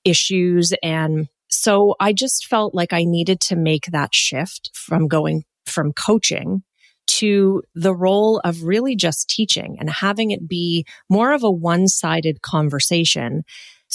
issues. 0.05 0.73
And 0.83 1.29
so 1.51 1.95
I 2.01 2.13
just 2.13 2.47
felt 2.47 2.75
like 2.75 2.93
I 2.93 3.05
needed 3.05 3.41
to 3.43 3.57
make 3.57 3.87
that 3.87 4.15
shift 4.15 4.71
from 4.75 5.09
going 5.09 5.45
from 5.67 5.93
coaching 5.93 6.63
to 7.07 7.63
the 7.75 7.95
role 7.95 8.41
of 8.41 8.65
really 8.65 8.97
just 8.97 9.29
teaching 9.29 9.77
and 9.79 9.89
having 9.91 10.31
it 10.31 10.49
be 10.49 10.85
more 11.09 11.33
of 11.33 11.43
a 11.43 11.51
one 11.51 11.87
sided 11.87 12.43
conversation 12.43 13.45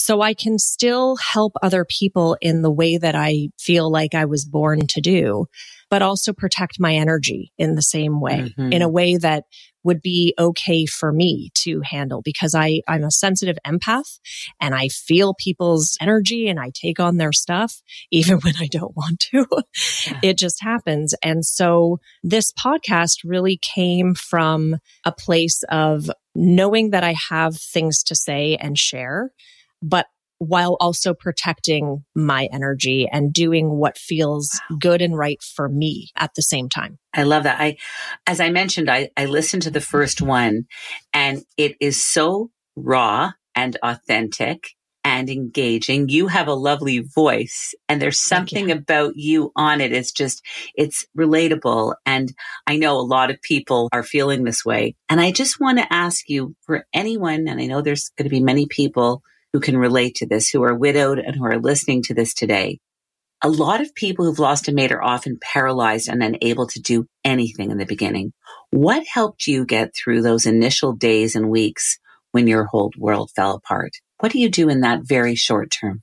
so 0.00 0.22
I 0.22 0.34
can 0.34 0.58
still 0.58 1.16
help 1.16 1.52
other 1.62 1.84
people 1.84 2.36
in 2.40 2.62
the 2.62 2.70
way 2.70 2.96
that 2.96 3.14
I 3.14 3.50
feel 3.58 3.90
like 3.90 4.14
I 4.14 4.24
was 4.24 4.46
born 4.46 4.86
to 4.88 5.00
do, 5.00 5.46
but 5.90 6.00
also 6.00 6.32
protect 6.32 6.80
my 6.80 6.94
energy 6.94 7.52
in 7.58 7.74
the 7.74 7.82
same 7.82 8.20
way, 8.20 8.54
mm-hmm. 8.58 8.72
in 8.72 8.80
a 8.80 8.88
way 8.88 9.18
that 9.18 9.44
would 9.82 10.00
be 10.00 10.34
okay 10.38 10.86
for 10.86 11.12
me 11.12 11.50
to 11.54 11.80
handle 11.84 12.22
because 12.22 12.54
I, 12.54 12.80
I'm 12.88 13.04
a 13.04 13.10
sensitive 13.10 13.58
empath 13.66 14.18
and 14.60 14.74
I 14.74 14.88
feel 14.88 15.34
people's 15.34 15.96
energy 16.00 16.48
and 16.48 16.58
I 16.58 16.70
take 16.74 17.00
on 17.00 17.16
their 17.16 17.32
stuff 17.32 17.80
even 18.10 18.38
when 18.38 18.54
I 18.58 18.66
don't 18.66 18.96
want 18.96 19.20
to. 19.30 19.46
Yeah. 20.06 20.20
It 20.22 20.38
just 20.38 20.62
happens. 20.62 21.14
And 21.22 21.44
so 21.44 21.98
this 22.22 22.52
podcast 22.52 23.18
really 23.24 23.58
came 23.58 24.14
from 24.14 24.76
a 25.04 25.12
place 25.12 25.62
of 25.70 26.10
knowing 26.34 26.90
that 26.90 27.04
I 27.04 27.14
have 27.28 27.56
things 27.56 28.02
to 28.04 28.14
say 28.14 28.56
and 28.56 28.78
share 28.78 29.30
but 29.82 30.06
while 30.40 30.78
also 30.80 31.12
protecting 31.12 32.02
my 32.14 32.48
energy 32.50 33.06
and 33.12 33.30
doing 33.30 33.68
what 33.68 33.98
feels 33.98 34.58
wow. 34.70 34.78
good 34.80 35.02
and 35.02 35.16
right 35.16 35.42
for 35.42 35.68
me 35.68 36.08
at 36.16 36.30
the 36.34 36.40
same 36.40 36.70
time. 36.70 36.98
I 37.12 37.24
love 37.24 37.42
that. 37.42 37.60
I, 37.60 37.76
as 38.26 38.40
I 38.40 38.48
mentioned, 38.48 38.90
I, 38.90 39.10
I 39.18 39.26
listened 39.26 39.64
to 39.64 39.70
the 39.70 39.82
first 39.82 40.22
one 40.22 40.64
and 41.12 41.44
it 41.58 41.76
is 41.78 42.02
so 42.02 42.50
raw 42.74 43.32
and 43.54 43.76
authentic 43.82 44.70
and 45.04 45.28
engaging. 45.28 46.08
You 46.08 46.28
have 46.28 46.48
a 46.48 46.54
lovely 46.54 47.00
voice 47.00 47.74
and 47.86 48.00
there's 48.00 48.18
something 48.18 48.70
about 48.70 49.16
you 49.16 49.52
on 49.56 49.82
it. 49.82 49.92
It's 49.92 50.12
just, 50.12 50.42
it's 50.74 51.04
relatable. 51.18 51.96
And 52.06 52.32
I 52.66 52.78
know 52.78 52.96
a 52.96 53.02
lot 53.02 53.30
of 53.30 53.42
people 53.42 53.90
are 53.92 54.02
feeling 54.02 54.44
this 54.44 54.64
way. 54.64 54.96
And 55.10 55.20
I 55.20 55.32
just 55.32 55.60
want 55.60 55.78
to 55.80 55.92
ask 55.92 56.30
you 56.30 56.54
for 56.62 56.86
anyone, 56.94 57.46
and 57.46 57.60
I 57.60 57.66
know 57.66 57.82
there's 57.82 58.08
going 58.16 58.24
to 58.24 58.30
be 58.30 58.40
many 58.40 58.66
people 58.66 59.22
who 59.52 59.60
can 59.60 59.76
relate 59.76 60.16
to 60.16 60.26
this, 60.26 60.48
who 60.48 60.62
are 60.62 60.74
widowed 60.74 61.18
and 61.18 61.36
who 61.36 61.44
are 61.44 61.58
listening 61.58 62.02
to 62.02 62.14
this 62.14 62.34
today. 62.34 62.78
A 63.42 63.48
lot 63.48 63.80
of 63.80 63.94
people 63.94 64.24
who've 64.24 64.38
lost 64.38 64.68
a 64.68 64.72
mate 64.72 64.92
are 64.92 65.02
often 65.02 65.38
paralyzed 65.40 66.08
and 66.08 66.22
unable 66.22 66.66
to 66.68 66.80
do 66.80 67.06
anything 67.24 67.70
in 67.70 67.78
the 67.78 67.86
beginning. 67.86 68.32
What 68.70 69.06
helped 69.06 69.46
you 69.46 69.64
get 69.64 69.94
through 69.94 70.22
those 70.22 70.44
initial 70.44 70.92
days 70.92 71.34
and 71.34 71.48
weeks 71.48 71.98
when 72.32 72.46
your 72.46 72.64
whole 72.64 72.92
world 72.98 73.30
fell 73.34 73.54
apart? 73.54 73.92
What 74.18 74.32
do 74.32 74.38
you 74.38 74.50
do 74.50 74.68
in 74.68 74.82
that 74.82 75.00
very 75.04 75.34
short 75.34 75.70
term? 75.70 76.02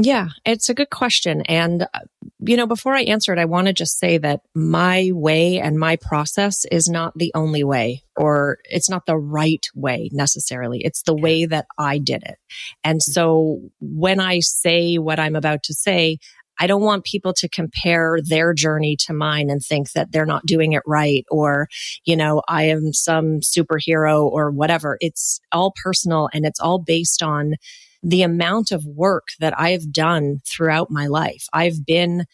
Yeah, 0.00 0.28
it's 0.44 0.68
a 0.68 0.74
good 0.74 0.90
question. 0.90 1.42
And, 1.42 1.82
uh, 1.82 2.00
you 2.38 2.56
know, 2.56 2.68
before 2.68 2.94
I 2.94 3.02
answer 3.02 3.32
it, 3.32 3.38
I 3.38 3.46
want 3.46 3.66
to 3.66 3.72
just 3.72 3.98
say 3.98 4.16
that 4.18 4.42
my 4.54 5.10
way 5.12 5.58
and 5.58 5.76
my 5.76 5.96
process 5.96 6.64
is 6.70 6.88
not 6.88 7.14
the 7.16 7.32
only 7.34 7.64
way, 7.64 8.04
or 8.16 8.58
it's 8.64 8.88
not 8.88 9.06
the 9.06 9.16
right 9.16 9.66
way 9.74 10.08
necessarily. 10.12 10.82
It's 10.84 11.02
the 11.02 11.16
way 11.16 11.46
that 11.46 11.66
I 11.78 11.98
did 11.98 12.22
it. 12.22 12.36
And 12.84 13.02
so 13.02 13.60
when 13.80 14.20
I 14.20 14.38
say 14.38 14.98
what 14.98 15.18
I'm 15.18 15.34
about 15.34 15.64
to 15.64 15.74
say, 15.74 16.18
I 16.60 16.68
don't 16.68 16.82
want 16.82 17.04
people 17.04 17.32
to 17.34 17.48
compare 17.48 18.18
their 18.22 18.54
journey 18.54 18.96
to 19.06 19.12
mine 19.12 19.50
and 19.50 19.60
think 19.60 19.92
that 19.92 20.12
they're 20.12 20.26
not 20.26 20.46
doing 20.46 20.74
it 20.74 20.82
right 20.86 21.24
or, 21.28 21.66
you 22.04 22.16
know, 22.16 22.42
I 22.48 22.64
am 22.64 22.92
some 22.92 23.40
superhero 23.40 24.22
or 24.24 24.52
whatever. 24.52 24.96
It's 25.00 25.40
all 25.50 25.72
personal 25.82 26.28
and 26.32 26.44
it's 26.44 26.60
all 26.60 26.78
based 26.78 27.22
on 27.22 27.54
the 28.02 28.22
amount 28.22 28.70
of 28.70 28.84
work 28.84 29.28
that 29.40 29.58
I've 29.58 29.92
done 29.92 30.38
throughout 30.46 30.90
my 30.90 31.06
life. 31.06 31.44
I've 31.52 31.84
been 31.84 32.24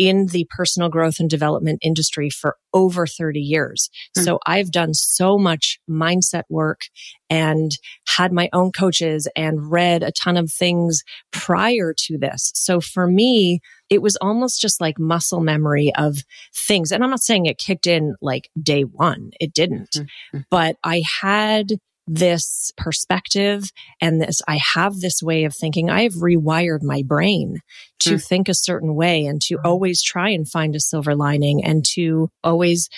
in 0.00 0.28
the 0.28 0.46
personal 0.48 0.88
growth 0.88 1.20
and 1.20 1.28
development 1.28 1.78
industry 1.82 2.30
for 2.30 2.56
over 2.72 3.06
30 3.06 3.38
years. 3.38 3.90
Mm. 4.16 4.24
So 4.24 4.38
I've 4.46 4.72
done 4.72 4.94
so 4.94 5.36
much 5.36 5.78
mindset 5.90 6.44
work 6.48 6.80
and 7.28 7.70
had 8.16 8.32
my 8.32 8.48
own 8.54 8.72
coaches 8.72 9.28
and 9.36 9.70
read 9.70 10.02
a 10.02 10.10
ton 10.10 10.38
of 10.38 10.50
things 10.50 11.02
prior 11.32 11.94
to 11.98 12.16
this. 12.16 12.50
So 12.54 12.80
for 12.80 13.06
me, 13.06 13.60
it 13.90 14.00
was 14.00 14.16
almost 14.22 14.58
just 14.58 14.80
like 14.80 14.98
muscle 14.98 15.40
memory 15.40 15.92
of 15.98 16.22
things. 16.56 16.92
And 16.92 17.04
I'm 17.04 17.10
not 17.10 17.22
saying 17.22 17.44
it 17.44 17.58
kicked 17.58 17.86
in 17.86 18.14
like 18.22 18.48
day 18.58 18.84
one. 18.84 19.32
It 19.38 19.52
didn't, 19.52 19.90
mm-hmm. 19.90 20.38
but 20.50 20.76
I 20.82 21.02
had 21.20 21.72
this 22.06 22.72
perspective 22.76 23.70
and 24.00 24.20
this, 24.20 24.40
I 24.48 24.58
have 24.74 25.00
this 25.00 25.22
way 25.22 25.44
of 25.44 25.54
thinking. 25.54 25.90
I 25.90 26.02
have 26.02 26.14
rewired 26.14 26.82
my 26.82 27.02
brain 27.02 27.60
to 28.00 28.14
mm. 28.14 28.24
think 28.24 28.48
a 28.48 28.54
certain 28.54 28.94
way 28.94 29.26
and 29.26 29.40
to 29.42 29.58
always 29.64 30.02
try 30.02 30.30
and 30.30 30.48
find 30.48 30.74
a 30.74 30.80
silver 30.80 31.14
lining 31.14 31.64
and 31.64 31.84
to 31.94 32.30
always 32.42 32.88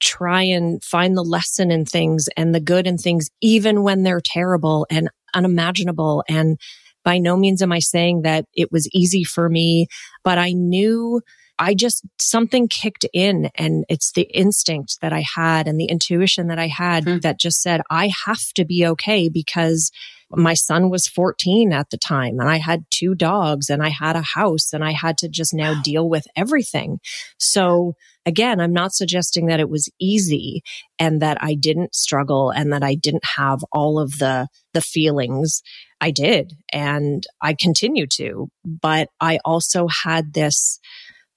try 0.00 0.42
and 0.42 0.82
find 0.82 1.16
the 1.16 1.22
lesson 1.22 1.70
in 1.70 1.84
things 1.84 2.28
and 2.36 2.54
the 2.54 2.60
good 2.60 2.86
in 2.86 2.96
things, 2.96 3.28
even 3.40 3.82
when 3.82 4.02
they're 4.02 4.22
terrible 4.24 4.86
and 4.90 5.10
unimaginable. 5.34 6.24
And 6.28 6.58
by 7.04 7.18
no 7.18 7.36
means 7.36 7.62
am 7.62 7.72
I 7.72 7.78
saying 7.80 8.22
that 8.22 8.46
it 8.54 8.70
was 8.72 8.88
easy 8.92 9.24
for 9.24 9.48
me, 9.48 9.86
but 10.24 10.38
I 10.38 10.52
knew 10.52 11.20
I 11.60 11.74
just, 11.74 12.06
something 12.18 12.68
kicked 12.68 13.04
in 13.12 13.50
and 13.54 13.84
it's 13.90 14.12
the 14.12 14.22
instinct 14.22 14.96
that 15.02 15.12
I 15.12 15.22
had 15.36 15.68
and 15.68 15.78
the 15.78 15.84
intuition 15.84 16.48
that 16.48 16.58
I 16.58 16.68
had 16.68 17.04
mm. 17.04 17.20
that 17.20 17.38
just 17.38 17.60
said, 17.60 17.82
I 17.90 18.10
have 18.24 18.42
to 18.56 18.64
be 18.64 18.86
okay 18.86 19.28
because 19.28 19.92
my 20.30 20.54
son 20.54 20.88
was 20.88 21.06
14 21.06 21.72
at 21.72 21.90
the 21.90 21.98
time 21.98 22.40
and 22.40 22.48
I 22.48 22.56
had 22.56 22.84
two 22.90 23.14
dogs 23.14 23.68
and 23.68 23.82
I 23.82 23.90
had 23.90 24.16
a 24.16 24.22
house 24.22 24.72
and 24.72 24.82
I 24.82 24.92
had 24.92 25.18
to 25.18 25.28
just 25.28 25.52
now 25.52 25.72
wow. 25.72 25.82
deal 25.84 26.08
with 26.08 26.24
everything. 26.34 26.98
So 27.38 27.94
again, 28.24 28.58
I'm 28.58 28.72
not 28.72 28.94
suggesting 28.94 29.46
that 29.46 29.60
it 29.60 29.68
was 29.68 29.90
easy 30.00 30.62
and 30.98 31.20
that 31.20 31.36
I 31.42 31.54
didn't 31.54 31.94
struggle 31.94 32.50
and 32.50 32.72
that 32.72 32.82
I 32.82 32.94
didn't 32.94 33.24
have 33.36 33.62
all 33.70 33.98
of 33.98 34.18
the, 34.18 34.48
the 34.72 34.80
feelings. 34.80 35.62
I 36.00 36.10
did 36.10 36.54
and 36.72 37.26
I 37.42 37.54
continue 37.54 38.06
to, 38.14 38.48
but 38.64 39.08
I 39.20 39.40
also 39.44 39.88
had 39.88 40.32
this 40.32 40.80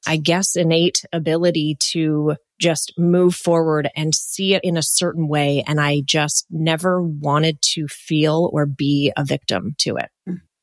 I 0.06 0.18
guess, 0.18 0.56
innate 0.56 1.04
ability 1.14 1.78
to 1.91 2.36
just 2.60 2.93
move 2.97 3.36
forward 3.36 3.89
and 3.95 4.14
see 4.14 4.54
it 4.54 4.64
in 4.64 4.78
a 4.78 4.84
certain 4.84 5.28
way. 5.28 5.64
And 5.66 5.80
I 5.80 6.01
just 6.06 6.45
never 6.49 7.01
wanted 7.01 7.62
to 7.74 7.88
feel 7.88 8.49
or 8.54 8.66
be 8.66 9.12
a 9.18 9.26
victim 9.26 9.76
to 9.80 9.97
it. 9.97 10.10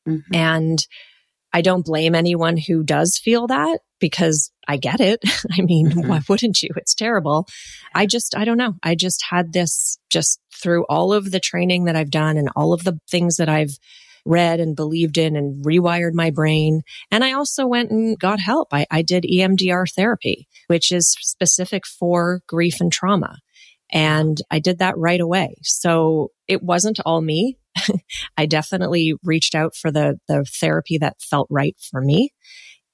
Mm-hmm. 0.07 0.33
And 0.33 0.85
I 1.53 1.61
don't 1.61 1.85
blame 1.85 2.15
anyone 2.15 2.57
who 2.57 2.83
does 2.83 3.17
feel 3.17 3.47
that 3.47 3.81
because 3.99 4.51
I 4.67 4.77
get 4.77 4.99
it. 4.99 5.19
I 5.51 5.61
mean, 5.61 5.91
mm-hmm. 5.91 6.07
why 6.07 6.21
wouldn't 6.27 6.61
you? 6.61 6.69
It's 6.75 6.95
terrible. 6.95 7.47
I 7.93 8.05
just, 8.05 8.35
I 8.35 8.45
don't 8.45 8.57
know. 8.57 8.75
I 8.83 8.95
just 8.95 9.23
had 9.29 9.53
this 9.53 9.97
just 10.09 10.39
through 10.61 10.85
all 10.89 11.13
of 11.13 11.31
the 11.31 11.39
training 11.39 11.85
that 11.85 11.95
I've 11.95 12.11
done 12.11 12.37
and 12.37 12.49
all 12.55 12.73
of 12.73 12.83
the 12.83 12.99
things 13.09 13.37
that 13.37 13.49
I've 13.49 13.77
read 14.25 14.59
and 14.59 14.75
believed 14.75 15.17
in 15.17 15.35
and 15.35 15.63
rewired 15.63 16.13
my 16.13 16.29
brain. 16.29 16.81
And 17.09 17.23
I 17.23 17.33
also 17.33 17.65
went 17.65 17.91
and 17.91 18.17
got 18.19 18.39
help. 18.39 18.69
I, 18.71 18.85
I 18.91 19.01
did 19.01 19.23
EMDR 19.23 19.85
therapy, 19.93 20.47
which 20.67 20.91
is 20.91 21.15
specific 21.21 21.85
for 21.85 22.41
grief 22.47 22.79
and 22.79 22.91
trauma. 22.91 23.37
And 23.91 24.37
I 24.49 24.59
did 24.59 24.79
that 24.79 24.97
right 24.97 25.19
away. 25.19 25.55
So 25.63 26.31
it 26.47 26.63
wasn't 26.63 26.99
all 27.05 27.21
me. 27.21 27.57
I 28.37 28.45
definitely 28.45 29.13
reached 29.23 29.55
out 29.55 29.75
for 29.75 29.91
the, 29.91 30.19
the 30.27 30.45
therapy 30.45 30.97
that 30.99 31.21
felt 31.21 31.47
right 31.49 31.75
for 31.91 32.01
me. 32.01 32.31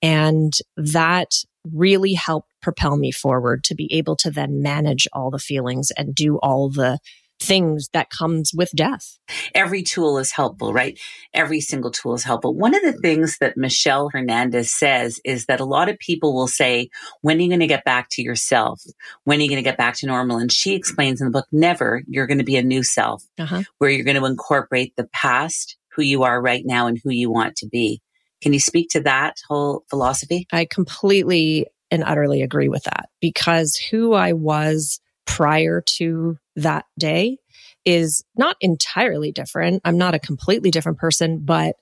And 0.02 0.54
that 0.76 1.32
really 1.74 2.14
helped 2.14 2.52
propel 2.62 2.98
me 2.98 3.12
forward 3.12 3.64
to 3.66 3.76
be 3.76 3.92
able 3.94 4.16
to 4.16 4.32
then 4.32 4.62
manage 4.62 5.08
all 5.14 5.30
the 5.30 5.40
feelings 5.40 5.92
and 5.98 6.16
do 6.16 6.38
all 6.38 6.70
the 6.70 7.00
things 7.40 7.90
that 7.94 8.10
comes 8.10 8.52
with 8.56 8.72
death. 8.76 9.20
Every 9.54 9.84
tool 9.84 10.18
is 10.18 10.32
helpful, 10.32 10.74
right? 10.74 11.00
Every 11.34 11.62
single 11.62 11.92
tool 11.92 12.16
is 12.16 12.24
helpful. 12.24 12.56
One 12.56 12.76
of 12.76 12.82
the 12.82 12.94
things 12.94 13.38
that 13.40 13.58
Michelle 13.58 14.10
Hernandez 14.10 14.72
says 14.72 15.20
is 15.24 15.46
that 15.46 15.60
a 15.60 15.66
lot 15.66 15.90
of 15.90 16.00
people 16.00 16.34
will 16.34 16.48
say, 16.48 16.90
when 17.22 17.38
are 17.38 17.42
you 17.42 17.50
going 17.50 17.60
to 17.60 17.68
get 17.68 17.86
back 17.86 18.08
to 18.12 18.22
yourself? 18.22 18.82
When 19.24 19.40
are 19.40 19.44
you 19.44 19.50
going 19.50 19.64
to 19.64 19.70
get 19.70 19.78
back 19.78 19.96
to 19.98 20.08
normal? 20.08 20.38
And 20.38 20.52
she 20.52 20.74
explains 20.74 21.22
in 21.22 21.28
the 21.28 21.32
book, 21.32 21.48
never, 21.52 22.02
you're 22.08 22.28
going 22.28 22.40
to 22.40 22.44
be 22.44 22.58
a 22.58 22.64
new 22.64 22.84
self 22.84 23.24
uh-huh. 23.38 23.64
where 23.78 23.90
you're 23.90 24.06
going 24.06 24.20
to 24.20 24.26
incorporate 24.26 24.96
the 24.96 25.08
past, 25.14 25.78
who 25.96 26.02
you 26.02 26.24
are 26.24 26.42
right 26.42 26.64
now 26.66 26.88
and 26.88 27.00
who 27.04 27.12
you 27.12 27.32
want 27.32 27.56
to 27.58 27.68
be. 27.68 28.02
Can 28.42 28.54
you 28.54 28.60
speak 28.60 28.90
to 28.92 29.02
that 29.02 29.38
whole 29.48 29.84
philosophy? 29.90 30.48
I 30.52 30.66
completely 30.66 31.68
and 31.90 32.04
utterly 32.04 32.42
agree 32.42 32.70
with 32.70 32.84
that 32.84 33.10
because 33.22 33.76
who 33.76 34.14
I 34.14 34.34
was 34.34 35.00
prior 35.26 35.82
to 35.98 36.38
that 36.58 36.86
day 37.00 37.38
is 37.86 38.24
not 38.36 38.58
entirely 38.60 39.32
different. 39.32 39.82
I'm 39.86 39.98
not 39.98 40.14
a 40.14 40.20
completely 40.20 40.72
different 40.72 40.98
person, 40.98 41.40
but 41.44 41.76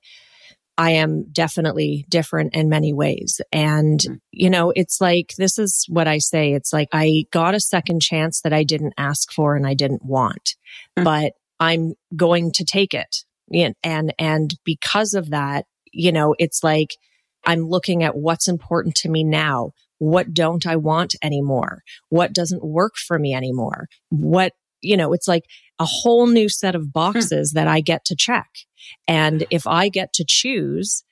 I 0.78 0.92
am 0.92 1.32
definitely 1.32 2.06
different 2.10 2.54
in 2.54 2.70
many 2.70 2.94
ways. 2.94 3.40
And, 3.52 4.00
mm. 4.00 4.20
you 4.32 4.50
know, 4.50 4.72
it's 4.76 5.00
like, 5.00 5.34
this 5.38 5.58
is 5.58 5.86
what 5.90 6.08
I 6.08 6.18
say. 6.18 6.54
It's 6.54 6.74
like 6.74 6.90
I 6.92 7.26
got 7.32 7.56
a 7.56 7.60
second 7.60 8.02
chance 8.02 8.42
that 8.42 8.54
I 8.54 8.64
didn't 8.64 8.94
ask 8.98 9.32
for 9.32 9.56
and 9.56 9.66
I 9.66 9.74
didn't 9.74 10.04
want, 10.06 10.56
mm. 11.00 11.04
but 11.04 11.34
I'm 11.60 11.94
going 12.16 12.52
to 12.54 12.66
take 12.66 12.94
it. 12.94 13.24
And, 13.84 14.14
and 14.20 14.54
because 14.66 15.14
of 15.14 15.30
that, 15.30 15.66
you 15.94 16.12
know, 16.12 16.36
it's 16.38 16.64
like 16.64 16.96
I'm 17.46 17.70
looking 17.70 18.04
at 18.04 18.18
what's 18.18 18.48
important 18.48 18.96
to 18.98 19.10
me 19.10 19.24
now. 19.24 19.72
What 19.98 20.34
don't 20.34 20.68
I 20.68 20.76
want 20.76 21.16
anymore? 21.24 21.84
What 22.10 22.34
doesn't 22.34 22.66
work 22.66 22.96
for 22.98 23.18
me 23.18 23.34
anymore? 23.34 23.88
What, 24.10 24.52
you 24.86 24.98
know, 24.98 25.14
it's 25.14 25.28
like 25.28 25.44
a 25.80 25.86
whole 25.86 26.28
new 26.28 26.50
set 26.50 26.76
of 26.76 26.84
hmm. 26.84 26.90
boxes 26.90 27.52
that 27.54 27.68
I 27.68 27.82
get 27.82 28.06
to 28.06 28.16
check. 28.16 28.48
And 29.08 29.46
if 29.50 29.66
I 29.66 29.90
get 29.90 30.14
to 30.14 30.26
choose, 30.28 31.04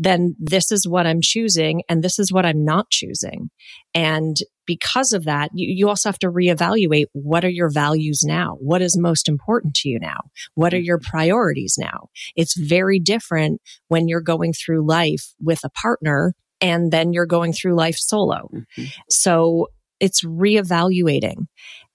then 0.00 0.34
this 0.38 0.72
is 0.72 0.88
what 0.88 1.06
I'm 1.06 1.20
choosing 1.20 1.82
and 1.88 2.02
this 2.02 2.18
is 2.18 2.32
what 2.32 2.46
I'm 2.46 2.64
not 2.64 2.88
choosing. 2.90 3.50
And 3.94 4.34
because 4.66 5.12
of 5.12 5.24
that, 5.24 5.50
you, 5.52 5.68
you, 5.68 5.88
also 5.88 6.08
have 6.08 6.18
to 6.20 6.30
reevaluate 6.30 7.06
what 7.12 7.44
are 7.44 7.50
your 7.50 7.70
values 7.70 8.22
now? 8.24 8.56
What 8.60 8.80
is 8.80 8.96
most 8.96 9.28
important 9.28 9.74
to 9.76 9.90
you 9.90 9.98
now? 9.98 10.20
What 10.54 10.72
are 10.72 10.80
your 10.80 10.98
priorities 10.98 11.76
now? 11.78 12.08
It's 12.34 12.56
very 12.56 12.98
different 12.98 13.60
when 13.88 14.08
you're 14.08 14.22
going 14.22 14.54
through 14.54 14.86
life 14.86 15.34
with 15.38 15.60
a 15.64 15.70
partner 15.70 16.34
and 16.62 16.90
then 16.90 17.12
you're 17.12 17.26
going 17.26 17.52
through 17.52 17.74
life 17.74 17.96
solo. 17.96 18.48
Mm-hmm. 18.54 18.84
So 19.10 19.66
it's 20.00 20.24
reevaluating 20.24 21.46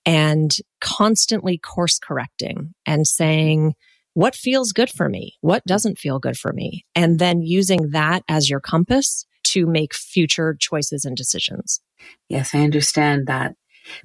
and 0.06 0.56
constantly 0.82 1.58
course 1.58 2.00
correcting 2.00 2.74
and 2.86 3.08
saying, 3.08 3.74
what 4.14 4.36
feels 4.36 4.72
good 4.72 4.90
for 4.90 5.10
me? 5.10 5.34
What 5.42 5.64
doesn't 5.66 5.98
feel 5.98 6.20
good 6.20 6.38
for 6.38 6.54
me? 6.54 6.86
And 6.96 7.20
then 7.20 7.42
using 7.42 7.90
that 7.92 8.24
as 8.30 8.50
your 8.50 8.62
compass 8.62 9.26
to 9.46 9.66
make 9.66 9.94
future 9.94 10.56
choices 10.60 11.06
and 11.06 11.18
decisions. 11.18 11.82
Yes, 12.30 12.56
I 12.56 12.60
understand 12.60 13.28
that. 13.28 13.56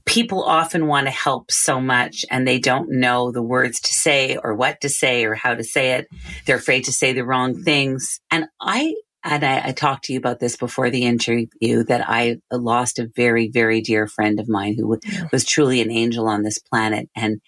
People 0.05 0.43
often 0.43 0.87
want 0.89 1.07
to 1.07 1.11
help 1.11 1.51
so 1.51 1.81
much 1.81 2.27
and 2.31 2.47
they 2.47 2.59
don't 2.59 2.91
know 2.91 3.33
the 3.33 3.43
words 3.43 3.81
to 3.81 3.93
say 3.95 4.37
or 4.37 4.55
what 4.55 4.81
to 4.83 4.91
say 4.91 5.25
or 5.25 5.35
how 5.35 5.55
to 5.55 5.65
say 5.65 5.93
it. 5.93 6.07
They're 6.45 6.57
afraid 6.57 6.85
to 6.85 6.93
say 6.93 7.15
the 7.15 7.25
wrong 7.25 7.63
things. 7.63 8.21
And 8.31 8.47
I 8.61 8.95
and 9.25 9.45
I, 9.45 9.69
I, 9.69 9.73
talked 9.73 10.05
to 10.05 10.13
you 10.13 10.19
about 10.19 10.41
this 10.41 10.57
before 10.57 10.91
the 10.91 11.05
interview 11.05 11.85
that 11.85 12.09
I 12.09 12.39
lost 12.51 12.99
a 12.99 13.11
very, 13.15 13.49
very 13.49 13.81
dear 13.81 14.07
friend 14.07 14.41
of 14.41 14.49
mine 14.49 14.77
who 14.79 14.99
was 15.31 15.45
truly 15.45 15.81
an 15.81 15.91
angel 15.91 16.27
on 16.27 16.43
this 16.43 16.59
planet. 16.59 17.09
And 17.15 17.41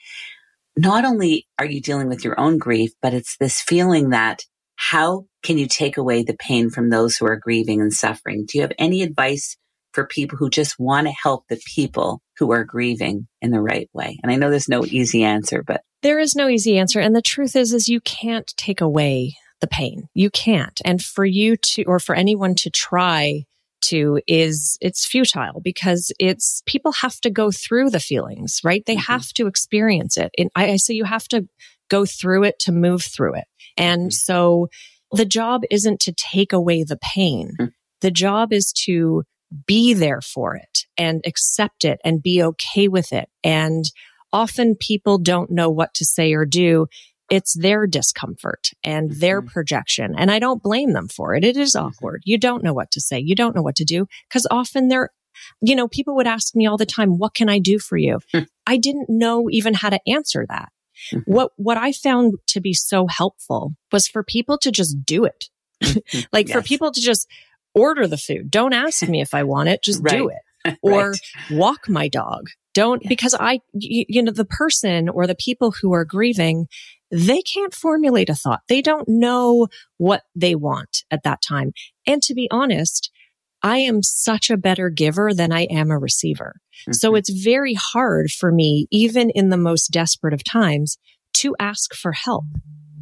not 0.77 1.05
only 1.05 1.47
are 1.59 1.64
you 1.64 1.81
dealing 1.81 2.09
with 2.09 2.25
your 2.25 2.39
own 2.39 2.59
grief, 2.59 2.91
but 3.01 3.14
it's 3.14 3.37
this 3.39 3.61
feeling 3.61 4.11
that 4.11 4.43
how 4.77 5.25
can 5.43 5.59
you 5.59 5.66
take 5.66 5.97
away 5.97 6.23
the 6.23 6.37
pain 6.37 6.70
from 6.70 6.91
those 6.91 7.16
who 7.16 7.27
are 7.27 7.37
grieving 7.37 7.81
and 7.81 7.93
suffering? 7.93 8.45
Do 8.47 8.59
you 8.59 8.62
have 8.62 8.73
any 8.79 9.03
advice 9.03 9.57
for 9.93 10.07
people 10.07 10.39
who 10.39 10.51
just 10.51 10.79
want 10.79 11.07
to 11.07 11.12
help 11.23 11.45
the 11.49 11.61
people 11.75 12.23
who 12.39 12.53
are 12.53 12.64
grieving 12.64 13.29
in 13.41 13.51
the 13.51 13.61
right 13.61 13.89
way? 13.93 14.18
And 14.23 14.33
I 14.33 14.37
know 14.37 14.51
there's 14.51 14.68
no 14.68 14.85
easy 14.85 15.23
answer, 15.23 15.62
but 15.62 15.83
there 16.03 16.18
is 16.18 16.35
no 16.35 16.49
easy 16.49 16.79
answer. 16.79 17.01
And 17.01 17.14
the 17.14 17.23
truth 17.23 17.55
is, 17.55 17.73
is 17.73 17.89
you 17.89 18.01
can't 18.01 18.53
take 18.57 18.81
away 18.81 19.37
the 19.63 19.67
pain. 19.67 20.09
You 20.13 20.29
can't. 20.29 20.79
And 20.85 21.01
for 21.03 21.25
you 21.25 21.57
to, 21.57 21.85
or 21.85 21.99
for 21.99 22.15
anyone 22.15 22.55
to 22.57 22.71
try 22.71 23.45
to 23.87 24.21
is 24.27 24.77
it's 24.81 25.07
futile 25.07 25.61
because 25.63 26.13
it's 26.19 26.63
people 26.67 26.93
have 26.93 27.21
to 27.23 27.31
go 27.31 27.51
through 27.51 27.91
the 27.91 28.01
feelings, 28.01 28.61
right? 28.63 28.85
They 28.87 28.95
mm-hmm. 28.95 29.13
have 29.13 29.33
to 29.35 29.47
experience 29.47 30.19
it. 30.19 30.31
And 30.37 30.51
I, 30.55 30.73
I 30.73 30.77
say 30.77 30.95
you 30.95 31.05
have 31.05 31.27
to 31.29 31.49
go 31.89 32.05
through 32.05 32.45
it 32.45 32.59
to 32.61 32.73
move 32.73 33.03
through 33.03 33.37
it. 33.37 33.45
And 33.77 34.03
mm-hmm. 34.03 34.11
so 34.11 34.69
the 35.13 35.25
job 35.25 35.63
isn't 35.71 36.01
to 36.01 36.13
take 36.13 36.53
away 36.53 36.85
the 36.85 36.99
pain. 36.99 37.53
Mm-hmm. 37.59 37.71
The 38.03 38.11
job 38.11 38.53
is 38.53 38.73
to 38.85 39.25
be 39.67 39.95
there 39.95 40.21
for 40.21 40.57
it 40.57 40.87
and 40.97 41.21
accept 41.27 41.85
it 41.85 42.01
and 42.05 42.23
be 42.23 42.43
okay 42.43 42.89
with 42.89 43.13
it. 43.13 43.29
And 43.45 43.85
often 44.33 44.77
people 44.77 45.19
don't 45.19 45.51
know 45.51 45.71
what 45.71 45.93
to 45.95 46.05
say 46.05 46.33
or 46.33 46.45
do. 46.45 46.87
It's 47.33 47.55
their 47.55 47.87
discomfort 47.87 48.72
and 48.85 49.09
mm-hmm. 49.09 49.20
their 49.20 49.41
projection. 49.41 50.14
And 50.18 50.30
I 50.30 50.39
don't 50.39 50.62
blame 50.62 50.93
them 50.93 51.09
for 51.09 51.35
it. 51.35 51.45
It 51.45 51.57
is 51.57 51.74
mm-hmm. 51.74 51.87
awkward. 51.87 52.22
You 52.26 52.37
don't 52.37 52.62
know 52.62 52.74
what 52.74 52.91
to 52.91 53.01
say. 53.01 53.18
You 53.18 53.35
don't 53.35 53.57
know 53.57 53.62
what 53.62 53.76
to 53.76 53.87
do 53.87 54.07
because 54.28 54.47
often 54.51 54.89
they're, 54.89 55.09
you 55.62 55.74
know, 55.74 55.89
people 55.89 56.14
would 56.16 56.26
ask 56.26 56.55
me 56.55 56.66
all 56.66 56.76
the 56.76 56.85
time, 56.85 57.16
what 57.16 57.33
can 57.33 57.49
I 57.49 57.59
do 57.59 57.78
for 57.78 57.97
you? 57.97 58.18
Hmm. 58.33 58.41
I 58.66 58.76
didn't 58.76 59.09
know 59.09 59.49
even 59.51 59.72
how 59.72 59.89
to 59.89 59.99
answer 60.07 60.45
that. 60.47 60.68
Mm-hmm. 61.11 61.33
What, 61.33 61.53
what 61.57 61.78
I 61.78 61.93
found 61.93 62.35
to 62.49 62.61
be 62.61 62.74
so 62.74 63.07
helpful 63.07 63.76
was 63.91 64.07
for 64.07 64.22
people 64.22 64.59
to 64.59 64.70
just 64.70 65.03
do 65.03 65.24
it. 65.24 65.47
Mm-hmm. 65.83 66.20
like 66.35 66.49
yes. 66.49 66.57
for 66.59 66.62
people 66.62 66.93
to 66.93 67.01
just 67.01 67.26
order 67.74 68.07
the 68.07 68.18
food. 68.18 68.51
Don't 68.51 68.74
ask 68.74 69.09
me 69.09 69.22
if 69.22 69.33
I 69.33 69.45
want 69.45 69.70
it. 69.70 69.83
Just 69.83 70.03
right. 70.03 70.18
do 70.18 70.28
it 70.28 70.76
or 70.83 71.12
right. 71.12 71.20
walk 71.51 71.89
my 71.89 72.09
dog. 72.09 72.51
Don't, 72.75 73.03
yes. 73.03 73.09
because 73.09 73.35
I, 73.39 73.61
you, 73.73 74.05
you 74.09 74.23
know, 74.23 74.33
the 74.33 74.45
person 74.45 75.09
or 75.09 75.27
the 75.27 75.35
people 75.35 75.73
who 75.73 75.93
are 75.93 76.05
grieving, 76.05 76.68
they 77.11 77.43
can't 77.43 77.75
formulate 77.75 78.31
a 78.31 78.35
thought. 78.35 78.62
They 78.68 78.81
don't 78.81 79.09
know 79.09 79.68
what 79.99 80.23
they 80.35 80.55
want 80.55 81.05
at 81.11 81.23
that 81.25 81.43
time. 81.43 81.73
And 82.07 82.23
to 82.23 82.35
be 82.35 82.49
honest, 82.51 83.11
I 83.62 83.79
am 83.79 84.03
such 84.03 84.51
a 84.51 84.57
better 84.57 84.91
giver 84.91 85.33
than 85.35 85.53
I 85.53 85.62
am 85.64 85.91
a 85.91 85.99
receiver. 85.99 86.57
Mm-hmm. 86.83 86.93
So 86.93 87.14
it's 87.14 87.31
very 87.31 87.75
hard 87.75 88.31
for 88.31 88.51
me, 88.51 88.89
even 88.91 89.31
in 89.31 89.51
the 89.51 89.57
most 89.57 89.89
desperate 89.89 90.35
of 90.35 90.43
times, 90.43 90.99
to 91.35 91.55
ask 91.61 91.95
for 91.95 92.12
help. 92.12 92.45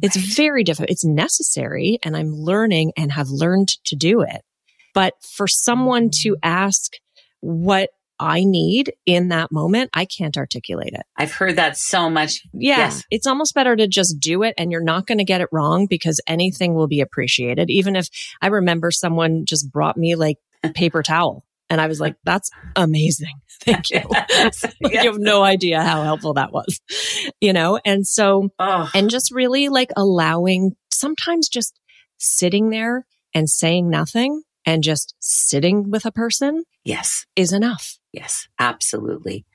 It's 0.01 0.17
very 0.17 0.63
difficult. 0.63 0.89
It's 0.89 1.05
necessary 1.05 1.99
and 2.03 2.17
I'm 2.17 2.33
learning 2.33 2.91
and 2.97 3.11
have 3.11 3.29
learned 3.29 3.69
to 3.85 3.95
do 3.95 4.21
it. 4.21 4.41
But 4.93 5.13
for 5.21 5.47
someone 5.47 6.09
to 6.21 6.35
ask 6.43 6.93
what 7.39 7.89
I 8.21 8.43
need 8.43 8.93
in 9.07 9.29
that 9.29 9.51
moment, 9.51 9.89
I 9.93 10.05
can't 10.05 10.37
articulate 10.37 10.93
it. 10.93 11.01
I've 11.17 11.33
heard 11.33 11.55
that 11.55 11.75
so 11.75 12.09
much. 12.09 12.41
Yeah. 12.53 12.77
Yes. 12.77 13.03
It's 13.09 13.25
almost 13.25 13.55
better 13.55 13.75
to 13.75 13.87
just 13.87 14.19
do 14.19 14.43
it 14.43 14.53
and 14.59 14.71
you're 14.71 14.83
not 14.83 15.07
going 15.07 15.17
to 15.17 15.23
get 15.23 15.41
it 15.41 15.49
wrong 15.51 15.87
because 15.87 16.21
anything 16.27 16.75
will 16.75 16.87
be 16.87 17.01
appreciated. 17.01 17.71
Even 17.71 17.95
if 17.95 18.07
I 18.39 18.47
remember 18.47 18.91
someone 18.91 19.45
just 19.45 19.71
brought 19.71 19.97
me 19.97 20.15
like 20.15 20.37
paper 20.75 21.01
towel 21.01 21.43
and 21.71 21.81
I 21.81 21.87
was 21.87 21.99
like, 21.99 22.15
that's 22.23 22.51
amazing. 22.75 23.33
Thank 23.61 23.89
you. 23.89 24.01
yes. 24.29 24.65
you 24.81 24.99
have 24.99 25.17
no 25.17 25.41
idea 25.41 25.81
how 25.81 26.03
helpful 26.03 26.35
that 26.35 26.51
was, 26.51 26.79
you 27.39 27.53
know? 27.53 27.79
And 27.83 28.05
so, 28.05 28.49
oh. 28.59 28.89
and 28.93 29.09
just 29.09 29.31
really 29.31 29.69
like 29.69 29.89
allowing 29.97 30.75
sometimes 30.91 31.49
just 31.49 31.79
sitting 32.19 32.69
there 32.69 33.05
and 33.33 33.49
saying 33.49 33.89
nothing 33.89 34.43
and 34.65 34.83
just 34.83 35.15
sitting 35.19 35.89
with 35.89 36.05
a 36.05 36.11
person. 36.11 36.65
Yes. 36.83 37.25
Is 37.35 37.53
enough. 37.53 37.97
Yes, 38.13 38.49
absolutely. 38.59 39.45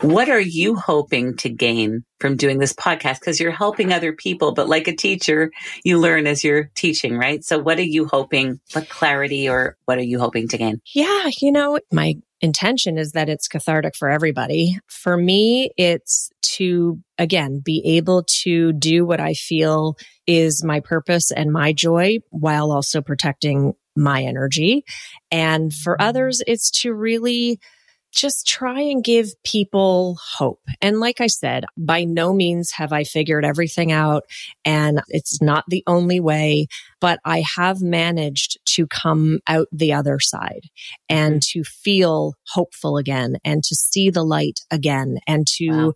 What 0.00 0.28
are 0.28 0.40
you 0.40 0.74
hoping 0.74 1.36
to 1.38 1.48
gain 1.48 2.04
from 2.18 2.36
doing 2.36 2.58
this 2.58 2.72
podcast? 2.72 3.20
Because 3.20 3.38
you're 3.38 3.52
helping 3.52 3.92
other 3.92 4.12
people, 4.12 4.52
but 4.52 4.68
like 4.68 4.88
a 4.88 4.96
teacher, 4.96 5.52
you 5.84 5.98
learn 5.98 6.26
as 6.26 6.42
you're 6.42 6.70
teaching, 6.74 7.16
right? 7.16 7.44
So 7.44 7.60
what 7.60 7.78
are 7.78 7.82
you 7.82 8.06
hoping, 8.06 8.58
what 8.72 8.88
clarity 8.88 9.48
or 9.48 9.76
what 9.84 9.98
are 9.98 10.02
you 10.02 10.18
hoping 10.18 10.48
to 10.48 10.58
gain? 10.58 10.80
Yeah, 10.92 11.30
you 11.40 11.52
know, 11.52 11.78
my 11.92 12.16
intention 12.40 12.98
is 12.98 13.12
that 13.12 13.28
it's 13.28 13.46
cathartic 13.46 13.94
for 13.94 14.10
everybody. 14.10 14.76
For 14.88 15.16
me, 15.16 15.70
it's 15.76 16.30
to, 16.56 16.98
again, 17.16 17.60
be 17.64 17.80
able 17.96 18.24
to 18.42 18.72
do 18.72 19.06
what 19.06 19.20
I 19.20 19.34
feel 19.34 19.96
is 20.26 20.64
my 20.64 20.80
purpose 20.80 21.30
and 21.30 21.52
my 21.52 21.72
joy 21.72 22.18
while 22.30 22.72
also 22.72 23.02
protecting 23.02 23.74
my 23.94 24.22
energy. 24.22 24.84
And 25.30 25.72
for 25.72 26.00
others, 26.00 26.42
it's 26.46 26.70
to 26.82 26.92
really 26.92 27.60
just 28.12 28.46
try 28.46 28.80
and 28.80 29.04
give 29.04 29.30
people 29.44 30.18
hope. 30.36 30.62
And 30.80 31.00
like 31.00 31.20
I 31.20 31.28
said, 31.28 31.64
by 31.76 32.04
no 32.04 32.32
means 32.32 32.72
have 32.72 32.92
I 32.92 33.04
figured 33.04 33.44
everything 33.44 33.92
out 33.92 34.24
and 34.64 35.00
it's 35.08 35.40
not 35.40 35.64
the 35.68 35.84
only 35.86 36.20
way, 36.20 36.66
but 37.00 37.20
I 37.24 37.44
have 37.56 37.80
managed 37.80 38.58
to 38.74 38.86
come 38.86 39.38
out 39.46 39.68
the 39.72 39.92
other 39.92 40.18
side 40.18 40.64
and 41.08 41.36
mm-hmm. 41.36 41.60
to 41.60 41.64
feel 41.64 42.34
hopeful 42.48 42.96
again 42.96 43.36
and 43.44 43.62
to 43.64 43.74
see 43.74 44.10
the 44.10 44.24
light 44.24 44.60
again 44.70 45.18
and 45.26 45.46
to 45.46 45.70
wow. 45.70 45.92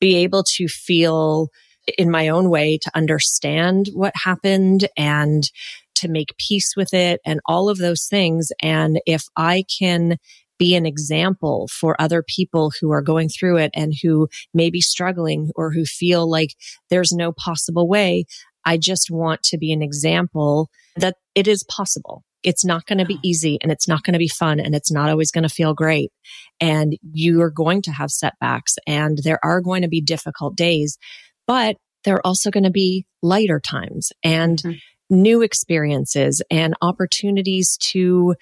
be 0.00 0.16
able 0.16 0.44
to 0.56 0.68
feel 0.68 1.48
in 1.96 2.10
my 2.10 2.28
own 2.28 2.50
way 2.50 2.78
to 2.78 2.90
understand 2.94 3.88
what 3.94 4.12
happened 4.24 4.88
and 4.96 5.50
to 5.94 6.08
make 6.08 6.36
peace 6.38 6.74
with 6.76 6.94
it 6.94 7.20
and 7.24 7.40
all 7.46 7.68
of 7.68 7.78
those 7.78 8.06
things. 8.06 8.52
And 8.62 9.00
if 9.06 9.24
I 9.36 9.64
can 9.78 10.18
be 10.58 10.74
an 10.74 10.86
example 10.86 11.68
for 11.68 12.00
other 12.00 12.22
people 12.22 12.72
who 12.80 12.90
are 12.92 13.02
going 13.02 13.28
through 13.28 13.58
it 13.58 13.70
and 13.74 13.94
who 14.02 14.28
may 14.52 14.70
be 14.70 14.80
struggling 14.80 15.50
or 15.54 15.72
who 15.72 15.84
feel 15.84 16.28
like 16.28 16.54
there's 16.90 17.12
no 17.12 17.32
possible 17.32 17.88
way. 17.88 18.24
I 18.64 18.76
just 18.76 19.10
want 19.10 19.42
to 19.44 19.58
be 19.58 19.72
an 19.72 19.82
example 19.82 20.68
that 20.96 21.16
it 21.34 21.48
is 21.48 21.64
possible. 21.64 22.24
It's 22.42 22.64
not 22.64 22.86
going 22.86 22.98
to 22.98 23.04
be 23.04 23.18
easy 23.24 23.58
and 23.62 23.72
it's 23.72 23.88
not 23.88 24.02
going 24.02 24.12
to 24.12 24.18
be 24.18 24.28
fun 24.28 24.60
and 24.60 24.74
it's 24.74 24.92
not 24.92 25.08
always 25.08 25.30
going 25.30 25.42
to 25.42 25.48
feel 25.48 25.74
great. 25.74 26.12
And 26.60 26.96
you 27.12 27.40
are 27.42 27.50
going 27.50 27.82
to 27.82 27.92
have 27.92 28.10
setbacks 28.10 28.76
and 28.86 29.18
there 29.24 29.40
are 29.42 29.60
going 29.60 29.82
to 29.82 29.88
be 29.88 30.00
difficult 30.00 30.56
days, 30.56 30.98
but 31.46 31.76
there 32.04 32.16
are 32.16 32.26
also 32.26 32.50
going 32.50 32.64
to 32.64 32.70
be 32.70 33.06
lighter 33.22 33.60
times 33.60 34.12
and 34.22 34.58
mm-hmm. 34.58 34.76
new 35.10 35.42
experiences 35.42 36.42
and 36.50 36.74
opportunities 36.80 37.76
to 37.78 38.34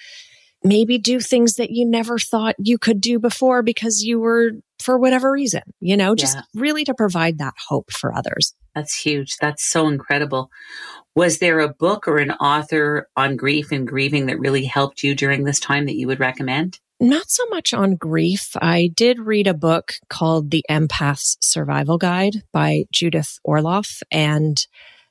maybe 0.64 0.98
do 0.98 1.20
things 1.20 1.57
that 1.57 1.70
you 1.70 1.86
never 1.86 2.18
thought 2.18 2.57
you 2.59 2.78
could 2.78 3.00
do 3.00 3.18
before 3.18 3.62
because 3.62 4.02
you 4.02 4.18
were 4.18 4.52
for 4.78 4.98
whatever 4.98 5.30
reason, 5.32 5.62
you 5.80 5.96
know, 5.96 6.14
just 6.14 6.36
yeah. 6.36 6.42
really 6.54 6.84
to 6.84 6.94
provide 6.94 7.38
that 7.38 7.54
hope 7.68 7.90
for 7.90 8.14
others. 8.14 8.54
That's 8.74 8.94
huge. 8.94 9.36
That's 9.40 9.64
so 9.64 9.88
incredible. 9.88 10.50
Was 11.14 11.38
there 11.38 11.61
a 11.61 11.72
book 11.72 12.07
or 12.07 12.18
an 12.18 12.32
author 12.32 13.09
on 13.16 13.36
grief 13.36 13.72
and 13.72 13.88
grieving 13.88 14.26
that 14.26 14.38
really 14.38 14.66
helped 14.66 15.02
you 15.02 15.14
during 15.14 15.44
this 15.44 15.59
time 15.59 15.86
that 15.86 15.96
you 15.96 16.07
would 16.07 16.20
recommend? 16.20 16.78
Not 17.00 17.30
so 17.30 17.44
much 17.46 17.74
on 17.74 17.96
grief. 17.96 18.50
I 18.61 18.90
did 18.94 19.18
read 19.18 19.46
a 19.46 19.54
book 19.54 19.94
called 20.09 20.50
The 20.50 20.64
Empath's 20.70 21.36
Survival 21.40 21.98
Guide 21.98 22.42
by 22.52 22.84
Judith 22.90 23.38
Orloff 23.46 24.02
and 24.11 24.66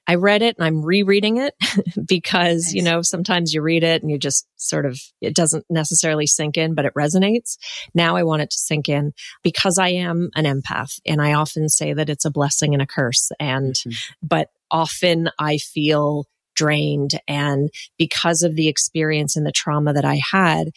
I 0.08 0.16
read 0.16 0.41
it 0.41 0.56
and 0.58 0.66
I'm 0.66 0.84
rereading 0.84 1.38
it 1.38 1.53
because, 2.08 2.66
nice. 2.66 2.74
you 2.74 2.84
know, 2.84 3.01
sometimes 3.01 3.53
you 3.53 3.62
read 3.62 3.84
it 3.84 4.01
and 4.01 4.12
you 4.12 4.18
just 4.18 4.47
sort 4.56 4.86
of, 4.86 4.99
it 5.22 5.36
doesn't 5.36 5.66
necessarily 5.70 6.28
sink 6.28 6.58
in, 6.58 6.76
but 6.76 6.86
it 6.86 6.93
resonates. 6.93 7.58
Now 7.93 8.16
I 8.16 8.24
want 8.24 8.41
it 8.41 8.51
to 8.51 8.58
sink 8.58 8.89
in 8.89 9.14
because 9.43 9.78
I 9.78 9.89
am 9.89 10.30
an 10.36 10.45
empath 10.45 10.99
and 11.06 11.22
I 11.22 11.34
often 11.34 11.70
say 11.70 11.93
that 11.93 12.10
it's 12.10 12.26
a 12.26 12.32
blessing 12.32 12.74
and 12.74 12.82
a 12.82 12.88
curse. 12.88 13.32
And, 13.39 13.74
mm-hmm. 13.74 13.91
but 14.22 14.49
often 14.72 15.30
I 15.39 15.58
feel 15.58 16.26
drained. 16.56 17.20
And 17.28 17.70
because 17.97 18.41
of 18.43 18.56
the 18.56 18.68
experience 18.68 19.36
and 19.36 19.45
the 19.45 19.51
trauma 19.51 19.93
that 19.93 20.06
I 20.06 20.22
had, 20.32 20.70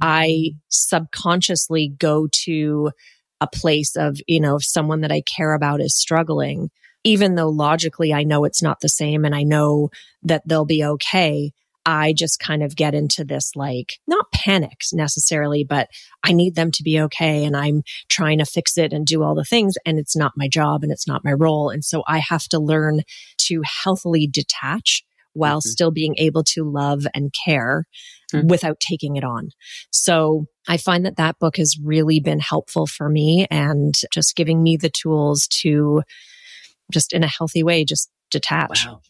I 0.00 0.52
subconsciously 0.68 1.92
go 1.98 2.28
to 2.44 2.90
a 3.40 3.46
place 3.46 3.96
of, 3.96 4.18
you 4.26 4.40
know, 4.40 4.56
if 4.56 4.64
someone 4.64 5.00
that 5.00 5.12
I 5.12 5.22
care 5.22 5.54
about 5.54 5.80
is 5.80 5.96
struggling, 5.96 6.70
even 7.04 7.34
though 7.34 7.48
logically 7.48 8.12
I 8.12 8.24
know 8.24 8.44
it's 8.44 8.62
not 8.62 8.80
the 8.80 8.88
same 8.88 9.24
and 9.24 9.34
I 9.34 9.42
know 9.42 9.90
that 10.22 10.42
they'll 10.46 10.64
be 10.64 10.84
okay. 10.84 11.52
I 11.86 12.12
just 12.12 12.38
kind 12.38 12.62
of 12.62 12.76
get 12.76 12.94
into 12.94 13.24
this 13.24 13.52
like, 13.56 13.94
not 14.06 14.30
panic 14.32 14.80
necessarily, 14.92 15.64
but 15.64 15.88
I 16.22 16.32
need 16.32 16.54
them 16.54 16.70
to 16.72 16.82
be 16.82 17.00
okay. 17.00 17.44
And 17.44 17.56
I'm 17.56 17.82
trying 18.08 18.38
to 18.38 18.44
fix 18.44 18.76
it 18.76 18.92
and 18.92 19.06
do 19.06 19.22
all 19.22 19.34
the 19.34 19.44
things. 19.44 19.76
And 19.86 19.98
it's 19.98 20.16
not 20.16 20.32
my 20.36 20.46
job 20.46 20.82
and 20.82 20.92
it's 20.92 21.08
not 21.08 21.24
my 21.24 21.32
role. 21.32 21.70
And 21.70 21.84
so 21.84 22.02
I 22.06 22.18
have 22.18 22.44
to 22.48 22.58
learn 22.58 23.00
to 23.38 23.62
healthily 23.64 24.26
detach 24.26 25.02
while 25.32 25.58
mm-hmm. 25.58 25.70
still 25.70 25.90
being 25.90 26.14
able 26.18 26.44
to 26.44 26.64
love 26.64 27.06
and 27.14 27.32
care 27.46 27.86
mm-hmm. 28.32 28.46
without 28.48 28.78
taking 28.80 29.16
it 29.16 29.24
on. 29.24 29.50
So 29.90 30.46
I 30.68 30.76
find 30.76 31.06
that 31.06 31.16
that 31.16 31.38
book 31.38 31.56
has 31.56 31.78
really 31.82 32.20
been 32.20 32.40
helpful 32.40 32.86
for 32.86 33.08
me 33.08 33.46
and 33.50 33.94
just 34.12 34.36
giving 34.36 34.62
me 34.62 34.76
the 34.76 34.90
tools 34.90 35.48
to 35.62 36.02
just 36.90 37.12
in 37.12 37.24
a 37.24 37.28
healthy 37.28 37.62
way, 37.62 37.84
just 37.84 38.10
detach. 38.30 38.86
Wow. 38.86 39.00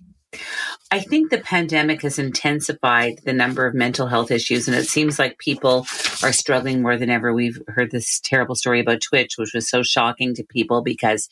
I 0.92 1.00
think 1.00 1.30
the 1.30 1.38
pandemic 1.38 2.02
has 2.02 2.18
intensified 2.18 3.20
the 3.24 3.32
number 3.32 3.66
of 3.66 3.74
mental 3.74 4.06
health 4.06 4.30
issues, 4.30 4.68
and 4.68 4.76
it 4.76 4.86
seems 4.86 5.18
like 5.18 5.38
people 5.38 5.86
are 6.22 6.32
struggling 6.32 6.82
more 6.82 6.96
than 6.96 7.10
ever. 7.10 7.32
We've 7.32 7.60
heard 7.68 7.90
this 7.90 8.20
terrible 8.20 8.54
story 8.54 8.80
about 8.80 9.00
Twitch, 9.00 9.34
which 9.36 9.54
was 9.54 9.68
so 9.68 9.82
shocking 9.82 10.34
to 10.34 10.44
people 10.44 10.82
because 10.82 11.28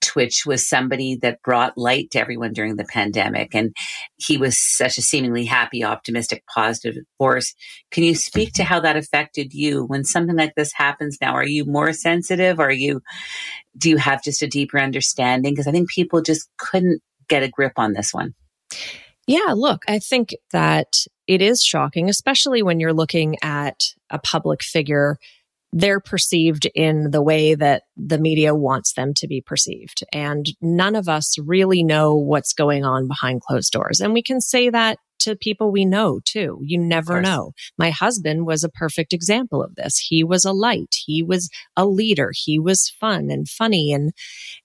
Twitch 0.00 0.46
was 0.46 0.68
somebody 0.68 1.16
that 1.16 1.42
brought 1.42 1.76
light 1.76 2.10
to 2.10 2.20
everyone 2.20 2.52
during 2.52 2.76
the 2.76 2.84
pandemic. 2.84 3.54
And 3.54 3.74
he 4.16 4.36
was 4.36 4.58
such 4.58 4.98
a 4.98 5.02
seemingly 5.02 5.44
happy, 5.44 5.84
optimistic, 5.84 6.44
positive 6.52 6.96
force. 7.18 7.54
Can 7.90 8.04
you 8.04 8.14
speak 8.14 8.52
to 8.54 8.64
how 8.64 8.80
that 8.80 8.96
affected 8.96 9.52
you 9.52 9.84
when 9.84 10.04
something 10.04 10.36
like 10.36 10.54
this 10.56 10.72
happens 10.72 11.18
now? 11.20 11.34
Are 11.34 11.46
you 11.46 11.64
more 11.64 11.92
sensitive? 11.92 12.60
Are 12.60 12.72
you, 12.72 13.02
do 13.76 13.90
you 13.90 13.96
have 13.96 14.22
just 14.22 14.42
a 14.42 14.46
deeper 14.46 14.78
understanding? 14.78 15.52
Because 15.52 15.66
I 15.66 15.72
think 15.72 15.90
people 15.90 16.22
just 16.22 16.48
couldn't 16.58 17.02
get 17.28 17.42
a 17.42 17.48
grip 17.48 17.72
on 17.76 17.92
this 17.92 18.12
one. 18.12 18.34
Yeah, 19.26 19.52
look, 19.54 19.84
I 19.86 19.98
think 19.98 20.34
that 20.52 21.04
it 21.26 21.42
is 21.42 21.62
shocking, 21.62 22.08
especially 22.08 22.62
when 22.62 22.80
you're 22.80 22.94
looking 22.94 23.36
at 23.42 23.92
a 24.08 24.18
public 24.18 24.62
figure. 24.62 25.18
They're 25.72 26.00
perceived 26.00 26.66
in 26.74 27.10
the 27.10 27.22
way 27.22 27.54
that 27.54 27.82
the 27.96 28.18
media 28.18 28.54
wants 28.54 28.94
them 28.94 29.12
to 29.14 29.28
be 29.28 29.40
perceived. 29.40 30.02
And 30.12 30.46
none 30.60 30.96
of 30.96 31.08
us 31.08 31.38
really 31.38 31.82
know 31.82 32.14
what's 32.14 32.54
going 32.54 32.84
on 32.84 33.06
behind 33.06 33.42
closed 33.42 33.72
doors. 33.72 34.00
And 34.00 34.14
we 34.14 34.22
can 34.22 34.40
say 34.40 34.70
that 34.70 34.98
to 35.20 35.36
people 35.36 35.70
we 35.70 35.84
know 35.84 36.20
too. 36.24 36.60
You 36.62 36.78
never 36.78 37.20
know. 37.20 37.52
My 37.76 37.90
husband 37.90 38.46
was 38.46 38.62
a 38.62 38.68
perfect 38.68 39.12
example 39.12 39.62
of 39.62 39.74
this. 39.74 39.98
He 39.98 40.22
was 40.22 40.44
a 40.44 40.52
light. 40.52 40.94
He 41.04 41.22
was 41.22 41.50
a 41.76 41.86
leader. 41.86 42.30
He 42.34 42.58
was 42.58 42.92
fun 43.00 43.30
and 43.30 43.48
funny 43.48 43.92
and, 43.92 44.12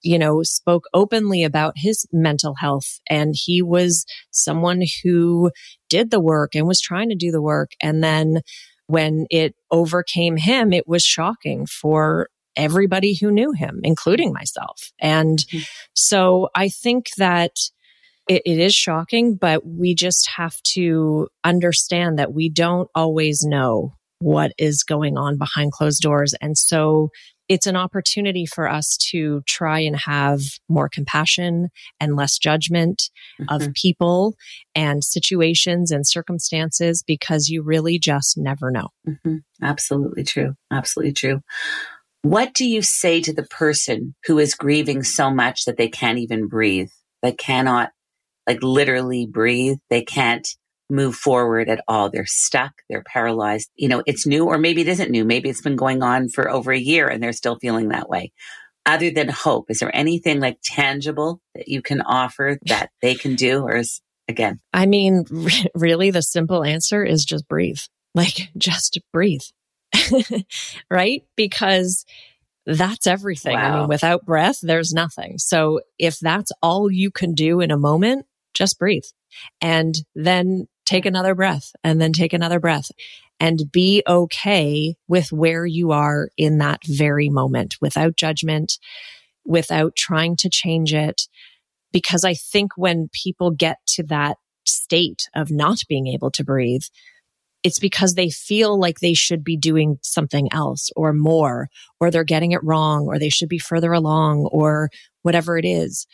you 0.01 0.19
know, 0.19 0.43
spoke 0.43 0.83
openly 0.93 1.43
about 1.43 1.73
his 1.77 2.05
mental 2.13 2.55
health. 2.55 2.99
And 3.09 3.33
he 3.35 3.61
was 3.61 4.05
someone 4.31 4.83
who 5.03 5.51
did 5.89 6.11
the 6.11 6.21
work 6.21 6.55
and 6.55 6.67
was 6.67 6.79
trying 6.79 7.09
to 7.09 7.15
do 7.15 7.31
the 7.31 7.41
work. 7.41 7.71
And 7.81 8.03
then 8.03 8.41
when 8.93 9.25
it 9.31 9.55
overcame 9.71 10.37
him, 10.37 10.71
it 10.71 10.87
was 10.87 11.03
shocking 11.03 11.65
for 11.65 12.27
everybody 12.55 13.17
who 13.19 13.31
knew 13.31 13.51
him, 13.51 13.79
including 13.83 14.31
myself. 14.31 14.91
And 14.99 15.39
mm-hmm. 15.39 15.63
so 15.95 16.49
I 16.53 16.69
think 16.69 17.07
that 17.17 17.53
it, 18.29 18.43
it 18.45 18.59
is 18.59 18.75
shocking, 18.75 19.35
but 19.35 19.65
we 19.65 19.95
just 19.95 20.29
have 20.35 20.61
to 20.73 21.27
understand 21.43 22.19
that 22.19 22.33
we 22.33 22.49
don't 22.49 22.87
always 22.93 23.43
know 23.43 23.95
what 24.19 24.51
is 24.59 24.83
going 24.83 25.17
on 25.17 25.39
behind 25.39 25.71
closed 25.71 26.03
doors. 26.03 26.35
And 26.39 26.55
so 26.55 27.09
it's 27.49 27.67
an 27.67 27.75
opportunity 27.75 28.45
for 28.45 28.69
us 28.69 28.97
to 29.11 29.41
try 29.47 29.79
and 29.79 29.95
have 29.95 30.41
more 30.69 30.89
compassion 30.89 31.69
and 31.99 32.15
less 32.15 32.37
judgment 32.37 33.09
mm-hmm. 33.39 33.53
of 33.53 33.73
people 33.73 34.35
and 34.75 35.03
situations 35.03 35.91
and 35.91 36.07
circumstances 36.07 37.03
because 37.05 37.49
you 37.49 37.61
really 37.61 37.99
just 37.99 38.37
never 38.37 38.71
know. 38.71 38.89
Mm-hmm. 39.07 39.37
Absolutely 39.61 40.23
true. 40.23 40.55
Absolutely 40.71 41.13
true. 41.13 41.41
What 42.21 42.53
do 42.53 42.65
you 42.65 42.81
say 42.81 43.21
to 43.21 43.33
the 43.33 43.43
person 43.43 44.15
who 44.25 44.39
is 44.39 44.55
grieving 44.55 45.03
so 45.03 45.29
much 45.29 45.65
that 45.65 45.77
they 45.77 45.89
can't 45.89 46.19
even 46.19 46.47
breathe, 46.47 46.89
They 47.21 47.33
cannot 47.33 47.91
like 48.47 48.63
literally 48.63 49.25
breathe. 49.25 49.77
They 49.89 50.03
can't 50.03 50.47
move 50.89 51.15
forward 51.15 51.69
at 51.69 51.83
all. 51.87 52.09
They're 52.09 52.25
stuck. 52.25 52.73
They're 52.89 53.03
paralyzed. 53.05 53.69
You 53.75 53.89
know, 53.89 54.03
it's 54.05 54.25
new 54.25 54.45
or 54.45 54.57
maybe 54.57 54.81
it 54.81 54.87
isn't 54.87 55.11
new. 55.11 55.25
Maybe 55.25 55.49
it's 55.49 55.61
been 55.61 55.75
going 55.75 56.03
on 56.03 56.29
for 56.29 56.49
over 56.49 56.71
a 56.71 56.77
year 56.77 57.07
and 57.07 57.21
they're 57.21 57.33
still 57.33 57.57
feeling 57.59 57.89
that 57.89 58.09
way. 58.09 58.31
Other 58.85 59.11
than 59.11 59.29
hope, 59.29 59.71
is 59.71 59.79
there 59.79 59.95
anything 59.95 60.41
like 60.41 60.57
tangible 60.61 61.39
that 61.55 61.69
you 61.69 61.81
can 61.81 62.01
offer 62.01 62.59
that 62.65 62.89
they 63.01 63.15
can 63.15 63.35
do 63.35 63.61
or 63.61 63.77
is 63.77 64.01
again? 64.27 64.59
I 64.73 64.85
mean, 64.85 65.25
really 65.73 66.11
the 66.11 66.21
simple 66.21 66.63
answer 66.63 67.03
is 67.03 67.23
just 67.23 67.47
breathe. 67.47 67.79
Like 68.13 68.49
just 68.57 68.99
breathe. 69.13 69.41
right? 70.89 71.23
Because 71.37 72.05
that's 72.65 73.07
everything. 73.07 73.55
Wow. 73.55 73.61
I 73.61 73.79
mean, 73.79 73.89
without 73.89 74.25
breath, 74.25 74.59
there's 74.61 74.91
nothing. 74.91 75.37
So 75.37 75.81
if 75.97 76.19
that's 76.19 76.51
all 76.61 76.91
you 76.91 77.11
can 77.11 77.33
do 77.33 77.61
in 77.61 77.71
a 77.71 77.77
moment, 77.77 78.25
just 78.53 78.77
breathe 78.79 79.03
and 79.61 79.95
then 80.15 80.67
take 80.85 81.05
another 81.05 81.35
breath 81.35 81.71
and 81.83 82.01
then 82.01 82.13
take 82.13 82.33
another 82.33 82.59
breath 82.59 82.91
and 83.39 83.71
be 83.71 84.03
okay 84.07 84.95
with 85.07 85.31
where 85.31 85.65
you 85.65 85.91
are 85.91 86.29
in 86.37 86.59
that 86.59 86.81
very 86.85 87.29
moment 87.29 87.75
without 87.81 88.15
judgment, 88.15 88.77
without 89.45 89.95
trying 89.95 90.35
to 90.37 90.49
change 90.49 90.93
it. 90.93 91.23
Because 91.91 92.23
I 92.23 92.33
think 92.33 92.71
when 92.75 93.09
people 93.11 93.51
get 93.51 93.77
to 93.95 94.03
that 94.03 94.37
state 94.65 95.27
of 95.35 95.51
not 95.51 95.79
being 95.87 96.07
able 96.07 96.31
to 96.31 96.43
breathe, 96.43 96.83
it's 97.63 97.79
because 97.79 98.13
they 98.13 98.29
feel 98.29 98.77
like 98.77 98.99
they 98.99 99.13
should 99.13 99.43
be 99.43 99.57
doing 99.57 99.97
something 100.01 100.51
else 100.51 100.89
or 100.95 101.13
more, 101.13 101.69
or 101.99 102.11
they're 102.11 102.23
getting 102.23 102.51
it 102.51 102.63
wrong, 102.63 103.05
or 103.07 103.17
they 103.17 103.29
should 103.29 103.49
be 103.49 103.59
further 103.59 103.93
along, 103.93 104.49
or 104.51 104.89
whatever 105.21 105.57
it 105.57 105.65
is. 105.65 106.05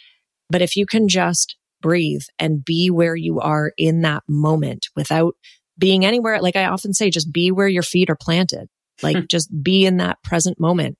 But 0.49 0.61
if 0.61 0.75
you 0.75 0.85
can 0.85 1.07
just 1.07 1.55
breathe 1.81 2.23
and 2.37 2.63
be 2.63 2.89
where 2.89 3.15
you 3.15 3.39
are 3.39 3.71
in 3.77 4.01
that 4.01 4.23
moment 4.27 4.87
without 4.95 5.35
being 5.77 6.05
anywhere. 6.05 6.41
Like 6.41 6.55
I 6.55 6.65
often 6.65 6.93
say, 6.93 7.09
just 7.09 7.31
be 7.31 7.51
where 7.51 7.67
your 7.67 7.83
feet 7.83 8.09
are 8.09 8.17
planted. 8.19 8.67
Like 9.01 9.27
just 9.29 9.49
be 9.63 9.85
in 9.85 9.97
that 9.97 10.21
present 10.23 10.59
moment 10.59 10.97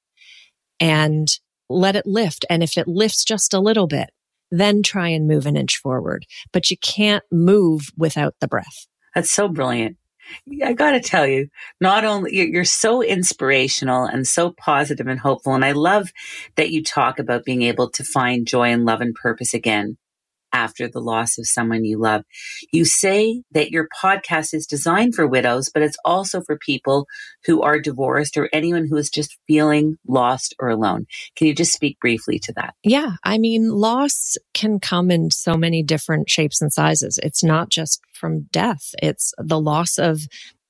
and 0.80 1.28
let 1.70 1.96
it 1.96 2.06
lift. 2.06 2.46
And 2.50 2.64
if 2.64 2.78
it 2.78 2.88
lifts 2.88 3.24
just 3.24 3.54
a 3.54 3.60
little 3.60 3.88
bit, 3.88 4.10
then 4.52 4.82
try 4.82 5.10
and 5.10 5.28
move 5.28 5.46
an 5.46 5.56
inch 5.56 5.78
forward. 5.78 6.26
But 6.52 6.72
you 6.72 6.78
can't 6.78 7.24
move 7.32 7.90
without 7.98 8.36
the 8.40 8.48
breath. 8.48 8.88
That's 9.14 9.32
so 9.32 9.48
brilliant. 9.48 9.98
I 10.64 10.74
got 10.74 10.92
to 10.92 11.00
tell 11.00 11.26
you, 11.26 11.48
not 11.82 12.06
only 12.06 12.36
you're 12.36 12.64
so 12.64 13.02
inspirational 13.02 14.06
and 14.06 14.28
so 14.28 14.52
positive 14.52 15.08
and 15.08 15.20
hopeful. 15.20 15.56
And 15.56 15.66
I 15.66 15.72
love 15.72 16.12
that 16.56 16.70
you 16.70 16.84
talk 16.84 17.18
about 17.18 17.46
being 17.46 17.64
able 17.64 17.90
to 17.92 18.04
find 18.04 18.48
joy 18.48 18.70
and 18.70 18.86
love 18.86 19.02
and 19.02 19.16
purpose 19.16 19.54
again 19.54 19.98
after 20.54 20.88
the 20.88 21.00
loss 21.00 21.38
of 21.38 21.48
someone 21.48 21.86
you 21.86 22.00
love. 22.00 22.24
You 22.72 22.86
say 22.86 23.44
that 23.52 23.72
your 23.72 23.88
podcast 24.02 24.54
is 24.54 24.66
designed 24.66 25.16
for 25.16 25.28
widows, 25.28 25.70
but 25.74 25.84
it's 25.84 25.98
also 26.04 26.42
for 26.42 26.58
people 26.58 27.08
who 27.46 27.62
are 27.62 27.80
divorced 27.80 28.38
or 28.38 28.50
anyone 28.54 28.88
who 28.88 28.98
is 28.98 29.10
just 29.10 29.38
feeling 29.48 29.98
lost 30.08 30.56
or 30.60 30.70
alone. 30.70 31.06
Can 31.36 31.48
you 31.48 31.56
just 31.56 31.74
speak 31.74 32.00
briefly 32.00 32.40
to 32.40 32.54
that? 32.54 32.74
Yeah. 32.84 33.14
I 33.24 33.38
mean, 33.38 33.70
loss 33.70 34.38
can 34.54 34.80
come 34.80 35.12
in 35.12 35.32
so 35.32 35.56
many 35.56 35.84
different 35.84 36.30
shapes 36.30 36.62
and 36.62 36.72
sizes. 36.72 37.20
It's 37.22 37.44
not 37.44 37.70
just 37.70 38.02
from 38.14 38.44
death. 38.52 38.94
It's 39.02 39.34
the 39.38 39.60
loss 39.60 39.98
of 39.98 40.22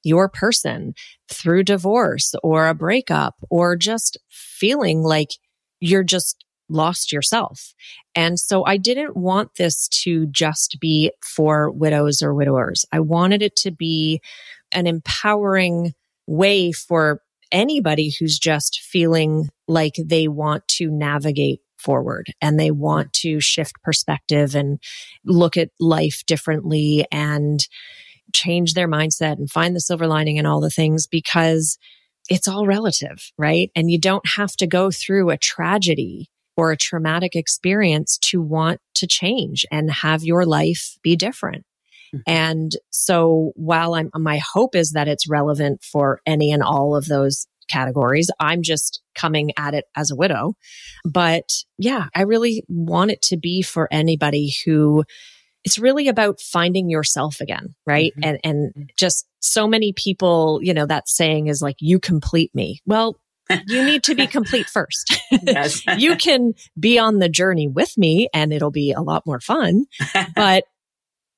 your 0.04 0.30
person 0.30 0.94
through 1.30 1.64
divorce 1.64 2.34
or 2.44 2.68
a 2.68 2.74
breakup 2.74 3.36
or 3.50 3.76
just 3.76 4.18
feeling 4.30 5.02
like 5.02 5.32
you're 5.80 6.04
just 6.04 6.44
lost 6.70 7.12
yourself. 7.12 7.74
And 8.16 8.40
so 8.40 8.66
I 8.66 8.78
didn't 8.78 9.18
want 9.18 9.56
this 9.58 9.88
to 10.04 10.28
just 10.28 10.78
be 10.80 11.12
for 11.24 11.72
widows 11.72 12.22
or 12.22 12.34
widowers. 12.34 12.86
I 12.92 13.00
wanted 13.00 13.42
it 13.42 13.56
to 13.58 13.72
be 13.72 14.22
an 14.72 14.88
empowering 14.88 15.94
way 16.28 16.72
for 16.72 17.22
anybody 17.52 18.14
who's 18.20 18.38
just 18.38 18.80
feeling 18.82 19.50
like 19.68 19.96
they 20.04 20.28
want 20.28 20.68
to 20.68 20.90
navigate 20.90 21.62
forward 21.78 22.28
and 22.42 22.60
they 22.60 22.72
want 22.72 23.14
to 23.14 23.40
shift 23.40 23.82
perspective 23.84 24.54
and 24.54 24.80
look 25.26 25.58
at 25.58 25.70
life 25.80 26.24
differently 26.28 27.06
and 27.12 27.68
change 28.34 28.74
their 28.74 28.88
mindset 28.88 29.38
and 29.38 29.50
find 29.50 29.76
the 29.76 29.80
silver 29.80 30.06
lining 30.06 30.38
and 30.38 30.46
all 30.46 30.60
the 30.60 30.70
things 30.70 31.08
because 31.08 31.80
it's 32.30 32.48
all 32.48 32.68
relative, 32.68 33.32
right? 33.38 33.72
And 33.76 33.90
you 33.90 34.00
don't 34.00 34.28
have 34.36 34.56
to 34.58 34.68
go 34.68 34.92
through 34.92 35.30
a 35.30 35.38
tragedy 35.38 36.30
or 36.60 36.72
a 36.72 36.78
traumatic 36.78 37.36
experience 37.36 38.18
to 38.18 38.42
want 38.42 38.80
to 38.96 39.08
change 39.08 39.66
and 39.72 39.90
have 39.92 40.24
your 40.24 40.46
life 40.46 40.98
be 41.02 41.16
different. 41.16 41.66
Mm-hmm. 42.14 42.22
And 42.32 42.72
so 42.90 43.52
while 43.56 43.94
I'm, 43.94 44.10
my 44.16 44.40
hope 44.54 44.76
is 44.76 44.92
that 44.92 45.08
it's 45.08 45.30
relevant 45.30 45.84
for 45.84 46.22
any 46.26 46.52
and 46.52 46.64
all 46.64 46.96
of 46.96 47.06
those 47.06 47.48
categories, 47.70 48.32
I'm 48.40 48.64
just 48.64 49.02
coming 49.16 49.52
at 49.58 49.74
it 49.74 49.86
as 49.96 50.12
a 50.12 50.16
widow. 50.16 50.54
But 51.06 51.50
yeah, 51.78 52.08
I 52.16 52.24
really 52.24 52.64
want 52.68 53.12
it 53.12 53.22
to 53.24 53.38
be 53.38 53.62
for 53.62 53.88
anybody 53.92 54.54
who 54.66 55.04
it's 55.64 55.78
really 55.78 56.08
about 56.08 56.40
finding 56.40 56.90
yourself 56.90 57.42
again, 57.42 57.76
right? 57.86 58.14
Mm-hmm. 58.14 58.24
And, 58.24 58.40
and 58.44 58.70
mm-hmm. 58.74 58.84
just 58.98 59.28
so 59.40 59.68
many 59.68 59.94
people, 59.94 60.60
you 60.64 60.74
know, 60.74 60.86
that 60.86 61.10
saying 61.10 61.48
is 61.48 61.62
like, 61.62 61.76
you 61.80 62.00
complete 62.00 62.54
me. 62.56 62.80
Well, 62.86 63.20
you 63.68 63.84
need 63.84 64.04
to 64.04 64.16
be 64.16 64.28
complete 64.28 64.68
first. 64.68 65.18
Yes. 65.44 65.84
you 65.98 66.16
can 66.16 66.54
be 66.80 67.00
on 67.00 67.20
the 67.20 67.30
journey 67.30 67.68
with 67.68 67.98
me 67.98 68.28
and 68.34 68.52
it'll 68.52 68.72
be 68.72 68.92
a 68.92 69.02
lot 69.02 69.26
more 69.26 69.40
fun, 69.40 69.86
but 70.36 70.64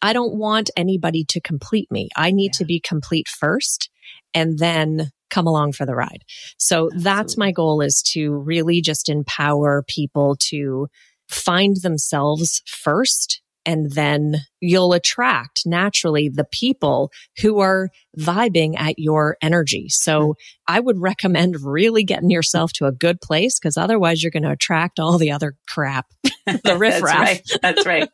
I 0.01 0.13
don't 0.13 0.35
want 0.35 0.69
anybody 0.75 1.25
to 1.29 1.41
complete 1.41 1.91
me. 1.91 2.09
I 2.15 2.31
need 2.31 2.51
yeah. 2.53 2.59
to 2.59 2.65
be 2.65 2.79
complete 2.79 3.27
first 3.27 3.89
and 4.33 4.57
then 4.57 5.11
come 5.29 5.45
along 5.45 5.73
for 5.73 5.85
the 5.85 5.95
ride. 5.95 6.23
So 6.57 6.85
Absolutely. 6.85 7.03
that's 7.03 7.37
my 7.37 7.51
goal 7.51 7.81
is 7.81 8.01
to 8.13 8.33
really 8.33 8.81
just 8.81 9.09
empower 9.09 9.83
people 9.87 10.35
to 10.49 10.87
find 11.29 11.77
themselves 11.81 12.61
first 12.65 13.41
and 13.65 13.91
then 13.91 14.37
you'll 14.59 14.93
attract 14.93 15.63
naturally 15.65 16.29
the 16.29 16.45
people 16.51 17.11
who 17.41 17.59
are 17.59 17.89
vibing 18.17 18.77
at 18.77 18.97
your 18.97 19.37
energy. 19.41 19.89
So 19.89 20.19
mm-hmm. 20.19 20.31
I 20.67 20.79
would 20.79 20.99
recommend 20.99 21.61
really 21.61 22.03
getting 22.03 22.29
yourself 22.29 22.73
to 22.73 22.85
a 22.85 22.91
good 22.91 23.21
place 23.21 23.59
because 23.59 23.77
otherwise 23.77 24.23
you're 24.23 24.31
going 24.31 24.43
to 24.43 24.51
attract 24.51 24.99
all 24.99 25.17
the 25.17 25.31
other 25.31 25.55
crap, 25.67 26.07
the 26.45 26.75
riffraff. 26.77 27.01
That's 27.01 27.55
right. 27.55 27.59
That's 27.61 27.85
right. 27.85 28.09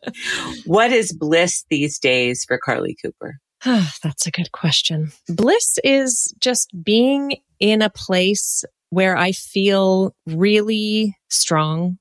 what 0.66 0.92
is 0.92 1.14
bliss 1.14 1.66
these 1.70 2.00
days 2.00 2.46
for 2.46 2.58
Carly 2.58 2.96
Cooper? 3.02 3.40
That's 3.64 4.28
a 4.28 4.32
good 4.32 4.52
question. 4.52 5.12
Bliss 5.28 5.80
is 5.84 6.34
just 6.40 6.70
being 6.84 7.38
in 7.60 7.82
a 7.82 7.90
place 7.90 8.64
where 8.90 9.18
I 9.18 9.32
feel 9.32 10.16
really 10.26 11.18
strong 11.30 11.98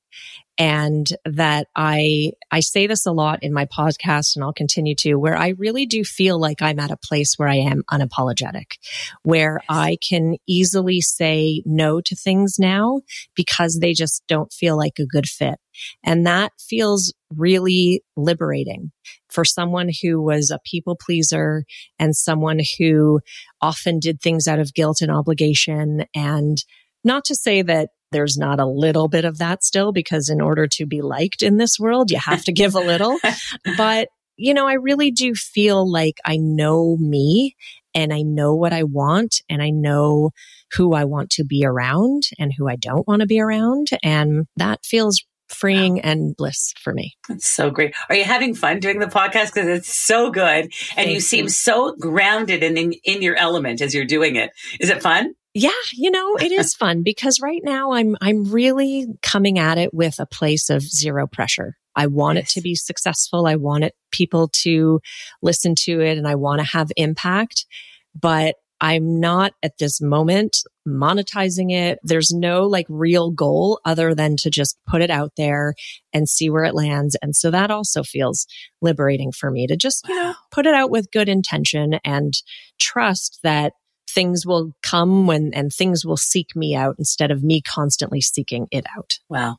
and 0.57 1.07
that 1.25 1.67
I, 1.75 2.31
I 2.51 2.61
say 2.61 2.87
this 2.87 3.05
a 3.05 3.11
lot 3.11 3.43
in 3.43 3.53
my 3.53 3.65
podcast 3.65 4.35
and 4.35 4.43
I'll 4.43 4.53
continue 4.53 4.95
to 4.99 5.15
where 5.15 5.37
I 5.37 5.49
really 5.49 5.85
do 5.85 6.03
feel 6.03 6.39
like 6.39 6.61
I'm 6.61 6.79
at 6.79 6.91
a 6.91 6.97
place 6.97 7.35
where 7.37 7.47
I 7.47 7.57
am 7.57 7.83
unapologetic, 7.91 8.77
where 9.23 9.61
I 9.69 9.97
can 10.07 10.37
easily 10.47 11.01
say 11.01 11.61
no 11.65 12.01
to 12.01 12.15
things 12.15 12.55
now 12.57 13.01
because 13.35 13.79
they 13.79 13.93
just 13.93 14.23
don't 14.27 14.51
feel 14.51 14.77
like 14.77 14.99
a 14.99 15.05
good 15.05 15.27
fit. 15.27 15.59
And 16.03 16.25
that 16.25 16.53
feels 16.59 17.13
really 17.35 18.03
liberating 18.15 18.91
for 19.29 19.45
someone 19.45 19.89
who 20.01 20.21
was 20.21 20.49
a 20.49 20.59
people 20.65 20.95
pleaser 20.95 21.65
and 21.99 22.15
someone 22.15 22.59
who 22.79 23.19
often 23.61 23.99
did 23.99 24.21
things 24.21 24.47
out 24.47 24.59
of 24.59 24.73
guilt 24.73 25.01
and 25.01 25.11
obligation 25.11 26.05
and 26.15 26.63
not 27.03 27.25
to 27.25 27.35
say 27.35 27.61
that 27.61 27.89
there's 28.11 28.37
not 28.37 28.59
a 28.59 28.65
little 28.65 29.07
bit 29.07 29.25
of 29.25 29.37
that 29.39 29.63
still 29.63 29.91
because 29.91 30.29
in 30.29 30.41
order 30.41 30.67
to 30.67 30.85
be 30.85 31.01
liked 31.01 31.41
in 31.41 31.57
this 31.57 31.79
world, 31.79 32.11
you 32.11 32.19
have 32.19 32.43
to 32.45 32.53
give 32.53 32.75
a 32.75 32.79
little. 32.79 33.17
but, 33.77 34.09
you 34.37 34.53
know, 34.53 34.67
I 34.67 34.73
really 34.73 35.11
do 35.11 35.33
feel 35.33 35.89
like 35.89 36.17
I 36.25 36.37
know 36.37 36.97
me 36.99 37.55
and 37.93 38.13
I 38.13 38.21
know 38.21 38.55
what 38.55 38.73
I 38.73 38.83
want 38.83 39.41
and 39.49 39.61
I 39.61 39.71
know 39.71 40.31
who 40.73 40.93
I 40.93 41.05
want 41.05 41.31
to 41.31 41.43
be 41.43 41.65
around 41.65 42.23
and 42.37 42.53
who 42.55 42.69
I 42.69 42.75
don't 42.75 43.07
want 43.07 43.21
to 43.21 43.27
be 43.27 43.39
around. 43.39 43.89
And 44.03 44.45
that 44.55 44.85
feels 44.85 45.23
freeing 45.49 45.95
wow. 45.95 46.01
and 46.03 46.35
bliss 46.35 46.73
for 46.79 46.93
me. 46.93 47.15
That's 47.27 47.47
so 47.47 47.69
great. 47.69 47.95
Are 48.09 48.15
you 48.15 48.23
having 48.23 48.53
fun 48.53 48.79
doing 48.79 48.99
the 48.99 49.07
podcast? 49.07 49.53
Because 49.53 49.67
it's 49.67 49.95
so 49.95 50.29
good. 50.29 50.65
And 50.65 50.71
Thank 50.95 51.09
you 51.09 51.19
seem 51.19 51.45
you. 51.45 51.49
so 51.49 51.95
grounded 51.95 52.63
and 52.63 52.77
in, 52.77 52.93
in 53.03 53.21
your 53.21 53.35
element 53.35 53.81
as 53.81 53.93
you're 53.93 54.05
doing 54.05 54.35
it. 54.35 54.51
Is 54.79 54.89
it 54.89 55.01
fun? 55.01 55.33
Yeah, 55.59 55.71
you 55.93 56.11
know, 56.11 56.35
it 56.35 56.51
is 56.51 56.73
fun 56.79 57.01
because 57.03 57.41
right 57.41 57.61
now 57.63 57.93
I'm 57.93 58.15
I'm 58.21 58.43
really 58.43 59.07
coming 59.23 59.57
at 59.57 59.79
it 59.79 59.91
with 59.91 60.19
a 60.19 60.27
place 60.27 60.69
of 60.69 60.83
zero 60.83 61.25
pressure. 61.25 61.75
I 61.95 62.05
want 62.05 62.37
yes. 62.37 62.51
it 62.51 62.53
to 62.53 62.61
be 62.61 62.75
successful. 62.75 63.47
I 63.47 63.55
want 63.55 63.83
it 63.83 63.95
people 64.11 64.49
to 64.61 64.99
listen 65.41 65.73
to 65.85 65.99
it 65.99 66.19
and 66.19 66.27
I 66.27 66.35
want 66.35 66.59
to 66.59 66.67
have 66.67 66.91
impact, 66.95 67.65
but 68.13 68.55
I'm 68.79 69.19
not 69.19 69.53
at 69.63 69.79
this 69.79 69.99
moment 69.99 70.57
monetizing 70.87 71.71
it. 71.71 71.97
There's 72.03 72.31
no 72.31 72.67
like 72.67 72.85
real 72.87 73.31
goal 73.31 73.79
other 73.83 74.13
than 74.13 74.37
to 74.37 74.51
just 74.51 74.77
put 74.87 75.01
it 75.01 75.09
out 75.09 75.31
there 75.37 75.73
and 76.13 76.29
see 76.29 76.51
where 76.51 76.65
it 76.65 76.75
lands. 76.75 77.17
And 77.23 77.35
so 77.35 77.49
that 77.49 77.71
also 77.71 78.03
feels 78.03 78.45
liberating 78.79 79.31
for 79.31 79.49
me 79.49 79.65
to 79.65 79.75
just, 79.75 80.07
you 80.07 80.13
know, 80.13 80.35
put 80.51 80.67
it 80.67 80.75
out 80.75 80.91
with 80.91 81.11
good 81.11 81.27
intention 81.27 81.99
and 82.05 82.35
trust 82.79 83.39
that 83.41 83.73
things 84.17 84.47
will 84.47 84.73
come 84.81 85.27
when 85.27 85.53
and 85.53 85.71
things 85.71 86.03
will 86.03 86.17
seek 86.17 86.55
me 86.55 86.73
out 86.73 86.95
instead 86.97 87.29
of 87.29 87.43
me 87.43 87.61
constantly 87.61 88.19
seeking 88.19 88.67
it 88.71 88.83
out. 88.97 89.19
Wow. 89.29 89.57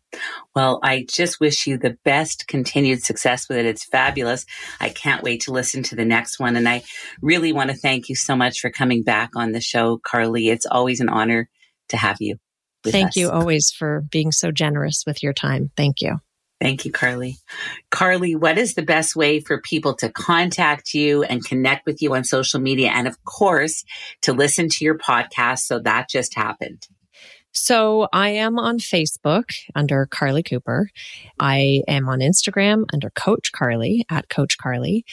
Well, 0.53 0.81
I 0.83 1.07
just 1.09 1.39
wish 1.39 1.69
you 1.69 1.79
the 1.79 1.97
best 2.05 2.49
continued 2.49 3.05
success 3.05 3.49
with 3.49 3.59
it. 3.59 3.67
It's 3.67 3.85
fabulous. 3.85 4.45
I 4.81 4.89
can't 4.89 5.23
wait 5.23 5.43
to 5.43 5.53
listen 5.53 5.85
to 5.85 5.95
the 5.95 6.05
next 6.05 6.41
one. 6.41 6.57
And 6.57 6.69
I 6.69 6.83
really 7.23 7.53
want 7.53 7.71
to 7.71 7.77
thank 7.77 8.09
you 8.09 8.17
so 8.17 8.35
much 8.35 8.59
for 8.59 8.69
coming 8.69 9.05
back 9.05 9.31
on 9.37 9.53
the 9.53 9.61
show, 9.61 10.01
Carly. 10.05 10.49
It's 10.49 10.67
always 10.67 10.99
an 10.99 11.09
honor 11.09 11.49
to 11.91 11.97
have 11.97 12.17
you. 12.19 12.39
Thank 12.83 13.11
us. 13.11 13.17
you 13.17 13.31
always 13.31 13.71
for 13.71 14.03
being 14.11 14.33
so 14.33 14.51
generous 14.51 15.05
with 15.07 15.23
your 15.23 15.35
time. 15.35 15.71
Thank 15.77 16.03
you. 16.03 16.19
Thank 16.61 16.85
you, 16.85 16.91
Carly. 16.91 17.37
Carly, 17.91 18.35
what 18.35 18.59
is 18.59 18.75
the 18.75 18.83
best 18.83 19.15
way 19.15 19.39
for 19.39 19.61
people 19.61 19.95
to 19.97 20.11
contact 20.11 20.93
you 20.93 21.23
and 21.23 21.45
connect 21.45 21.87
with 21.87 22.03
you 22.03 22.15
on 22.15 22.25
social 22.25 22.61
media? 22.61 22.91
And 22.93 23.07
of 23.07 23.25
course, 23.25 23.85
to 24.23 24.33
listen 24.33 24.69
to 24.71 24.85
your 24.85 24.99
podcast. 24.99 25.61
So 25.61 25.79
that 25.81 26.09
just 26.09 26.35
happened. 26.35 26.89
So 27.53 28.09
I 28.13 28.31
am 28.31 28.59
on 28.59 28.79
Facebook 28.79 29.51
under 29.75 30.07
Carly 30.07 30.43
Cooper. 30.43 30.91
I 31.41 31.83
am 31.89 32.09
on 32.09 32.21
Instagram 32.21 32.85
under 32.93 33.11
Coach 33.11 33.53
Carly 33.53 34.05
at 34.11 34.29
Coach 34.29 34.59
Carly. 34.59 35.05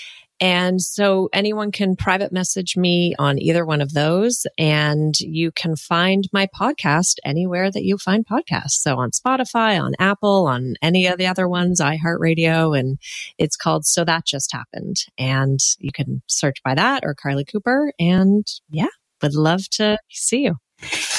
And 0.46 0.80
so 0.80 1.28
anyone 1.34 1.72
can 1.72 1.96
private 1.96 2.32
message 2.32 2.78
me 2.78 3.16
on 3.18 3.40
either 3.40 3.66
one 3.66 3.82
of 3.82 3.94
those. 3.94 4.46
And 4.60 5.20
you 5.20 5.52
can 5.52 5.76
find 5.76 6.30
my 6.32 6.48
podcast 6.56 7.16
anywhere 7.26 7.72
that 7.72 7.84
you 7.84 7.98
find 7.98 8.24
podcasts. 8.28 8.74
So 8.74 8.98
on 8.98 9.10
Spotify, 9.10 9.82
on 9.82 9.94
Apple, 9.98 10.46
on 10.46 10.76
any 10.84 11.08
of 11.08 11.18
the 11.18 11.26
other 11.26 11.50
ones, 11.50 11.82
iHeartRadio. 11.82 12.80
And 12.80 13.00
it's 13.40 13.56
called 13.56 13.88
So 13.88 14.06
That 14.06 14.28
Just 14.28 14.52
Happened. 14.52 14.98
And 15.18 15.60
you 15.80 15.92
can 15.92 16.22
search 16.28 16.62
by 16.64 16.76
that 16.76 17.04
or 17.04 17.16
Carly 17.16 17.44
Cooper. 17.44 17.92
And 17.98 18.46
yeah, 18.70 18.86
would 19.24 19.34
love 19.34 19.68
to 19.72 19.98
see 20.12 20.44
you. 20.44 20.58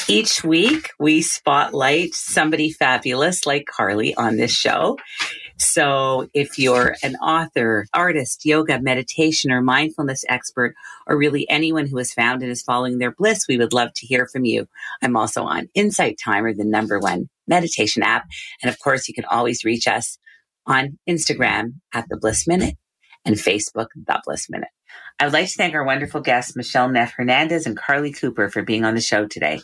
Each 0.07 0.45
week, 0.45 0.91
we 1.01 1.21
spotlight 1.21 2.15
somebody 2.15 2.71
fabulous 2.71 3.45
like 3.45 3.65
Carly 3.67 4.15
on 4.15 4.37
this 4.37 4.53
show. 4.53 4.99
So 5.59 6.29
if 6.35 6.59
you're 6.59 6.97
an 7.03 7.17
author, 7.17 7.87
artist, 7.95 8.45
yoga, 8.45 8.81
meditation, 8.81 9.51
or 9.51 9.63
mindfulness 9.63 10.25
expert, 10.29 10.75
or 11.07 11.17
really 11.17 11.49
anyone 11.49 11.87
who 11.87 11.97
has 11.99 12.13
found 12.13 12.43
and 12.43 12.51
is 12.51 12.63
following 12.63 12.99
their 12.99 13.13
bliss, 13.13 13.47
we 13.49 13.57
would 13.57 13.73
love 13.73 13.93
to 13.95 14.07
hear 14.07 14.27
from 14.27 14.45
you. 14.45 14.69
I'm 15.03 15.17
also 15.17 15.45
on 15.45 15.69
Insight 15.75 16.19
Timer, 16.23 16.53
the 16.53 16.65
number 16.65 16.99
one 16.99 17.29
meditation 17.47 18.03
app. 18.03 18.27
And 18.63 18.69
of 18.69 18.79
course, 18.79 19.09
you 19.09 19.15
can 19.15 19.25
always 19.25 19.65
reach 19.65 19.87
us 19.87 20.19
on 20.67 20.99
Instagram 21.09 21.75
at 21.95 22.07
the 22.09 22.17
Bliss 22.17 22.47
Minute 22.47 22.75
and 23.25 23.37
Facebook, 23.37 23.89
the 23.95 24.21
Bliss 24.25 24.51
Minute. 24.51 24.69
I 25.19 25.25
would 25.25 25.33
like 25.33 25.49
to 25.49 25.55
thank 25.55 25.75
our 25.75 25.85
wonderful 25.85 26.21
guests, 26.21 26.55
Michelle 26.57 26.89
Neff 26.89 27.13
Hernandez 27.13 27.67
and 27.67 27.77
Carly 27.77 28.13
Cooper, 28.13 28.51
for 28.51 28.63
being 28.63 28.85
on 28.85 28.95
the 28.95 29.01
show 29.01 29.27
today. 29.27 29.61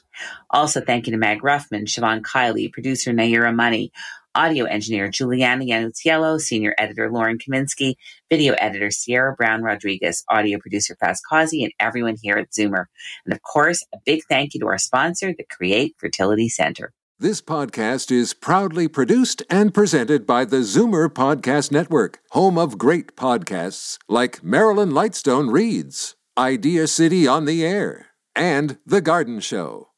Also, 0.51 0.81
thank 0.81 1.07
you 1.07 1.13
to 1.13 1.19
Mag 1.19 1.43
Ruffman, 1.43 1.85
Siobhan 1.85 2.23
Kiley, 2.23 2.73
producer 2.73 3.13
Naira 3.13 3.55
Money, 3.55 3.93
audio 4.35 4.65
engineer 4.65 5.09
Juliana 5.09 5.65
Yanuziello, 5.65 6.41
senior 6.41 6.75
editor 6.79 7.11
Lauren 7.11 7.39
Kaminsky, 7.39 7.95
video 8.31 8.55
editor 8.55 8.91
Sierra 8.91 9.35
Brown 9.35 9.63
Rodriguez, 9.63 10.25
audio 10.29 10.59
producer 10.59 10.97
Faz 11.03 11.19
Causey, 11.29 11.65
and 11.65 11.73
everyone 11.79 12.17
here 12.21 12.37
at 12.37 12.51
Zoomer. 12.51 12.87
And 13.25 13.35
of 13.35 13.43
course, 13.43 13.85
a 13.95 13.99
big 14.05 14.23
thank 14.29 14.55
you 14.55 14.61
to 14.61 14.67
our 14.67 14.79
sponsor, 14.79 15.35
the 15.37 15.45
Create 15.51 15.95
Fertility 15.99 16.49
Center. 16.49 16.93
This 17.19 17.41
podcast 17.41 18.11
is 18.11 18.35
proudly 18.35 18.89
produced 18.89 19.45
and 19.49 19.73
presented 19.73 20.27
by 20.27 20.45
the 20.45 20.57
Zoomer 20.57 21.09
Podcast 21.09 21.71
Network, 21.71 22.19
home 22.31 22.59
of 22.59 22.79
great 22.79 23.15
podcasts 23.15 23.97
like 24.09 24.43
Marilyn 24.43 24.91
Lightstone 24.91 25.53
Reads, 25.53 26.17
Idea 26.37 26.89
City 26.89 27.29
on 27.29 27.45
the 27.45 27.65
Air, 27.65 28.07
and 28.35 28.79
The 28.85 29.01
Garden 29.01 29.39
Show. 29.39 29.92